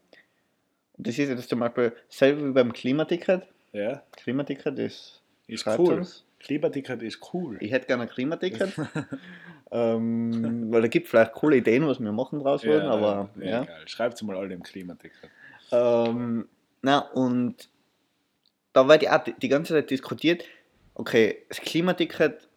[0.98, 3.46] Und das ist jetzt zum Beispiel selber wie beim Klimaticket.
[3.72, 5.22] Ja, Klimaticket ist.
[5.46, 5.94] ist cool.
[5.94, 6.24] uns.
[6.40, 7.56] Klimaticket ist cool.
[7.60, 8.72] Ich hätte gerne ein Klimaticket.
[9.70, 13.66] ähm, weil da gibt vielleicht coole Ideen, was wir machen draus würden, aber ja, ja.
[13.86, 15.30] Schreibt mal alle im Klimaticket.
[15.72, 16.46] Ähm,
[16.82, 17.68] na, und
[18.72, 20.44] da wird ja auch die, die ganze Zeit diskutiert,
[20.94, 22.48] okay, das Klimaticket,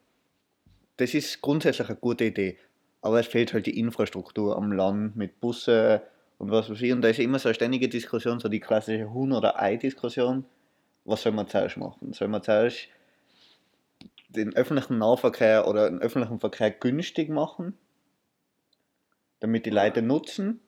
[1.00, 2.58] das ist grundsätzlich eine gute Idee,
[3.02, 6.02] aber es fehlt halt die Infrastruktur am Land mit Busse
[6.38, 6.92] und was weiß ich.
[6.92, 10.46] Und da ist immer so eine ständige Diskussion, so die klassische Huhn- oder Ei-Diskussion.
[11.06, 12.12] Was soll man zuerst machen?
[12.12, 12.90] Soll man zuerst
[14.28, 17.78] den öffentlichen Nahverkehr oder den öffentlichen Verkehr günstig machen,
[19.40, 20.60] damit die Leute nutzen,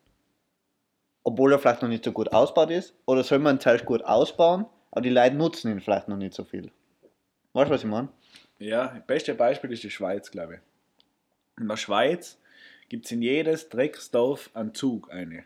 [1.24, 2.96] obwohl er vielleicht noch nicht so gut ausgebaut ist?
[3.06, 6.46] Oder soll man zuerst gut ausbauen, aber die Leute nutzen ihn vielleicht noch nicht so
[6.46, 6.72] viel?
[7.52, 8.08] Weißt du, was ich meine?
[8.62, 10.60] Ja, das beste Beispiel ist die Schweiz, glaube ich.
[11.62, 12.38] In der Schweiz
[12.90, 15.44] gibt es in jedes Drecksdorf einen Zug eine.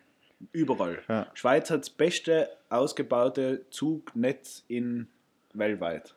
[0.52, 1.02] Überall.
[1.08, 1.28] Ja.
[1.34, 5.08] Schweiz hat das beste ausgebaute Zugnetz in
[5.54, 6.14] weltweit.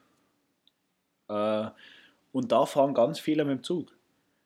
[1.29, 1.69] Äh,
[2.33, 3.97] und da fahren ganz viele mit dem Zug.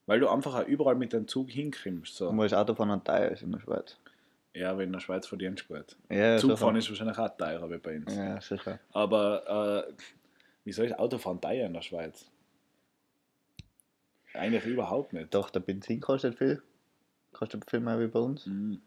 [0.05, 2.17] Weil du einfach auch überall mit dem Zug hinkommst.
[2.17, 2.37] So.
[2.37, 3.97] Wo das Autofahren ein teuer ist in der Schweiz.
[4.53, 5.97] Ja, weil in der Schweiz verdienst du gut.
[6.11, 8.15] Ja, Zugfahren ist wahrscheinlich auch teurer wie bei uns.
[8.15, 8.79] Ja, sicher.
[8.93, 9.93] Aber äh,
[10.65, 12.27] wieso ist Autofahren teuer in der Schweiz?
[14.35, 15.35] Eigentlich überhaupt nicht.
[15.35, 16.63] Doch, der Benzin kostet viel.
[17.33, 18.47] Kostet viel mehr wie bei uns.
[18.47, 18.81] Mhm.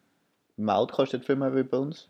[0.57, 2.09] Maut kostet viel mehr wie bei uns.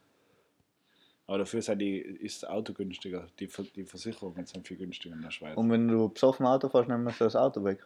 [1.28, 3.28] Aber dafür die, ist das Auto günstiger.
[3.40, 5.58] Die, die Versicherungen sind viel günstiger in der Schweiz.
[5.58, 7.86] Und wenn du besoffen Auto fährst, nimmst du das Auto weg.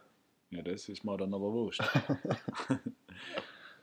[0.50, 1.82] Ja, das ist mir dann aber wurscht.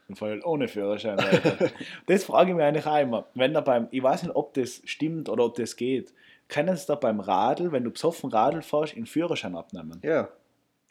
[0.07, 1.19] Und vor allem ohne Führerschein.
[1.19, 1.71] Alter.
[2.05, 3.27] Das frage ich mich eigentlich auch immer.
[3.33, 6.13] Wenn da beim, ich weiß nicht, ob das stimmt oder ob das geht.
[6.47, 9.99] Können sie da beim Radl, wenn du besoffen Radl fährst, den Führerschein abnehmen?
[10.03, 10.29] Ja.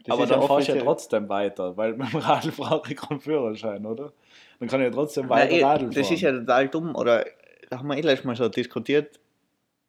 [0.06, 3.20] Das aber dann fahrst du ja trotzdem weiter, weil mit dem Radl brauche ich keinen
[3.20, 4.12] Führerschein, oder?
[4.60, 5.94] Dann kann ich ja trotzdem Nein, weiter eh, Radl fahren.
[5.94, 6.94] Das ist ja total dumm.
[6.94, 7.26] Oder
[7.68, 9.18] da haben wir eh letztes Mal so diskutiert.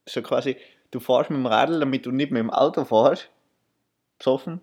[0.07, 0.57] So quasi,
[0.91, 3.29] du fährst mit dem Radl, damit du nicht mit dem Auto fährst.
[4.17, 4.61] Besoffen.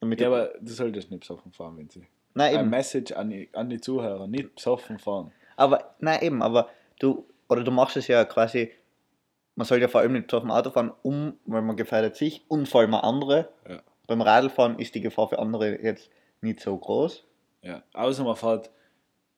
[0.00, 2.06] Damit ja, aber du solltest nicht besoffen fahren, wenn sie.
[2.34, 2.70] nein, Ein eben.
[2.70, 5.32] Message an die, an die Zuhörer, nicht besoffen fahren.
[5.56, 8.72] Aber, nein, eben, aber du, oder du machst es ja quasi,
[9.54, 12.68] man soll ja vor allem nicht besoffen Auto fahren, um, weil man gefährdet sich und
[12.68, 13.48] vor allem andere.
[13.68, 13.80] Ja.
[14.06, 17.24] Beim Radlfahren ist die Gefahr für andere jetzt nicht so groß.
[17.62, 17.82] Ja.
[17.92, 18.70] Außer man fährt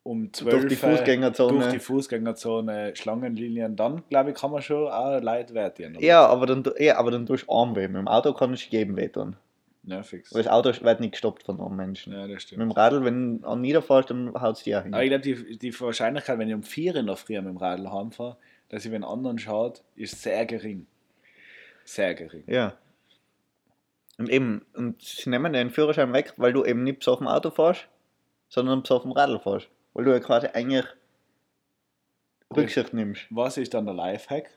[0.03, 1.59] um 12 Durch die Fußgängerzone.
[1.59, 6.01] durch die Fußgängerzone, Schlangenlinien, dann glaube ich, kann man schon auch Leute oder?
[6.01, 7.89] Ja, aber dann, ja, aber dann tust du Arm weh.
[7.89, 9.37] Mit dem Auto kannst du jedem weh tun.
[9.85, 10.35] Ja, fix.
[10.35, 12.13] Weil das Auto wird nicht gestoppt von einem Menschen.
[12.13, 12.63] Ja, das Mit stimmt.
[12.63, 14.93] dem Radl, wenn du niederfährst, dann haut es dir auch hin.
[14.93, 17.57] Aber ich glaube, die, die Wahrscheinlichkeit, wenn ich um 4 in der Früh mit dem
[17.57, 18.37] Radl heimfahre,
[18.69, 20.87] dass ich wenn anderen schaut, ist sehr gering.
[21.85, 22.45] Sehr gering.
[22.47, 22.75] Ja.
[24.19, 27.87] Und eben, und sie nehmen den Führerschein weg, weil du eben nicht besoffen Auto fährst,
[28.49, 29.69] sondern besoffen Radl fährst.
[29.95, 30.85] Weil du ja quasi eigentlich
[32.55, 33.27] Rücksicht nimmst.
[33.31, 34.51] Was ist dann der Lifehack?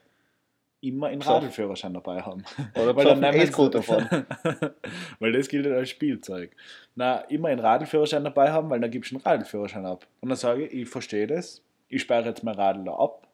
[0.84, 1.22] Immer einen.
[1.22, 2.44] Radlführerschein dabei haben.
[2.76, 4.26] Oder Weil dann sie- E-Scooter fahren.
[5.20, 6.56] weil das gilt als Spielzeug.
[6.96, 10.08] Na, immer einen Radlführerschein dabei haben, weil dann gibst du einen Radlführerschein ab.
[10.22, 13.28] Und dann sage ich, ich verstehe das, ich sperre jetzt mein Radl da ab.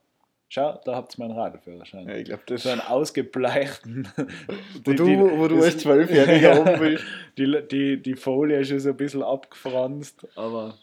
[0.50, 2.08] Schau, da habt ihr meinen Radlführerschein.
[2.08, 4.08] Ja, ich glaube, das So einen ausgebleichten.
[4.86, 7.04] Wo du, wo du als Zwölfjähriger rum bist.
[7.38, 10.76] Die, die, die Folie ist schon so ein bisschen abgefranst, aber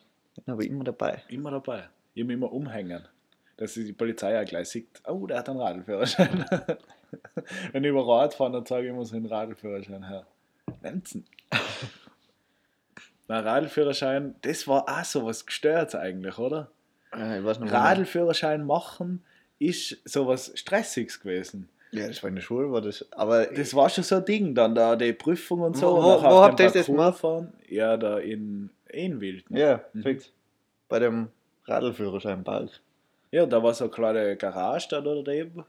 [0.47, 1.23] Aber immer dabei.
[1.29, 1.85] immer dabei.
[2.15, 3.03] Immer, immer umhängen.
[3.57, 6.45] Dass die Polizei ja gleich sieht, oh, der hat einen Radlführerschein.
[7.73, 10.27] Wenn ich über Rad fahre, dann zeige ich immer so einen Radlführerschein her.
[10.83, 11.25] Lenzen.
[13.29, 16.71] Na, Radlführerschein, das war auch so was gestört eigentlich, oder?
[17.17, 19.25] Ja, ich weiß noch, wo- Radlführerschein machen
[19.59, 21.69] ist sowas Stressiges gewesen.
[21.93, 23.07] Ja, das war in der Schule, war das.
[23.13, 25.87] Aber Das war schon so ein Ding, dann da die Prüfung und so.
[25.97, 27.19] Wo- und wo- habt ihr das gemacht?
[27.21, 27.53] Fahren.
[27.69, 29.49] Ja, da in Enwild.
[29.51, 29.61] ne?
[29.61, 30.03] ja, Mhm.
[30.03, 30.33] fix.
[30.89, 31.29] Bei dem
[31.67, 32.69] Radlführerscheinpark.
[33.31, 35.65] Ja, da war so eine kleine Garage da daneben.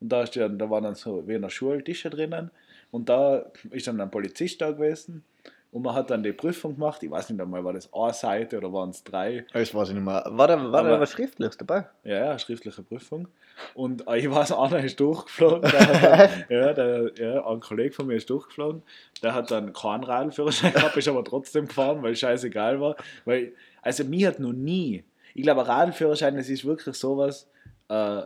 [0.00, 2.50] Und da, ist dann, da waren dann so wie in der Schule Tische drinnen.
[2.90, 5.24] Und da ist dann ein Polizist da gewesen.
[5.72, 7.02] Und man hat dann die Prüfung gemacht.
[7.02, 9.46] Ich weiß nicht einmal, war das eine Seite oder waren es drei?
[9.54, 10.22] Das weiß ich nicht mehr.
[10.28, 11.86] War da, war da was Schriftliches dabei?
[12.04, 13.26] Ja, ja, schriftliche Prüfung.
[13.72, 15.62] Und äh, ich weiß, einer ist durchgeflogen.
[15.70, 18.82] Der dann, ja, der, ja, ein Kollege von mir ist durchgeflogen.
[19.22, 22.96] Der hat dann keinen Radlführerschein gehabt, ist aber trotzdem gefahren, weil es scheißegal war.
[23.24, 25.04] Weil, also mir hat noch nie,
[25.34, 27.48] ich glaube, ein Radlführerschein, das ist wirklich sowas,
[27.88, 28.22] äh,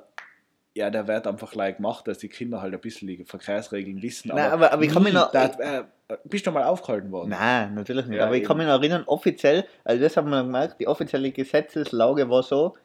[0.77, 4.29] ja, der wird einfach gleich gemacht, dass die Kinder halt ein bisschen die Verkehrsregeln wissen.
[4.29, 5.85] Nein, aber- aber ich kann mich noch- da, äh,
[6.25, 7.31] bist du mal aufgehalten worden?
[7.31, 8.19] Nein, natürlich nicht.
[8.19, 8.67] Ja, Aber ich kann eben.
[8.67, 12.77] mich noch erinnern, offiziell, also das haben wir gemerkt, die offizielle Gesetzeslage war so,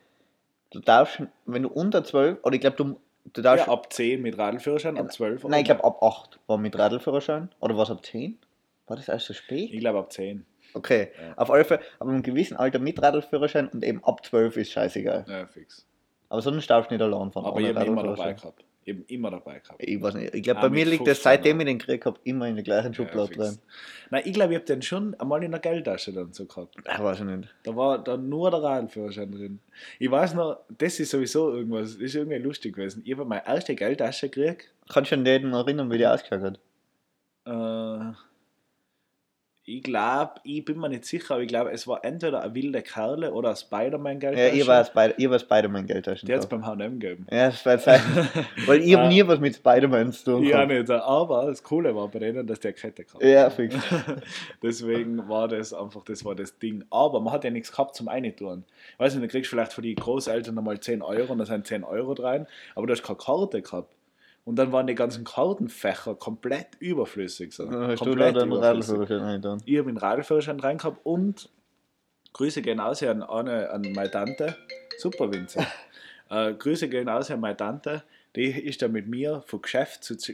[0.72, 3.00] du darfst, wenn du unter 12, oder ich glaube, du,
[3.34, 3.68] du darfst.
[3.68, 5.44] Ja, ab 10 mit Radlführerschein, ab 12.
[5.50, 7.50] nein, ich glaube, ab 8 war mit Radlführerschein.
[7.60, 8.40] Oder war es ab 10?
[8.88, 9.70] War das erst so spät?
[9.72, 10.46] Ich glaube ab 10.
[10.74, 11.34] Okay, Ja.
[11.38, 15.26] auf alle Fälle, aber im gewissen Alter mit Radlführerschein und eben ab 12 ist scheißegal.
[15.28, 15.86] Ja, fix.
[16.32, 17.46] Aber sonst darfst du nicht allein fahren.
[17.46, 18.64] Aber ich habe immer dabei gehabt.
[18.86, 19.84] Eben immer dabei gehabt.
[19.84, 20.34] Ich weiß nicht.
[20.34, 22.56] Ich glaube, Ah, bei mir liegt das 15 seitdem ich den gekriegt habe, immer in
[22.56, 23.38] der gleichen Schublade fix.
[23.38, 23.58] drin.
[24.12, 26.76] Nein, ich glaube, ich habe den schon einmal in der Geldtasche dann so gehabt.
[26.78, 27.54] Ich weiß ich nicht.
[27.64, 29.60] Da war dann nur der Radlführerschein drin.
[30.00, 33.02] Ich weiß noch, das ist sowieso irgendwas, das ist irgendwie lustig gewesen.
[33.06, 34.72] Ich habe meine erste Geldtasche gekriegt.
[34.88, 36.60] Kannst du an den erinnern, wie die ausgeschaut hat?
[37.46, 38.14] Äh,
[39.64, 42.82] Ich glaube, ich bin mir nicht sicher, aber ich glaube, es war entweder ein wilder
[42.82, 44.36] Kerle oder ein Spider-Man-Geld.
[44.36, 46.26] Ja, ihr war, ihr war Spider-Man-Geldtaschen.
[46.26, 47.28] Die hat es beim HM gegeben.
[47.32, 47.78] Ja, das war.
[48.66, 49.02] Weil ich Ah.
[49.02, 50.90] habe nie was mit Spider-Man zu tun Ja, nicht.
[50.90, 53.22] Aber das Coole war bei denen, dass der Kette kam.
[53.22, 53.76] Ja, fix.
[54.64, 56.84] Deswegen war das einfach, das war das Ding.
[56.90, 58.64] Aber man hat ja nichts gehabt zum Eintun.
[58.94, 61.68] Ich weiß nicht, du kriegst vielleicht für die Großeltern nochmal 10 Euro und da sind
[61.68, 63.94] 10 Euro rein, aber du hast keine Karte gehabt.
[64.44, 67.54] Und dann waren die ganzen Kartenfächer komplett überflüssig.
[67.54, 67.66] So.
[67.66, 69.12] Du komplett den überflüssig.
[69.12, 69.62] Eingetan.
[69.66, 71.50] Ich habe einen Radlführerschein rein gehabt und
[72.34, 74.56] Grüße gehen aus an, eine, an meine Tante.
[74.98, 75.66] Super winzig.
[76.30, 78.04] äh, Grüße gehen aus an meine Tante.
[78.36, 80.34] Die ist dann mit mir von Geschäft zu, zu,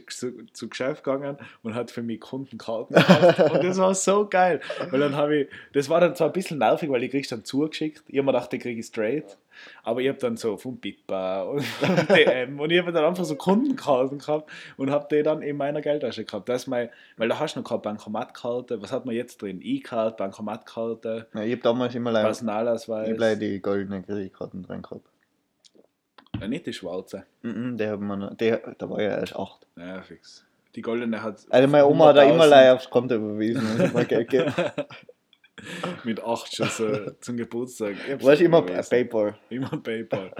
[0.52, 3.40] zu Geschäft gegangen und hat für mich Kundenkarten gekauft.
[3.52, 4.60] und das war so geil.
[4.90, 7.44] Weil dann habe ich, das war dann zwar ein bisschen nervig, weil ich krieg's dann
[7.44, 8.04] zugeschickt.
[8.06, 9.36] Ich habe mir gedacht, die kriege ich straight.
[9.82, 13.24] Aber ich habe dann so von Bitba und von DM und ich habe dann einfach
[13.24, 16.48] so Kundenkarten gehabt und habe die dann in meiner Geldtasche gehabt.
[16.48, 18.80] Das ist mein, weil da hast du noch keine Bankomatkarte.
[18.80, 19.60] Was hat man jetzt drin?
[19.60, 23.08] E-Card, Bankomatkarte, Ja, ich habe damals immer leider, Personalausweis.
[23.08, 25.08] ich hab die goldenen Kreditkarten drin gehabt.
[26.40, 27.24] Ja, nicht die schwarze.
[27.42, 29.66] Mhm, der hat man, der, da war ja erst 8.
[29.76, 30.44] Ja, fix.
[30.74, 31.46] Die goldene hat.
[31.50, 33.64] Also meine Oma hat da immer 100.000 leider aufs Konto überwiesen.
[36.04, 37.96] Mit acht schon so zum Geburtstag.
[38.22, 38.90] Weißt du, immer überwiesen.
[38.90, 39.36] Paypal.
[39.48, 40.32] Immer PayPal.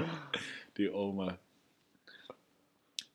[0.77, 1.39] Die Oma.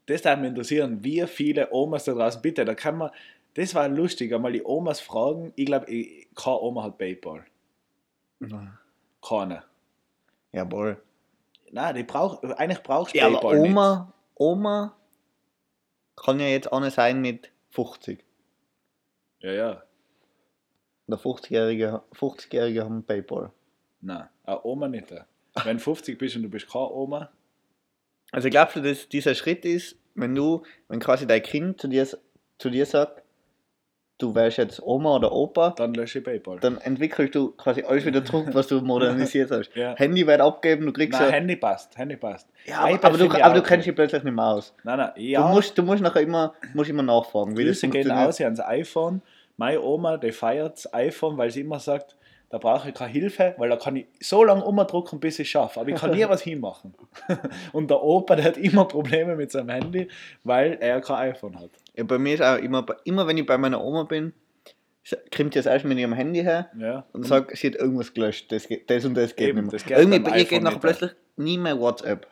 [0.06, 3.12] Das würde mich interessieren, wie viele Omas da draußen, bitte, da kann man,
[3.54, 7.46] das war lustig, einmal die Omas fragen, ich glaube, keine Oma hat PayPal.
[9.22, 9.64] Keine.
[10.52, 11.02] Jawohl.
[11.74, 14.96] Nein, die braucht, eigentlich brauchst du Ja, PayPal Oma, Oma
[16.16, 18.18] kann ja jetzt eine sein mit 50.
[18.20, 18.26] nicht.
[19.40, 19.84] Ja, ja.
[21.08, 23.52] Der 50-Jährige 50 haben Paypal.
[24.02, 25.14] Nein, eine Oma nicht.
[25.64, 27.32] Wenn du 50 bist und du bist keine Oma,
[28.32, 32.08] Also glaubst du, dass dieser Schritt ist, wenn du, wenn quasi dein Kind zu dir,
[32.60, 33.23] zu dir sagt,
[34.18, 36.60] du wärst jetzt Oma oder Opa, dann lösche ich PayPal.
[36.60, 39.76] dann entwickelst du quasi alles wieder zurück, was du modernisiert hast.
[39.76, 39.96] Ja.
[39.96, 42.48] Handy wird abgeben, du kriegst Nein, so, Handy passt, Handy passt.
[42.66, 44.74] ja, aber, aber, du, aber du kennst dich plötzlich nicht mehr aus.
[44.84, 45.48] Nein, nein, ja.
[45.48, 48.28] Du, musst, du musst nachher immer, musst immer nachfragen, wie das Grüße gehen funktioniert.
[48.30, 49.22] aus ans iPhone.
[49.58, 52.16] Meine Oma, die feiert das iPhone, weil sie immer sagt,
[52.54, 55.80] da brauche ich keine Hilfe, weil da kann ich so lange umdrücken, bis ich schaffe.
[55.80, 56.94] Aber ich kann nie was hinmachen.
[57.72, 60.08] Und der Opa, der hat immer Probleme mit seinem Handy,
[60.44, 61.72] weil er kein iPhone hat.
[61.96, 64.34] Ja, bei mir ist auch immer, immer wenn ich bei meiner Oma bin,
[65.36, 67.08] kommt jetzt erst mit ihrem Handy her Ja.
[67.12, 69.72] und sagt, sie hat irgendwas gelöscht, das, geht, das und das geht Eben, nicht mehr.
[69.72, 72.28] das geht Irgendwie ihr geht nachher plötzlich nie mehr WhatsApp.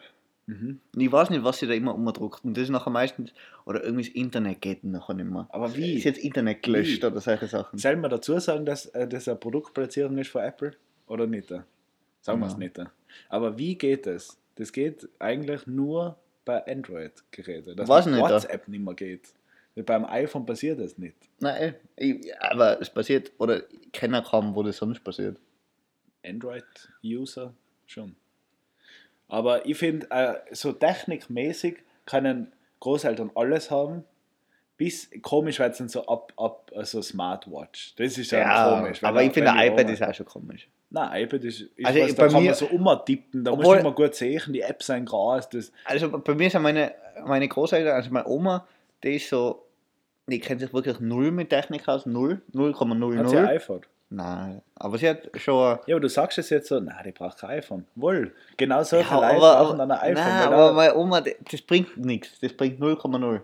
[0.52, 0.82] Mhm.
[0.94, 2.44] Und ich weiß nicht, was sie da immer umdruckt.
[2.44, 3.34] Und das ist nachher meistens,
[3.66, 5.48] oder irgendwie das Internet geht nachher nicht mehr.
[5.50, 5.94] Aber wie?
[5.94, 7.06] Ist jetzt Internet gelöscht Wie?
[7.06, 7.80] oder solche Sachen.
[7.80, 10.74] Soll man dazu sagen, dass äh, das eine Produktplatzierung ist von Apple?
[11.08, 11.54] Oder nicht?
[12.20, 12.80] Sagen wir es nicht.
[13.30, 14.38] Aber wie geht das?
[14.56, 17.78] Das geht eigentlich nur bei Android-Geräten.
[17.78, 18.30] Dass Weiß nicht, da.
[18.30, 19.34] WhatsApp nicht mehr geht.
[19.86, 21.16] Beim iPhone passiert das nicht.
[21.40, 25.40] Nein, ich, aber es passiert, oder ich kenne kaum, wo das sonst passiert.
[26.26, 27.54] Android-User
[27.86, 28.16] schon.
[29.32, 32.52] Aber ich finde, äh, so technikmäßig können
[32.82, 34.04] Großeltern alles haben.
[34.76, 37.96] Bis komisch wird es dann so ab, ab also Smartwatch.
[37.96, 39.02] Das ist ja, Ja, komisch.
[39.04, 40.68] aber er- ich finde, iPad ist auch schon komisch.
[40.90, 43.76] Nein, iPad ist, ist Also was, bei da kann mir- man so umtippen, da Obwohl-
[43.76, 45.48] du immer gut sehen, die Apps sind groß.
[45.50, 46.94] Das, Also bei mir sind meine,
[47.26, 48.68] meine Großeltern, also meine Oma,
[49.04, 49.66] die ist so,
[50.28, 53.18] die kennt sich wirklich null mit Technik aus, null, 0,00.
[53.20, 53.82] hat sie ein iPhone.
[54.14, 55.80] Nein, aber sie hat schon.
[55.88, 57.86] Ja, aber du sagst es jetzt so, nein, die braucht kein iPhone.
[57.96, 60.24] Wohl, genau solche Ja, aber, brauchen dann ein iPhone.
[60.26, 63.42] nein, aber meine Oma, das bringt nichts, das bringt 0,0.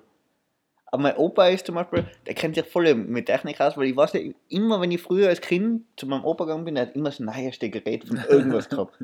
[0.89, 3.95] Aber mein Opa ist zum Beispiel, der kennt sich voll mit Technik aus, weil ich
[3.95, 6.95] weiß nicht, immer wenn ich früher als Kind zu meinem Opa gegangen bin, der hat
[6.95, 8.97] immer das neueste Gerät von irgendwas gehabt.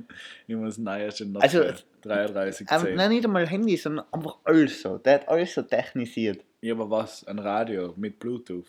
[0.47, 2.67] ich muss ein neues Also, Nokia 3310.
[2.89, 4.97] ähm, nein, nicht einmal Handy, sondern einfach alles so.
[4.97, 6.43] Der hat alles so technisiert.
[6.61, 7.25] Ja, aber was?
[7.27, 8.67] Ein Radio mit Bluetooth.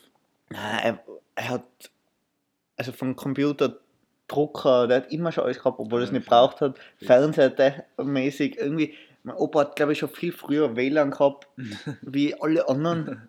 [0.50, 0.98] Nein, er,
[1.36, 1.62] er hat,
[2.76, 3.78] also vom Computer,
[4.28, 6.78] Drucker, der hat immer schon alles gehabt, obwohl er es nicht braucht hat.
[6.98, 8.94] Fernseher mäßig, irgendwie.
[9.22, 11.48] Mein Opa hat, glaube ich, schon viel früher WLAN gehabt,
[12.02, 13.28] wie alle anderen.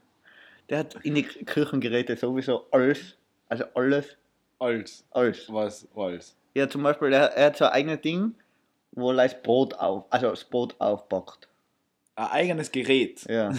[0.70, 3.18] Der hat in die Küchengeräte sowieso alles,
[3.50, 4.18] also alles,
[4.60, 5.06] Als.
[5.12, 5.46] alles.
[5.52, 5.88] Was?
[5.96, 6.36] Als.
[6.54, 8.36] Ja, zum Beispiel, er, er hat so ein eigenes Ding,
[8.92, 11.48] wo er das Brot auf, also das Brot aufpackt.
[12.16, 13.26] Ein eigenes Gerät.
[13.30, 13.52] Ja.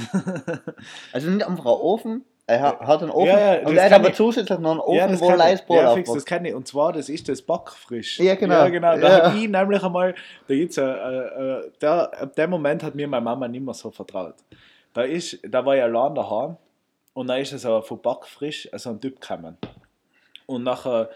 [1.12, 3.92] also nicht einfach ein Ofen, er hat, einen Ofen, Ja, ja, und das er hat
[3.92, 4.14] aber ich.
[4.14, 5.66] zusätzlich noch einen Ofen, das wo er kann das ich.
[5.66, 6.54] Brot ja, fix, das kann ich.
[6.54, 8.20] Und zwar, das ist das Backfrisch.
[8.20, 8.54] Ja, genau.
[8.54, 8.96] Ja, genau.
[8.96, 9.24] Da Ja.
[9.30, 10.14] habe ich nämlich einmal,
[10.46, 13.90] da gibt's, äh, äh, der, ab dem Moment hat mir meine Mama nicht mehr so
[13.90, 14.34] vertraut.
[14.94, 16.56] Da, ist, da war ich allein daheim
[17.14, 19.56] und dann ist es aber von Backfrisch also ein Typ gekommen.
[20.46, 21.10] Und nachher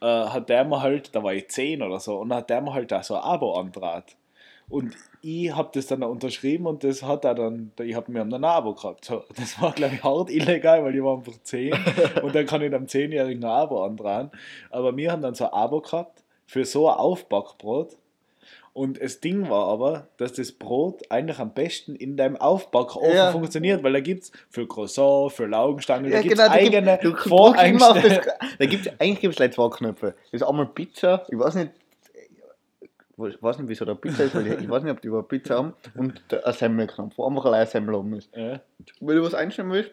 [0.00, 2.60] äh, hat der mir halt, da war ich 10 oder so, und dann hat der
[2.60, 4.14] mir halt da so ein Abo antrat.
[4.70, 8.44] Und ich habe das dann unterschrieben und das hat er dann, ich habe mir ein
[8.44, 9.04] Abo gehabt.
[9.06, 11.72] So, das war, glaube ich, hart illegal, weil ich war einfach 10
[12.22, 14.30] und dann kann ich einem 10-Jährigen ein Abo andrehen.
[14.70, 17.96] Aber wir haben dann so ein Abo gehabt für so ein Aufbackbrot.
[18.74, 23.32] Und das Ding war aber, dass das Brot eigentlich am besten in deinem Aufbackofen Ja.
[23.32, 26.60] funktioniert, weil da gibt es für Croissant, für Laugenstangen, da Ja, gibt es genau, da
[26.62, 28.08] gibt- eigene immer auf voreingestellte.
[28.38, 30.14] das- Da gibt's, eigentlich gibt es gleich zwei Knöpfe.
[30.30, 31.72] Das ist einmal Pizza, ich weiß nicht,
[33.26, 35.28] ich weiß nicht, wieso der Pizza ist, weil ich, ich weiß nicht, ob die überhaupt
[35.28, 38.34] Pizza haben, und der ein Semmelknopf, wo einfach allein ein Semmel oben ist.
[38.36, 38.60] Ja.
[39.00, 39.90] Wenn du was einstellen willst,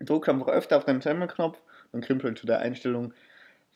[0.00, 1.58] drückst einfach öfter auf den Semmelknopf,
[1.92, 3.12] dann kommst du halt zu der Einstellung,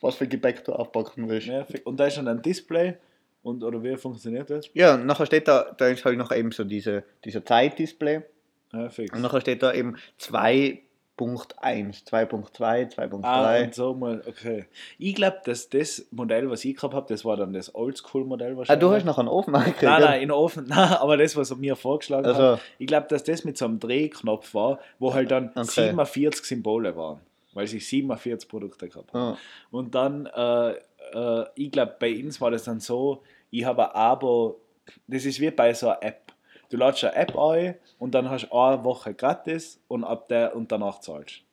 [0.01, 1.47] was für Gebäck du aufbacken willst.
[1.47, 1.85] Ja, Nervig.
[1.85, 2.95] Und da ist dann ein Display.
[3.41, 4.67] Und, oder wie funktioniert das?
[4.69, 8.21] und nachher steht da, da ist halt noch eben so diese, dieser Zeitdisplay,
[8.71, 9.13] Ja, fix.
[9.13, 9.97] und nachher steht da eben
[11.17, 13.19] 2.1, 2.2, 2.3.
[13.23, 14.65] Ah, und so mal, okay.
[14.97, 18.57] Ich glaube, dass das Modell, was ich gehabt habe, das war dann das Oldschool-Modell ah,
[18.57, 18.81] wahrscheinlich.
[18.81, 20.65] du hast noch einen Ofen angekriegt, Nein, nein, in Ofen.
[20.69, 23.65] Nein, aber das, was er mir vorgeschlagen Also- hat, ich glaube, dass das mit so
[23.65, 25.91] einem Drehknopf war, wo halt dann Okay.
[25.91, 27.19] 47 Symbole waren,
[27.53, 29.33] weil sie 47 Produkte gehabt haben.
[29.35, 29.37] Ah.
[29.69, 30.71] Und dann, äh,
[31.13, 33.21] äh, ich glaube, bei uns war das dann so,
[33.51, 34.59] ich habe ein Abo,
[35.07, 36.32] das ist wie bei so einer App.
[36.73, 40.55] Du ladest eine App ein und dann hast du eine Woche gratis und, ab der,
[40.55, 41.43] und danach zahlst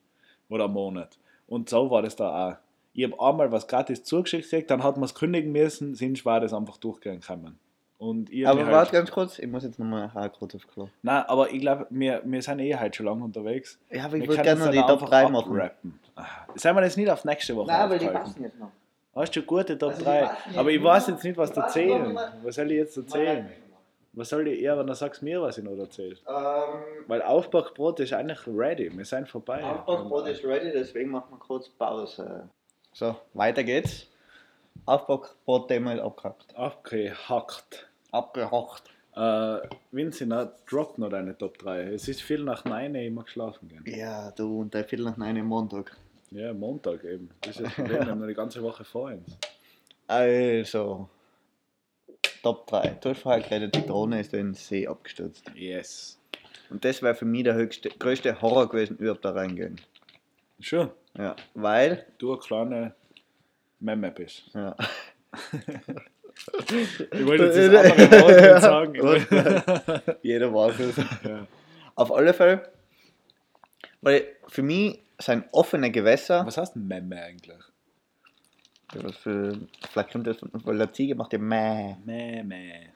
[0.49, 1.19] Oder einen Monat.
[1.47, 2.57] Und so war das da auch.
[2.95, 6.41] Ich habe einmal was gratis zugeschickt gekriegt, dann hat man es kündigen müssen, sonst war
[6.41, 7.59] das einfach durchgehen können.
[7.99, 10.89] Und ich Aber mich warte ganz kurz, ich muss jetzt nochmal kurz auf Klo.
[11.03, 13.79] Nein, aber ich glaube, wir, wir sind eh heute schon lange unterwegs.
[13.91, 15.53] Ja, aber ich Wir würde können gerne noch die Top einfach 3 machen.
[15.53, 16.01] abrappen.
[16.17, 16.25] Ah,
[16.55, 18.43] Sollen wir das nicht auf nächste Woche aufhalten?
[18.43, 18.71] jetzt noch.
[19.15, 20.21] Hast du gute Top Also die 3?
[20.23, 22.19] passen Aber jetzt ich weiß jetzt nicht, was Die du passen erzählen.
[22.43, 23.51] Was soll ich jetzt erzählen?
[24.13, 26.17] Was soll ich eher, wenn du sagst mir, was ich noch erzähle?
[26.27, 28.91] Ähm, Weil Aufbackbrot ist eigentlich ready.
[28.97, 29.63] Wir sind vorbei.
[29.63, 32.49] Aufbackbrot ist ready, deswegen machen wir kurz Pause.
[32.93, 34.09] So, weiter geht's.
[34.87, 36.57] Aufbackbrot-Thema ist abgehakt.
[36.57, 37.89] Abgehackt.
[38.11, 38.83] Abgehakt.
[39.15, 39.59] Äh,
[39.93, 41.93] Vincent, drop noch deine Top 3.
[41.93, 43.85] Es ist viel nach 9, ich mag schlafen gehen.
[43.87, 45.97] Ja, du und der Viertel nach neun am Montag.
[46.31, 47.31] Ja, Montag eben.
[47.41, 49.37] Das ist das Problem, wir haben noch die ganze Woche vor uns.
[50.07, 51.09] Also,
[52.43, 52.99] Top 3.
[53.01, 55.45] Du hast vorher geredet, die Drohne ist in den See abgestürzt.
[55.55, 56.19] Yes.
[56.71, 59.81] Und das wäre für mich der höchste, größte Horror gewesen, überhaupt da reingehen.
[60.61, 60.91] Schon.
[61.19, 62.95] Ja, weil, Du eine kleine
[63.81, 64.45] Memme bist.
[64.55, 64.77] ja.
[67.13, 69.01] Ich wollte jetzt das andere Wort nicht sagen.
[69.01, 70.97] Und- Jeder weiß es.
[71.29, 71.47] ja.
[71.95, 72.71] Auf alle Fälle,
[74.01, 77.59] weil für mich sind offene Gewässer, Was heißt Memme eigentlich?
[78.95, 79.59] Was für,
[79.91, 81.97] vielleicht kommt das, von- weil der Ziege macht ja Mäh.
[82.05, 82.91] Memme.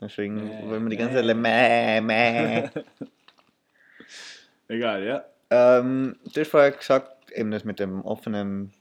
[0.00, 1.16] Deswegen Mäh, wollen wir die ganze.
[1.24, 2.68] Zeit Mäh, Mäh.
[4.68, 5.24] Egal, ja.
[5.50, 8.72] ähm, du hast vorher gesagt, eben das mit dem offenen,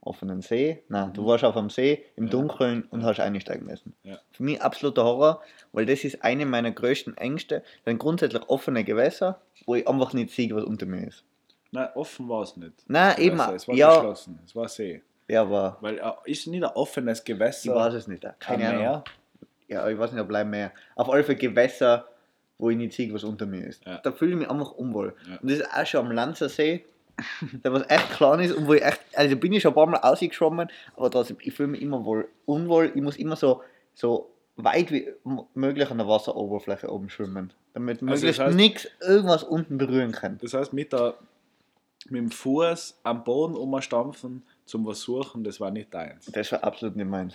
[0.00, 0.82] offenen See.
[0.88, 2.30] Nein, du warst auf dem See im Ja.
[2.30, 3.94] Dunkeln und hast einsteigen müssen.
[4.04, 4.18] Ja.
[4.32, 7.62] Für mich absoluter Horror, weil das ist eine meiner größten Ängste.
[7.86, 11.24] Denn grundsätzlich offene Gewässer, wo ich einfach nicht sehe, was unter mir ist.
[11.72, 12.72] Nein, offen war es nicht.
[12.88, 14.38] Nein, eben, Es war ja, geschlossen.
[14.44, 15.02] Es war See.
[15.30, 17.74] Ja, aber Weil äh, ist nicht ein offenes ich Gewässer.
[17.74, 18.26] weiß es nicht.
[18.38, 18.82] Keine ein Ahnung.
[18.82, 19.04] Meer.
[19.68, 20.72] Ja, ich weiß nicht, ob bleiben mehr.
[20.96, 22.06] Auf alle Fälle Gewässer,
[22.58, 23.84] wo ich nicht sehe, was unter mir ist.
[23.86, 23.98] Ja.
[23.98, 25.14] Da fühle ich mich einfach unwohl.
[25.28, 25.38] Ja.
[25.38, 26.84] Und das ist auch schon am Lanzersee,
[27.64, 29.86] der was echt klein ist und wo ich echt, also bin ich schon ein paar
[29.86, 32.90] Mal ausgeschwommen, aber trotzdem, ich fühle mich immer wohl unwohl.
[32.94, 33.62] Ich muss immer so,
[33.94, 35.08] so weit wie
[35.54, 40.12] möglich an der Wasseroberfläche oben schwimmen, damit Also möglichst das heißt- nichts irgendwas unten berühren
[40.12, 40.38] kann.
[40.42, 41.14] Das heißt, mit, der,
[42.08, 46.26] mit dem Fuß am Boden umstampfen zum was suchen, das war nicht deins.
[46.26, 47.34] Das war absolut nicht meins.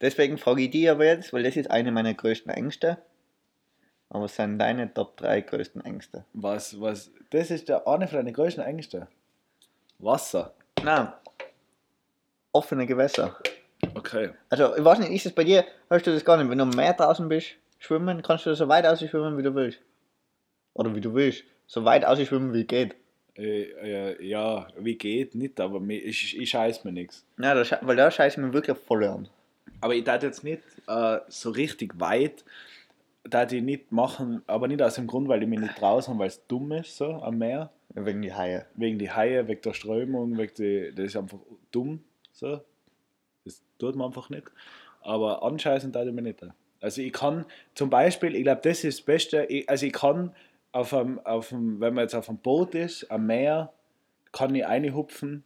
[0.00, 2.98] Deswegen frage ich dich aber jetzt, weil das ist eine meiner größten Ängste.
[4.10, 6.24] Aber was sind deine Top 3 größten Ängste?
[6.34, 9.06] Was, was, das ist der eine von deinen größten Ängsten.
[9.98, 10.52] Wasser.
[10.82, 11.12] Nein.
[12.50, 13.38] Offene Gewässer.
[13.94, 14.30] Okay.
[14.50, 16.64] Also, ich weiß nicht, ist es bei dir, hörst du das gar nicht, wenn du
[16.64, 19.80] am Meer draußen bist, schwimmen, kannst du so weit ausschwimmen, wie du willst.
[20.74, 21.44] Oder wie du willst.
[21.66, 22.96] So weit ausschwimmen, wie geht.
[23.36, 27.24] Äh, äh, ja, wie geht nicht, aber mir, ich, ich scheiß mir nichts.
[27.38, 29.28] Ja, da, weil da scheiße ich mir wirklich voll an.
[29.80, 32.44] Aber ich darf jetzt nicht äh, so richtig weit,
[33.24, 36.28] da ich nicht machen, aber nicht aus dem Grund, weil ich mich nicht draußen, weil
[36.28, 37.70] es dumm ist, so am Meer.
[37.94, 38.66] Wegen die Haie.
[38.74, 41.38] Wegen die Haie, wegen der Strömung, wegen die, das ist einfach
[41.70, 42.02] dumm.
[42.32, 42.60] So.
[43.44, 44.50] Das tut man einfach nicht.
[45.00, 46.44] Aber anscheißen darf ich mir nicht.
[46.80, 47.44] Also ich kann
[47.74, 50.34] zum Beispiel, ich glaube, das ist das Beste, ich, also ich kann
[50.72, 53.72] auf einem, auf einem, wenn man jetzt auf einem Boot ist, am Meer,
[54.32, 55.44] kann ich reinhupfen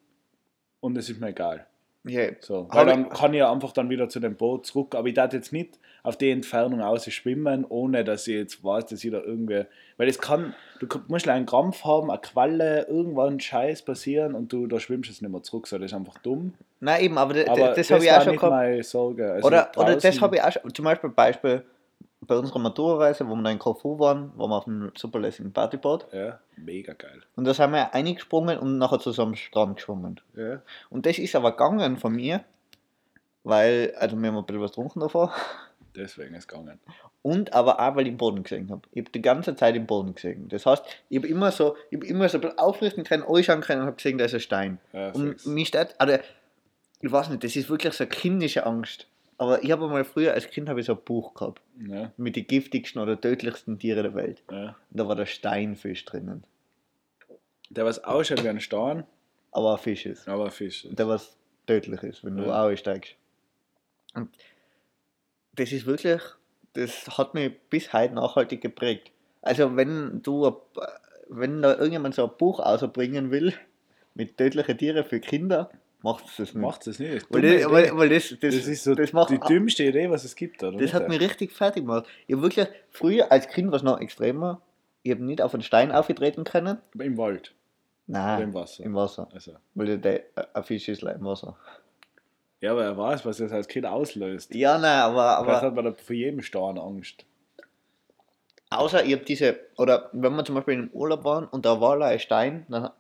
[0.80, 1.66] und es ist mir egal.
[2.04, 4.94] Ja, So, weil ich- dann kann ich ja einfach dann wieder zu dem Boot zurück.
[4.94, 8.86] Aber ich darf jetzt nicht auf die Entfernung aus schwimmen, ohne dass ich jetzt weiß,
[8.86, 9.64] dass ich da irgendwie.
[9.96, 14.68] Weil es kann, du musst einen Krampf haben, eine Qualle, irgendwann Scheiß passieren und du
[14.68, 15.66] da schwimmst jetzt nicht mehr zurück.
[15.66, 16.54] So, das ist einfach dumm.
[16.78, 18.52] Nein, eben, aber, Aber das, habe ich auch schon gehabt.
[18.52, 19.08] Also
[19.48, 21.62] Oder, oder das habe ich auch schon, zum Beispiel Beispiel,
[22.26, 26.06] bei unserer Matura-Reise, wo wir da in Korfu waren, waren wir auf einem superlässigen Partyboot.
[26.12, 27.22] Ja, mega geil.
[27.36, 30.20] Und da sind wir eingesprungen und nachher zusammen am Strand geschwommen.
[30.34, 30.60] Ja.
[30.90, 32.44] Und das ist aber gegangen von mir,
[33.44, 35.32] weil, also wir haben ein bisschen was getrunken davor.
[35.96, 36.78] Deswegen ist es gegangen.
[37.22, 38.82] Und aber auch, weil ich den Boden gesehen habe.
[38.92, 40.48] Ich habe die ganze Zeit den Boden gesehen.
[40.48, 43.62] Das heißt, ich habe immer so, ich habe immer so ein bisschen aufrichten können, anschauen
[43.62, 44.78] können und habe gesehen, da ist ein Stein.
[44.92, 46.18] Ja, Und mich stört, also,
[47.00, 49.06] ich weiß nicht, das ist wirklich so eine kindische Angst.
[49.38, 52.36] Aber ich habe mal früher als Kind habe ich so ein Buch gehabt Ja, mit
[52.36, 54.42] den giftigsten oder tödlichsten Tieren der Welt.
[54.50, 54.68] ja.
[54.90, 56.44] Und da war der Steinfisch drinnen.
[57.70, 59.04] Der was ausschaut wie ein Stein,
[59.52, 60.26] Aber ein Fisch ist.
[60.28, 60.84] aber ein Fisch.
[60.84, 60.98] ist.
[60.98, 61.36] Der was
[61.66, 62.62] tödlich ist, wenn du Ja.
[62.64, 63.14] auch einsteigst.
[64.14, 64.30] Und
[65.56, 66.22] das ist wirklich,
[66.74, 69.10] das hat mich bis heute nachhaltig geprägt.
[69.42, 70.56] Also wenn du,
[71.28, 73.52] wenn da irgendjemand so ein Buch ausbringen will,
[74.14, 75.70] mit tödlichen Tieren für Kinder,
[76.02, 76.62] macht es das nicht.
[76.62, 77.26] Macht es nicht.
[77.30, 80.24] weil, das, weil, weil das, das, das ist so das macht, die dümmste Idee, was
[80.24, 80.78] es gibt, oder?
[80.78, 82.06] das hat mich richtig fertig gemacht.
[82.26, 84.60] Ich habe wirklich, früher als Kind war es noch extremer,
[85.02, 86.78] ich habe nicht auf einen Stein aufgetreten können.
[86.98, 87.54] Im Wald
[88.06, 88.84] Nein, oder im Wasser.
[88.84, 89.28] im Wasser.
[89.32, 89.52] Also.
[89.74, 90.22] Weil der,
[90.54, 91.56] ein Fisch ist im Wasser.
[92.60, 94.54] Ja, aber er weiß, was das als Kind auslöst.
[94.54, 97.24] Ja, nein, aber, Vielleicht aber hat man da vor jedem Stein Angst.
[98.70, 102.00] außer ich habe diese, oder wenn wir zum Beispiel im Urlaub waren und da war
[102.00, 102.90] ein Stein, dann,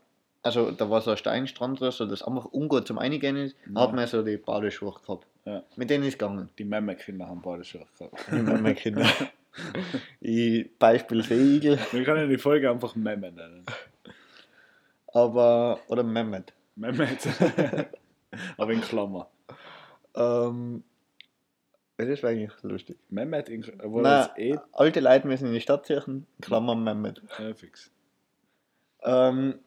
[0.46, 3.82] also da war so ein Steinstrand, oder so das einfach ungut zum Eingehen ist, Ja.
[3.82, 5.26] hat man so die Badeschuhe gehabt.
[5.44, 5.62] Ja.
[5.76, 6.48] Mit denen ist es gegangen.
[6.58, 8.18] Die Memme-Kinder haben beide schon gehabt.
[8.26, 9.06] Ich meine, meine Kinder.
[10.20, 13.64] Ich, Beispiel Seeigel, Wir können die Folge einfach Memme nennen.
[15.12, 16.52] aber, oder Mehmet.
[16.74, 17.26] Mehmet.
[18.58, 19.28] Aber in Klammer.
[20.14, 20.82] Ähm,
[21.96, 22.98] das wäre eigentlich lustig.
[23.08, 27.22] Mehmet in wo Nein, das eh alte Leute müssen in die Stadt ziehen, Klammer Mehmet.
[27.38, 27.90] äh, fix.
[29.02, 29.58] Ähm,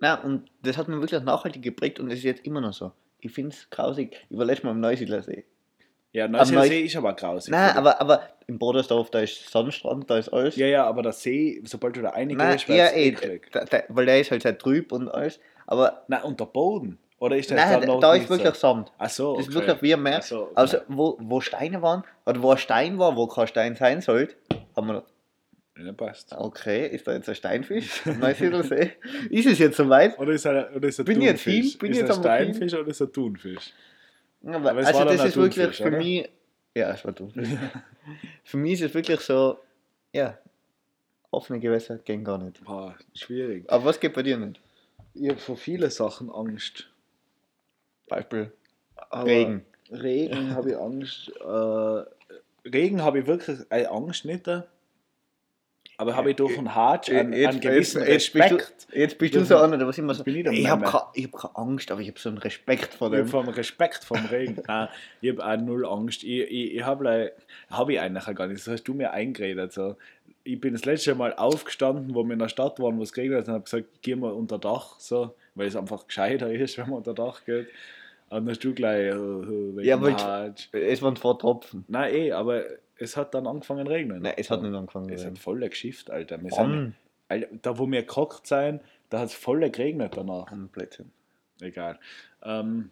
[0.00, 2.92] na, und das hat mich wirklich nachhaltig geprägt und es ist jetzt immer noch so.
[3.20, 4.26] Ich finde es grausig.
[4.30, 5.44] Ich war letztes Mal im Neusiedlersee.
[6.12, 7.50] Ja, Am Neusiedler Neu- See ist aber grausig.
[7.50, 10.56] Nein, aber, aber im Bodersdorf, da ist Sonnenstrand, da ist alles.
[10.56, 13.50] Ja, ja, aber der See, sobald du da reingehst, ja, wird's eh, eklig.
[13.52, 15.38] da, da, weil der ist halt sehr trüb und alles.
[15.66, 16.98] Aber Nein, und der Boden?
[17.20, 18.92] Oder ist das nein, da nicht ist wirklich Sand.
[18.96, 19.66] Ach so, Das ist okay.
[19.66, 20.22] wirklich wie ein Meer.
[20.22, 20.52] So, okay.
[20.54, 24.36] Also, wo, wo Steine waren, oder wo ein Stein war, wo kein Stein sein sollte,
[24.76, 25.02] haben wir
[25.78, 26.32] Ja, passt.
[26.36, 28.04] okay, ist da jetzt ein Steinfisch?
[28.18, 28.92] Neusiedlersee?
[29.30, 30.18] ist es jetzt soweit?
[30.18, 31.70] Oder ist er, oder ist er Bin ich jetzt Thunfisch?
[31.70, 31.78] hin?
[31.78, 33.72] Bin ist ich jetzt am Steinfisch oder ist er Thunfisch?
[34.44, 35.98] Aber, Aber also das ein ist wirklich Thunfisch, für oder?
[35.98, 36.28] mich,
[36.74, 37.48] ja, es war Thunfisch.
[38.44, 39.58] für mich ist es wirklich so,
[40.12, 40.38] ja,
[41.30, 42.64] offene Gewässer gehen gar nicht.
[42.64, 43.64] Boah, schwierig.
[43.70, 44.60] Aber was geht bei dir nicht?
[45.14, 46.90] Ich habe vor vielen Sachen Angst.
[48.08, 48.52] Beispiel
[49.10, 49.64] Aber Regen.
[49.90, 51.30] Regen habe ich Angst.
[51.40, 54.46] Äh, Regen habe ich wirklich äh, Angst nicht.
[54.48, 54.62] äh.
[56.00, 58.56] Aber habe ich durch einen Hatsch einen, einen gewissen jetzt, Respekt.
[58.56, 61.02] bist du, jetzt bist du so einer, was immer so, bin ich ich habe keine,
[61.14, 63.48] ich hab keine Angst, aber ich habe so einen Respekt vor Ich habe dem.
[63.48, 64.62] Respekt vom Regen.
[64.68, 64.88] Nein,
[65.20, 66.22] ich habe auch null Angst.
[66.22, 67.32] Ich, ich, ich habe
[67.68, 68.60] hab ich eigentlich gar nicht.
[68.64, 69.72] Das hast du mir eingeredet.
[69.72, 69.96] So.
[70.44, 73.40] Ich bin das letzte Mal aufgestanden, wo wir in der Stadt waren, wo es geregnet
[73.40, 76.90] hat, und habe gesagt, geh mal unter Dach, so, weil es einfach gescheiter ist, wenn
[76.90, 77.66] man unter Dach geht.
[78.30, 80.68] Und dann hast du gleich, äh, wegen Ja, weil- Hatsch.
[80.70, 81.84] Es waren zwei Tropfen.
[81.88, 82.62] Nein, eh, aber
[82.98, 84.22] es hat dann angefangen zu regnen.
[84.22, 85.10] Nein, es hat nicht angefangen.
[85.10, 86.42] Es zu hat voll geschifft, Alter.
[86.42, 86.94] Wir sind,
[87.28, 87.48] Alter.
[87.62, 90.52] Da, wo wir gekocht sein, da hat es voll geregnet danach.
[90.72, 91.12] Blödsinn.
[91.60, 91.98] Egal.
[92.42, 92.90] Ähm,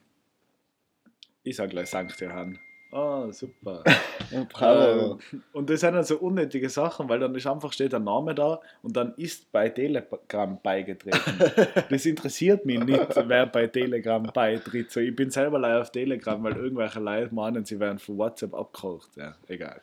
[1.43, 2.59] ich sag gleich Sankt Johann.
[2.91, 3.83] Oh, super.
[4.33, 5.19] Ähm,
[5.53, 8.61] und das sind dann so unnötige Sachen, weil dann ist einfach steht der Name da
[8.83, 11.39] und dann ist bei Telegram beigetreten.
[11.91, 14.91] das interessiert mich nicht, wer bei Telegram beitritt.
[14.91, 18.53] So, ich bin selber leider auf Telegram, weil irgendwelche Leute meinen, sie werden von WhatsApp
[18.53, 19.11] abgekocht.
[19.17, 19.81] Ja, egal.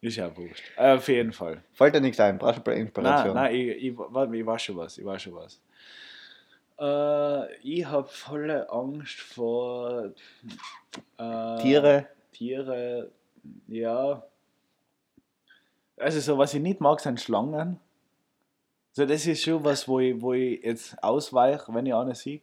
[0.00, 0.62] Ist ja wurscht.
[0.76, 1.62] Äh, auf jeden Fall.
[1.74, 3.34] Fällt dir nichts ein, brauchst du ein Nein, Inspiration.
[3.34, 5.60] nein, ich, ich, warte, ich weiß schon was, ich weiß schon was.
[6.80, 10.12] Äh, ich habe volle Angst vor
[11.18, 13.10] äh, Tiere, Tiere,
[13.68, 14.22] ja.
[15.98, 17.78] Also so, was ich nicht mag, sind Schlangen.
[18.92, 22.40] So, das ist schon was, wo ich, wo ich jetzt ausweiche, wenn ich eine sehe.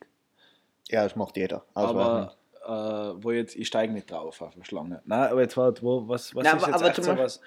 [0.89, 1.63] ja, das macht jeder.
[1.73, 2.29] Ausweichen.
[2.63, 5.01] Aber äh, wo jetzt, ich steige nicht drauf auf eine Schlange.
[5.05, 7.41] Nein, aber jetzt warte, wo, was, was Nein, ist aber- jetzt aber so was?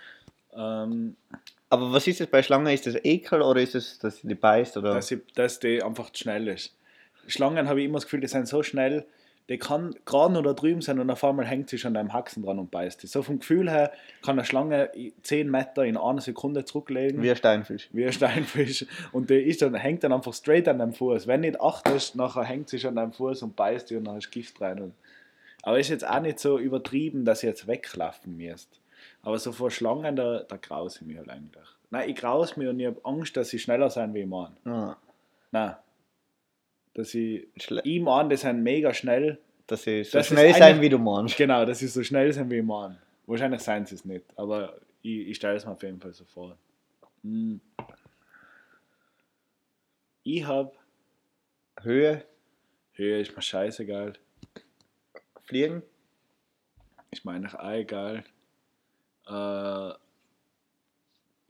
[0.52, 1.16] Ähm,
[1.68, 2.66] Aber was ist das bei Schlangen?
[2.66, 4.76] Ist das Ekel oder ist es, dass sie die beißt?
[4.76, 4.94] Oder?
[4.94, 6.74] dass, ich, dass die einfach zu schnell ist.
[7.30, 9.06] Schlangen habe ich immer das Gefühl, die sind so schnell,
[9.48, 12.12] die kann gerade noch da drüben sein und auf einmal hängt sie schon an deinem
[12.12, 13.10] Haxen dran und beißt dich.
[13.10, 13.90] So vom Gefühl her
[14.22, 14.90] kann eine Schlange
[15.22, 17.20] 10 Meter in einer Sekunde zurücklegen.
[17.20, 17.88] Wie ein Steinfisch.
[17.92, 21.26] wie ein Steinfisch und der ist dann, hängt dann einfach straight an deinem Fuß.
[21.26, 24.14] Wenn nicht achtest, nachher hängt sie schon an deinem Fuß und beißt dich und dann
[24.14, 24.80] hast du Gift rein.
[24.80, 24.94] Und,
[25.62, 28.80] aber ist jetzt auch nicht so übertrieben, dass ihr jetzt wegklaffen müsst.
[29.22, 31.66] Aber so vor Schlangen, da, da graus ich mich halt eigentlich.
[31.90, 34.54] Nein, ich graus mich und ich habe Angst, dass sie schneller sein wie ich meine.
[34.64, 34.96] Ja.
[35.50, 35.74] Nein.
[36.94, 39.38] Dass ich Schle ihm an, die sind mega schnell.
[39.66, 41.36] dass sie so Das schnell sein, wie du meinst.
[41.36, 43.00] Genau, dass sie so schnell sind wie ich meine.
[43.26, 46.24] Wahrscheinlich seien sie es nicht, aber ich, ich stelle es mir auf jeden Fall so
[46.24, 46.56] vor.
[47.22, 47.60] Hm.
[50.24, 50.72] Ich habe
[51.80, 52.24] Höhe,
[52.94, 54.14] Höhe ist mir scheißegal.
[55.42, 55.82] Fliegen,
[57.12, 58.24] Ist mir eigentlich auch egal.
[59.26, 59.94] Äh,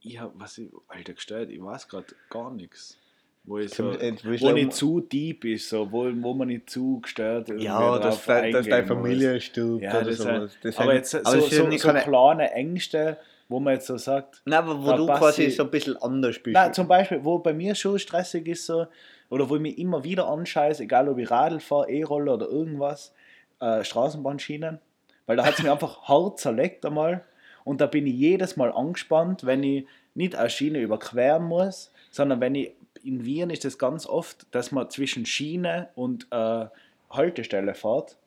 [0.03, 2.97] ich habe, was ich, Alter, gestellt, ich weiß gerade gar nichts.
[3.43, 7.49] Wo ich so, wo nicht zu deep ist, so, wo, wo man nicht zu gestört
[7.49, 8.87] irgendwie Ja, drauf das, das, das ist dein muss.
[8.87, 10.57] Familienstub Ja, oder sowas.
[10.61, 13.17] Das aber jetzt so, aber so, so, so kleine Ängste,
[13.49, 16.37] wo man jetzt so sagt, Nein, aber wo du passt quasi so ein bisschen anders
[16.37, 16.53] bist.
[16.53, 18.85] Nein, zum Beispiel, wo bei mir schon stressig ist, so,
[19.29, 23.11] oder wo ich mich immer wieder anscheiße, egal ob ich Radl fahre, E-Roller oder irgendwas,
[23.59, 24.79] äh, Straßenbahnschienen,
[25.25, 27.23] weil da hat es mir einfach hart zerlegt einmal
[27.63, 32.39] und da bin ich jedes Mal angespannt, wenn ich nicht eine Schiene überqueren muss, sondern
[32.41, 32.73] wenn ich,
[33.03, 36.65] in Wien ist das ganz oft, dass man zwischen Schiene und äh,
[37.09, 38.17] Haltestelle fährt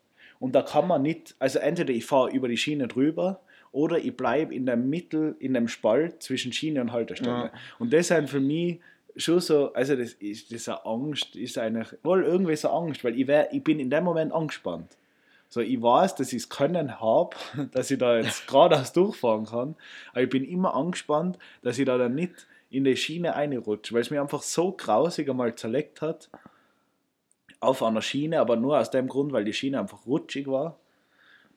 [0.44, 3.40] und da kann man nicht, also entweder ich fahre über die Schiene drüber
[3.72, 7.30] oder ich bleibe in der Mittel, in dem Spalt zwischen Schiene und Haltestelle.
[7.30, 7.52] Ja.
[7.78, 8.80] Und das sind für mich
[9.16, 13.26] schon so, also das ist diese Angst, ist eigentlich wohl irgendwie so Angst, weil ich,
[13.26, 14.96] wär, ich bin in dem Moment angespannt.
[15.48, 17.36] So, ich weiß, dass ich es können habe,
[17.72, 19.76] dass ich da jetzt geradeaus durchfahren kann,
[20.12, 24.02] aber ich bin immer angespannt, dass ich da dann nicht in die Schiene reinrutsche, weil
[24.02, 26.28] es mir einfach so grausig einmal zerlegt hat
[27.60, 30.76] auf einer Schiene, aber nur aus dem Grund, weil die Schiene einfach rutschig war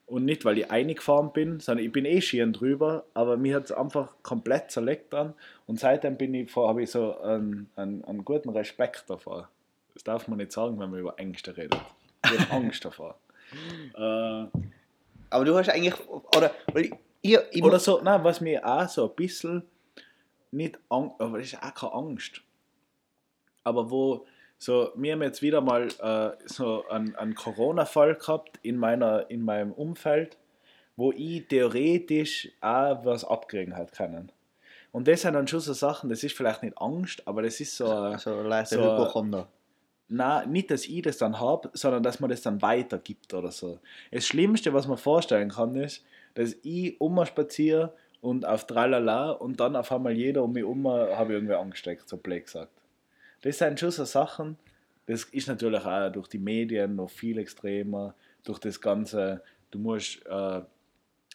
[0.06, 3.66] und nicht, weil ich eingefahren bin, sondern ich bin eh schieren drüber, aber mir hat
[3.66, 5.34] es einfach komplett zerlegt dann
[5.66, 9.50] und seitdem bin ich vor, habe ich so einen, einen, einen guten Respekt davor.
[9.96, 11.82] Das darf man nicht sagen, wenn man über Ängste redet.
[12.24, 13.18] Ich habe Angst davor.
[13.96, 14.60] äh,
[15.30, 16.92] Aber du hast eigentlich, oder, weil
[17.22, 19.64] ich, ich oder so, nein, was mir auch so ein bisschen
[20.52, 22.42] nicht Angst, aber das ist auch keine Angst.
[23.64, 24.26] Aber wo,
[24.58, 29.42] so, wir haben jetzt wieder mal äh, so einen, einen Corona-Fall gehabt in, meiner, in
[29.44, 30.38] meinem Umfeld,
[30.96, 34.32] wo ich theoretisch auch was abkriegen hat können.
[34.92, 37.76] Und das sind dann schon so Sachen, das ist vielleicht nicht Angst, aber das ist
[37.76, 39.48] so, äh, so leichter so- Hypochonder.
[40.08, 43.80] na, nicht, dass ich das dann habe, sondern dass man das dann weitergibt oder so.
[44.12, 46.04] Das Schlimmste, was man vorstellen kann, ist,
[46.34, 51.34] dass ich spaziere und auf Tralala und dann auf einmal jeder um mich herum habe
[51.34, 52.72] ich irgendwie angesteckt, so blöd gesagt.
[53.42, 54.58] Das sind schon so Sachen,
[55.06, 60.26] das ist natürlich auch durch die Medien noch viel extremer, durch das Ganze, du musst
[60.26, 60.62] äh,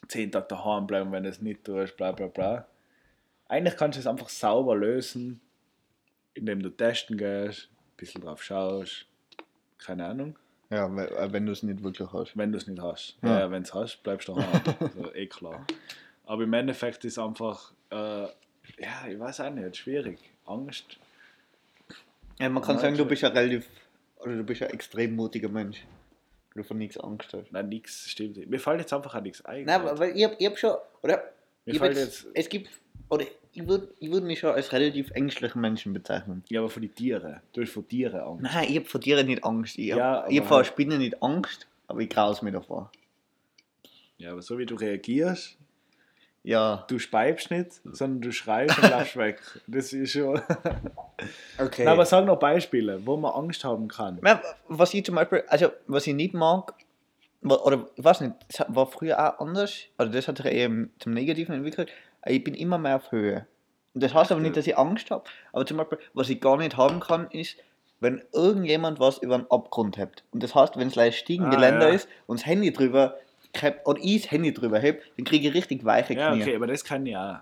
[0.08, 2.66] zehn Tage daheim bleiben, wenn du es nicht tust, bla bla bla.
[3.48, 5.40] Eigentlich kannst du es einfach sauber lösen,
[6.34, 9.06] indem du testen gehst, ein bisschen drauf schaust,
[9.78, 10.38] keine Ahnung,
[10.70, 12.36] Ja, äh, wenn du es nicht wirklich hast.
[12.36, 13.16] wenn du es nicht hast.
[13.22, 13.40] Ja.
[13.40, 14.62] Ja, wenn du es hast, bleibst du daheim.
[14.80, 15.66] also, eh klar.
[16.24, 20.18] Aber im Endeffekt ist einfach, äh, ja, ich weiß auch nicht, schwierig.
[20.46, 20.96] Angst.
[22.38, 23.68] Ja, man kann Ja, sagen, du bist ja relativ,
[24.20, 25.84] oder du bist ja ein extrem mutiger Mensch.
[26.54, 27.50] Du von nichts Angst hast.
[27.50, 28.36] Nein, nichts stimmt.
[28.36, 28.48] nicht.
[28.50, 29.64] Mir fällt jetzt einfach auch nichts ein.
[29.64, 31.22] Nein, aber weil ich hab, ich hab schon, oder?
[31.64, 32.68] Mir fällt jetzt, jetzt- es gibt,
[33.08, 33.24] oder
[33.54, 36.42] ich würde ich würd mich schon als relativ ängstlichen Menschen bezeichnen.
[36.48, 37.40] ja, aber von den Tieren.
[37.52, 38.42] Du hast von Tieren Angst.
[38.42, 39.78] Nein, ich hab vor Tieren nicht Angst.
[39.78, 42.90] Ich hab, Ja, ich hab vor halt- Spinnen nicht Angst, aber ich graus mir davor.
[44.18, 45.56] Ja, aber so wie du reagierst,
[46.44, 46.84] Ja.
[46.88, 49.40] du speibst nicht, sondern du schreist und laufst weg.
[49.66, 50.40] Das ist schon.
[51.56, 51.84] Okay.
[51.84, 54.18] Nein, aber sag noch Beispiele, wo man Angst haben kann.
[54.26, 56.74] Ja, was ich zum Beispiel, also was ich nicht mag,
[57.44, 60.90] oder ich weiß nicht, das war früher auch anders, also das hat sich eher im-
[60.98, 61.90] zum Negativen entwickelt,
[62.26, 63.46] ich bin immer mehr auf Höhe.
[63.94, 66.56] Und das heißt aber nicht, dass ich Angst habe, aber zum Beispiel, was ich gar
[66.56, 67.56] nicht haben kann, ist,
[68.00, 70.24] wenn irgendjemand was über einen Abgrund hebt.
[70.32, 71.94] Und das heißt, wenn es leicht Stiegengeländer Ah, ja.
[71.94, 73.16] ist und das Handy drüber
[73.52, 76.42] gehabt, oder ich das Handy drüber heb, dann kriege ich richtig weiche Ja, Knie.
[76.42, 77.38] okay, aber das kann ich auch.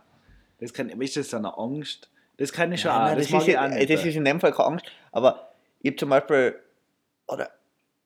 [0.59, 2.11] Das kann, ist das eine Angst?
[2.37, 3.07] Das kann ich schon Nein, auch.
[3.09, 3.91] nein, Das, das, ist, ich auch ja- nicht.
[3.91, 6.57] das ist in dem Fall keine Angst, aber ich habe zum Beispiel,
[7.28, 7.51] oder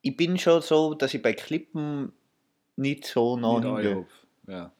[0.01, 2.13] ich bin schon so, dass ich bei Klippen
[2.75, 4.05] nicht so nah hingehe.
[4.47, 4.71] Ja.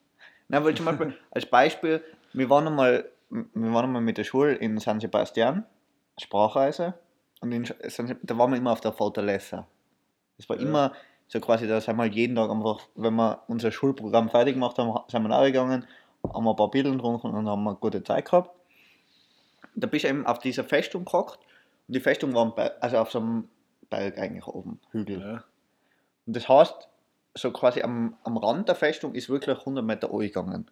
[0.47, 2.03] Nein, weil zum Beispiel, als Beispiel,
[2.34, 5.65] wir waren einmal, wir waren einmal mit der Schule in San Sebastian,
[6.19, 6.93] Sprachreise,
[7.41, 7.64] und in
[8.23, 9.68] da waren wir immer auf der Fortaleza.
[10.38, 10.61] Das war Ja.
[10.64, 10.93] immer
[11.27, 14.93] so quasi, da sind wir jeden Tag einfach, wenn wir unser Schulprogramm fertig gemacht haben,
[15.07, 15.85] sind wir nachgegangen,
[16.23, 18.52] haben wir ein paar Bilder getrunken und dann haben wir eine gute Zeit gehabt.
[19.76, 21.39] Da bist du eben auf dieser Festung gehockt
[21.88, 23.49] und die Festung war Berg, also auf so einem
[23.89, 25.19] Berg eigentlich oben, Hügel.
[25.19, 25.43] Ja.
[26.26, 26.88] Und das heißt,
[27.35, 30.69] so quasi am, am Rand der Festung ist wirklich 100 Meter gegangen.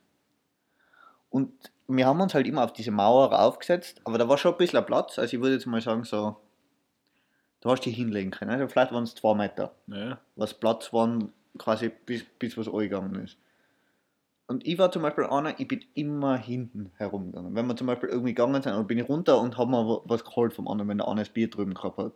[1.29, 1.51] Und
[1.87, 4.85] wir haben uns halt immer auf diese Mauer aufgesetzt, aber da war schon ein bisschen
[4.85, 5.19] Platz.
[5.19, 6.37] Also ich würde jetzt mal sagen, so,
[7.63, 8.51] du hast dich hinlegen können.
[8.51, 10.19] Also vielleicht waren es zwei Meter, Ja.
[10.35, 13.37] was Platz waren, quasi bis, bis was gegangen ist.
[14.47, 17.55] Und ich war zum Beispiel einer, ich bin immer hinten herumgegangen.
[17.55, 20.01] Wenn wir zum Beispiel irgendwie gegangen sind, dann bin ich runter und habe mir wa-
[20.05, 22.11] was geholt vom anderen, wenn der eine das Bier drüben gehabt hat.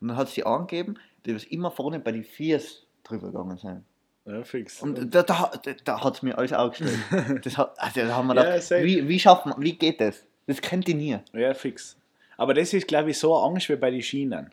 [0.00, 3.82] Und dann hat sie angegeben, die was immer vorne bei den Viers drüber gegangen sind.
[4.26, 4.80] Ja, fix.
[4.80, 5.50] Und da, da,
[5.84, 6.98] da, hat es mir alles aufgestellt.
[7.44, 8.84] Das hat, also, da haben wir Ja, gedacht, safe.
[8.84, 10.24] wie, wie schafft man, wie geht das?
[10.46, 11.18] Das kennt ihr nie.
[11.32, 11.96] Ja, fix.
[12.36, 14.50] Aber das ist, glaube ich, so eine Angst wie bei den Schienen.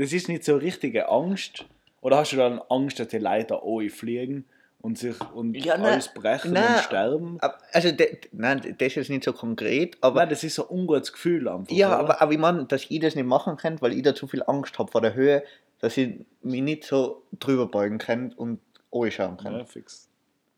[0.00, 1.66] Das ist nicht so richtige Angst.
[2.00, 3.60] Oder hast du dann Angst, dass die Leute da
[3.90, 4.46] fliegen
[4.80, 5.92] und sich und Ja, nein.
[5.92, 6.76] alles brechen Nein.
[6.76, 7.38] und sterben?
[7.72, 10.74] Also, de, nein, das ist jetzt nicht so konkret, aber Nein, das ist so ein
[10.78, 11.70] ungutes Gefühl einfach.
[11.70, 11.98] Ja, oder?
[11.98, 14.42] aber, aber ich meine, dass ich das nicht machen kann, weil ich da zu viel
[14.46, 15.42] Angst habe vor der Höhe,
[15.80, 18.58] dass ich mich nicht so drüber beugen kann und
[18.90, 19.58] anschauen kann.
[19.58, 20.08] Ja, fix.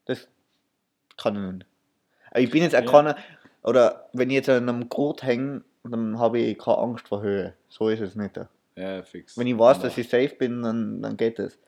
[0.04, 0.28] Das
[1.16, 1.66] kann ich nicht.
[2.30, 2.90] Aber ich bin jetzt auch Ja.
[2.90, 3.16] keiner,
[3.64, 7.54] oder wenn ich jetzt an einem Gurt hänge, dann habe ich keine Angst vor Höhe.
[7.68, 8.38] So ist es nicht.
[8.76, 9.36] Ja, fix.
[9.36, 11.58] Wenn ich weiß, Aber- dass ich safe bin, dann, dann geht es.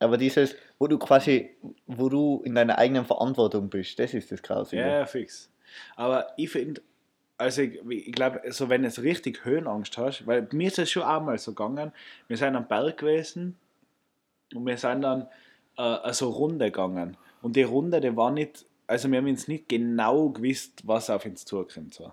[0.00, 1.56] Aber dieses, wo du quasi,
[1.86, 4.80] wo du in deiner eigenen Verantwortung bist, das ist das Grausige.
[4.82, 5.50] Ja, ja, fix.
[5.96, 6.80] Aber ich finde,
[7.36, 10.90] also ich, ich glaube, so wenn du jetzt richtig Höhenangst hast, weil mir ist es
[10.90, 11.92] schon einmal so gegangen,
[12.28, 13.56] wir sind am Berg gewesen
[14.54, 15.22] und wir sind dann
[15.76, 17.16] äh, also Runde gegangen.
[17.42, 21.24] Und die Runde, die war nicht, also wir haben uns nicht genau gewusst, was auf
[21.26, 21.94] uns zukommt.
[21.94, 22.12] So.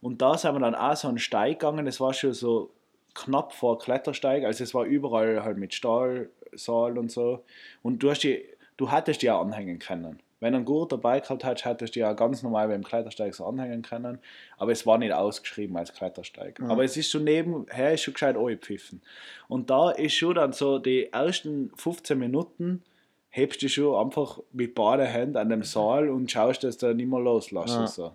[0.00, 2.70] Und da sind wir dann auch so einen Steig gegangen, das war schon so
[3.16, 7.44] knapp vor Klettersteig, also es war überall halt mit Stahlsaal und so.
[7.82, 8.44] Und du, hast die,
[8.76, 10.20] du hattest die auch anhängen können.
[10.38, 13.34] Wenn du einen Gurt dabei gehabt hättest, hättest du die ja ganz normal beim Klettersteig
[13.34, 14.18] so anhängen können.
[14.58, 16.58] Aber es war nicht ausgeschrieben als Klettersteig.
[16.60, 16.68] Ja.
[16.68, 19.00] Aber es ist schon nebenher, ist schon gescheit angepfiffen.
[19.48, 22.82] Und da ist schon dann so die ersten 15 Minuten
[23.30, 27.08] hebst du schon einfach mit beiden Händen an dem Saal und schaust, dass du nicht
[27.08, 27.74] mehr loslässt.
[27.74, 27.86] Ja.
[27.86, 28.12] So.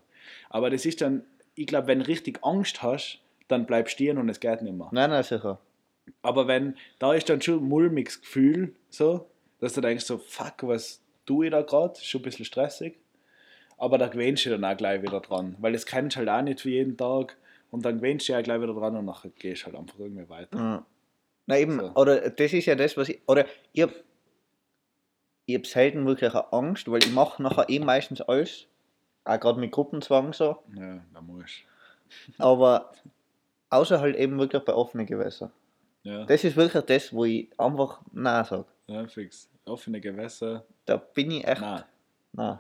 [0.50, 1.24] Aber das ist dann,
[1.56, 3.20] ich glaube, wenn du richtig Angst hast,
[3.52, 4.90] dann bleibst du stehen und es geht nicht mehr.
[4.92, 5.60] Nein, nein, sicher.
[6.22, 9.30] Aber wenn, da ist dann schon ein mulmiges Gefühl, so,
[9.60, 12.00] dass du denkst so, fuck, was tue ich da gerade?
[12.02, 12.98] Schon ein bisschen stressig.
[13.78, 15.56] Aber da gewöhnst du dann auch gleich wieder dran.
[15.60, 17.38] Weil das kennst du halt auch nicht für jeden Tag.
[17.72, 20.28] Und dann gewöhnst du auch gleich wieder dran und nachher gehst du halt einfach irgendwie
[20.30, 20.58] weiter.
[20.58, 20.86] Ja.
[21.48, 21.92] Na eben, So.
[21.96, 23.92] oder das ist ja das, was ich, oder ich hab,
[25.46, 28.68] ich hab selten wirklich eine Angst, weil ich mache nachher eh meistens alles,
[29.24, 31.64] auch gerade mit Gruppenzwang so, Ja, da musst
[32.38, 32.92] aber
[33.72, 35.52] außer halt eben wirklich bei offenen Gewässern.
[36.04, 38.66] Ja, Das ist wirklich das, wo ich einfach Nein sage.
[38.88, 39.50] ja, fix.
[39.66, 40.66] Offene Gewässer.
[40.86, 41.84] Da bin ich echt Nein.
[42.34, 42.60] Nein.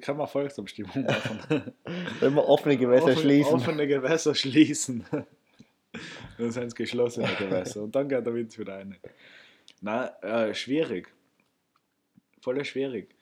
[0.00, 1.72] Kann man Volksabstimmung machen?
[2.20, 3.54] Wenn wir offene Gewässer Offen- schließen.
[3.54, 5.04] Offene Gewässer schließen.
[6.38, 7.82] dann sind es geschlossene Gewässer.
[7.82, 8.96] Und dann geht der Wind wieder rein.
[9.80, 11.14] Nein, äh, schwierig.
[12.40, 13.14] Voll schwierig.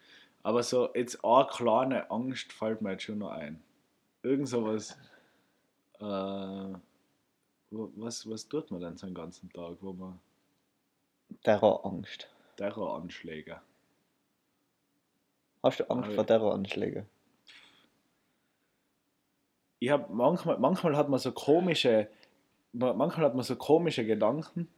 [0.43, 3.63] Aber so, jetzt eine kleine Angst fällt mir jetzt schon noch ein.
[4.23, 4.97] Irgend sowas.
[6.01, 6.79] Äh,
[7.73, 10.21] was, was tut man denn so den ganzen Tag, wo man
[11.43, 12.29] Terrorangst.
[12.57, 13.61] Terroranschläge.
[15.63, 16.27] Hast du Angst Ah, vor.
[16.27, 17.07] Terroranschlägen?
[19.79, 22.09] ich habe manchmal, manchmal hat man so komische,
[22.73, 24.69] ma- manchmal hat man so komische Gedanken,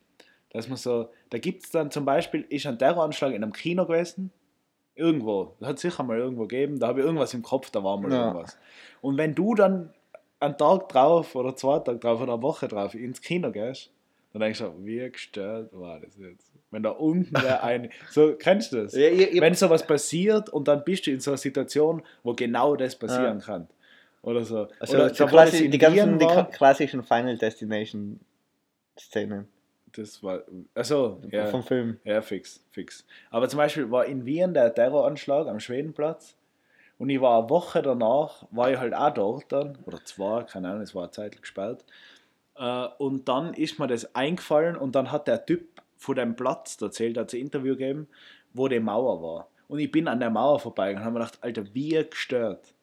[0.51, 3.85] dass man so, da gibt es dann zum Beispiel, ist ein Terroranschlag in einem Kino
[3.85, 4.31] gewesen,
[4.95, 7.99] irgendwo, das hat sicher mal irgendwo gegeben, da habe ich irgendwas im Kopf, da war
[7.99, 8.29] mal Ja.
[8.29, 8.57] irgendwas.
[9.03, 9.93] Und wenn du dann
[10.45, 13.91] einen Tag drauf oder zwei Tage drauf oder eine Woche drauf ins Kino gehst,
[14.33, 16.51] dann denkst du, wie gestört war das jetzt?
[16.71, 18.95] Wenn da unten der eine, so, kennst du das?
[18.95, 22.35] Ja, ich, ich, wenn sowas passiert und dann bist du in so einer Situation, wo
[22.35, 23.69] genau das passieren kann.
[24.23, 24.69] Oder so.
[24.81, 28.21] also Oder so klassi die ganzen Wien die war, klassischen Final Destination
[28.99, 29.49] Szenen
[29.97, 30.43] das war.
[30.75, 31.99] Also, ja, vom Film.
[32.05, 33.07] ja, fix, fix.
[33.31, 36.37] Aber zum Beispiel war in Wien der Terroranschlag am Schwedenplatz
[36.99, 40.69] und ich war eine Woche danach, war ich halt auch dort dann, oder zwei, keine
[40.69, 41.85] Ahnung, es war eine Zeit gesperrt.
[42.57, 46.81] Äh, Und dann ist mir das eingefallen und dann hat der Typ von dem Platz
[46.81, 48.09] erzählt, hat ein Interview gegeben,
[48.53, 49.49] wo die Mauer war.
[49.69, 52.75] Und ich bin an der Mauer vorbei und habe mir gedacht, Alter, wie gestört.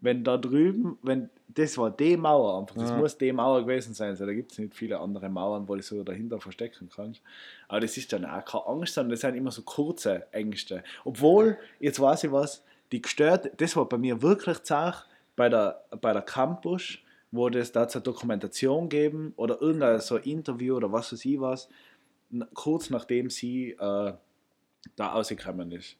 [0.00, 2.96] Wenn da drüben, wenn das war die Mauer einfach, das Ja.
[2.96, 4.16] muss die Mauer gewesen sein.
[4.16, 7.20] So, da gibt es nicht viele andere Mauern, wo du so dahinter verstecken kannst.
[7.68, 10.82] Aber das ist dann auch keine Angst, sondern das sind immer so kurze Ängste.
[11.04, 15.06] Obwohl, jetzt weiß ich was, die gestört, das war bei mir wirklich zart
[15.36, 16.98] bei der, bei der Campus,
[17.30, 21.68] wo das da zur Dokumentation geben oder irgendein so Interview oder was weiß ich was,
[22.54, 24.12] kurz nachdem sie äh,
[24.96, 25.96] da rausgekommen ist.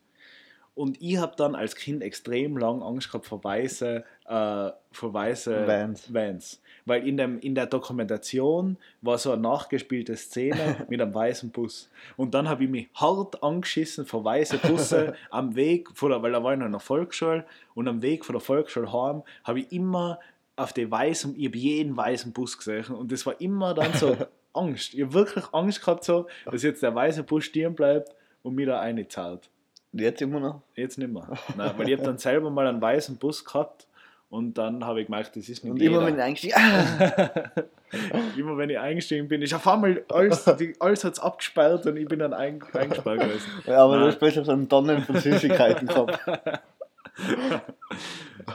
[0.75, 5.67] Und ich habe dann als Kind extrem lang Angst gehabt vor weiße, äh, vor weiße
[5.67, 6.15] Vans.
[6.15, 6.63] Vans.
[6.87, 11.91] Weil in, dem, in der Dokumentation war so eine nachgespielte Szene mit einem weißen Bus.
[12.17, 16.33] Und dann habe ich mich hart angeschissen vor weiße Busse am Weg, von der, weil
[16.33, 17.45] da war ich noch in der Volksschule,
[17.75, 20.21] und am Weg von der Volksschule heim habe ich immer
[20.57, 24.17] auf den weißen, ich habe jeden weißen Bus gesehen und das war immer dann so
[24.53, 24.95] Angst.
[24.95, 28.67] Ich habe wirklich Angst gehabt, so, dass jetzt der weiße Bus stehen bleibt und mir
[28.67, 29.51] da eine zahlt.
[29.93, 30.63] Jetzt immer noch.
[30.77, 31.27] Jetzt nicht mehr.
[31.57, 33.87] Nein, weil ich habe dann selber mal einen weißen Bus gehabt
[34.29, 35.97] Und dann habe ich gemerkt, das ist nicht Und jeder.
[35.97, 37.51] immer wenn ich eigentlich, ah,
[38.37, 41.97] Immer wenn ich eingestiegen bin, ist auf einmal alles, die, alles hat es abgesperrt und
[41.97, 43.49] ich bin dann ein, eingesperrt gewesen.
[43.67, 44.09] ja, aber du Nein.
[44.11, 46.21] hast besser so einen Tonnen von Süßigkeiten gehabt.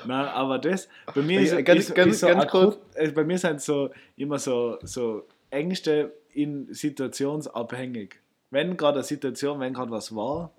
[0.08, 3.24] Nein, aber das, bei mir ist, ganz- ist, ganz- ist so ganz akut, äh, bei
[3.26, 8.16] mir sind so immer so, so Ängste in situationsabhängig.
[8.52, 10.52] Wenn gerade eine Situation, wenn gerade was war,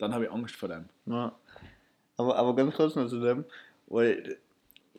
[0.00, 0.86] dann habe ich Angst vor dem.
[1.06, 1.32] Ja.
[2.16, 3.44] Aber, aber ganz kurz noch zu dem,
[3.86, 4.38] weil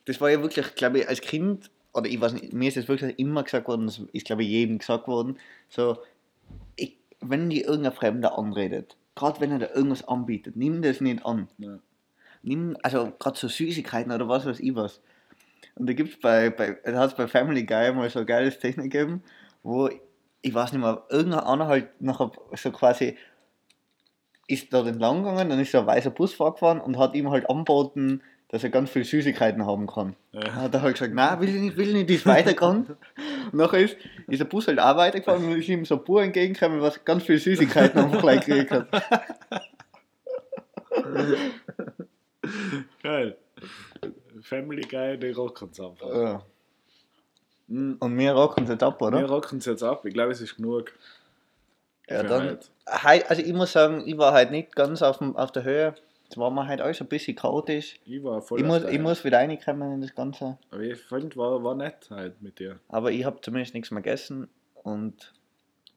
[0.04, 2.88] das war ja wirklich, glaube ich, als Kind, oder ich weiß nicht, mir ist es
[2.88, 5.38] wirklich immer gesagt worden, das ist, glaube ich, jedem gesagt worden,
[5.68, 5.98] so,
[6.76, 11.24] ich, wenn dir irgendein Fremder anredet, gerade wenn er dir irgendwas anbietet, nimm das nicht
[11.24, 11.48] an.
[11.58, 11.78] Ja.
[12.42, 15.00] Nimm, also gerade so Süßigkeiten oder was weiß ich was.
[15.74, 18.58] Und da gibt es bei, bei, da hat's bei Family Guy mal so ein geiles
[18.58, 19.22] Technik gegeben,
[19.62, 19.88] wo,
[20.40, 23.16] ich weiß nicht mehr, irgendein einer halt nachher so quasi
[24.48, 27.48] ist dort entlang gegangen, dann ist so ein weißer Bus vorgefahren und hat ihm halt
[27.48, 30.14] angeboten, dass er ganz viel Süßigkeiten haben kann.
[30.32, 30.40] Ja.
[30.40, 32.86] Dann hat er halt gesagt, nein, will ich nicht, will ich nicht, ist weitergegangen.
[33.52, 33.96] und nachher ist,
[34.28, 37.22] ist der Bus halt auch weitergefahren und ist ihm so ein Bur entgegengekommen, was ganz
[37.24, 38.88] viel Süßigkeiten einfach gleich gekriegt hat.
[43.02, 43.36] Geil.
[44.42, 46.14] Family Guy, die rocken es einfach.
[46.14, 46.42] Ja.
[47.68, 49.20] Und wir rocken es jetzt ab, oder?
[49.20, 50.04] Wir rocken es jetzt ab.
[50.04, 50.92] Ich glaube, es ist genug.
[52.08, 52.58] Ja, dann,
[52.88, 55.94] hei- also ich muss sagen, ich war halt nicht ganz auf, dem, auf der Höhe.
[56.28, 58.00] Es war mir halt alles ein bisschen chaotisch.
[58.06, 60.58] Ich war voll Ich muss, ich muss wieder reinkommen in das Ganze.
[60.70, 62.78] Aber ich fand, war, war nett halt mit dir.
[62.88, 64.48] Aber ich habe zumindest nichts mehr gegessen
[64.82, 65.32] und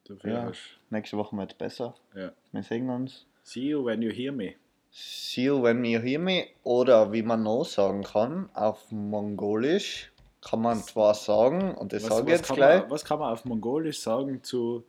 [0.07, 0.44] Dafür Ja.
[0.44, 0.60] hast
[0.91, 1.95] nächste Woche wird es besser.
[2.15, 2.32] ja.
[2.52, 3.26] Wir sehen uns.
[3.44, 4.53] See you when you hear me.
[4.91, 6.45] See you when you hear me.
[6.64, 10.11] Oder wie man noch sagen kann, auf Mongolisch
[10.41, 12.82] kann man zwar sagen, und das sage ich jetzt gleich.
[12.82, 14.84] Man, was kann man auf Mongolisch sagen zu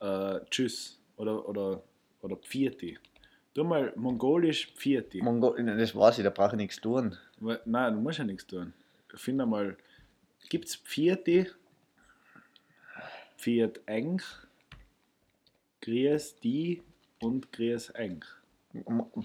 [0.00, 1.82] äh, Tschüss oder, oder,
[2.22, 2.98] oder Pfiati?
[3.54, 5.22] Tu mal Mongolisch Pfiati.
[5.22, 7.16] Mongo das weiß ich, da brauche ich nichts tun.
[7.64, 8.72] Nein, du musst ja nichts tun.
[9.14, 9.76] Find einmal,
[10.48, 11.46] gibt es Pfiati?
[13.38, 14.20] Pfiat eng,
[15.82, 16.82] Grüß die
[17.20, 18.24] und Grüß eng.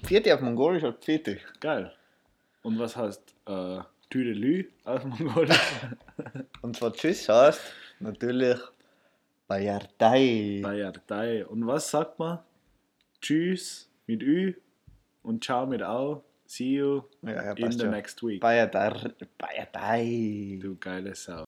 [0.03, 1.39] Vierte auf Mongolisch oder Vierte?
[1.59, 1.91] Geil.
[2.61, 3.79] Und was heißt äh,
[4.09, 5.59] Tüdelü auf Mongolisch?
[6.61, 7.59] Und zwar Tschüss heißt
[7.99, 8.59] natürlich
[9.51, 10.61] Bayardai.
[10.63, 11.45] Bayardai.
[11.45, 12.39] Und was sagt man?
[13.21, 14.53] Tschüss mit Ü
[15.23, 16.23] und Ciao mit Au.
[16.45, 17.89] See you Ja, ja, in the schon.
[17.91, 18.39] next week.
[18.41, 19.11] Bayardai.
[19.37, 20.57] Bayardai.
[20.61, 21.43] Du geile Sau.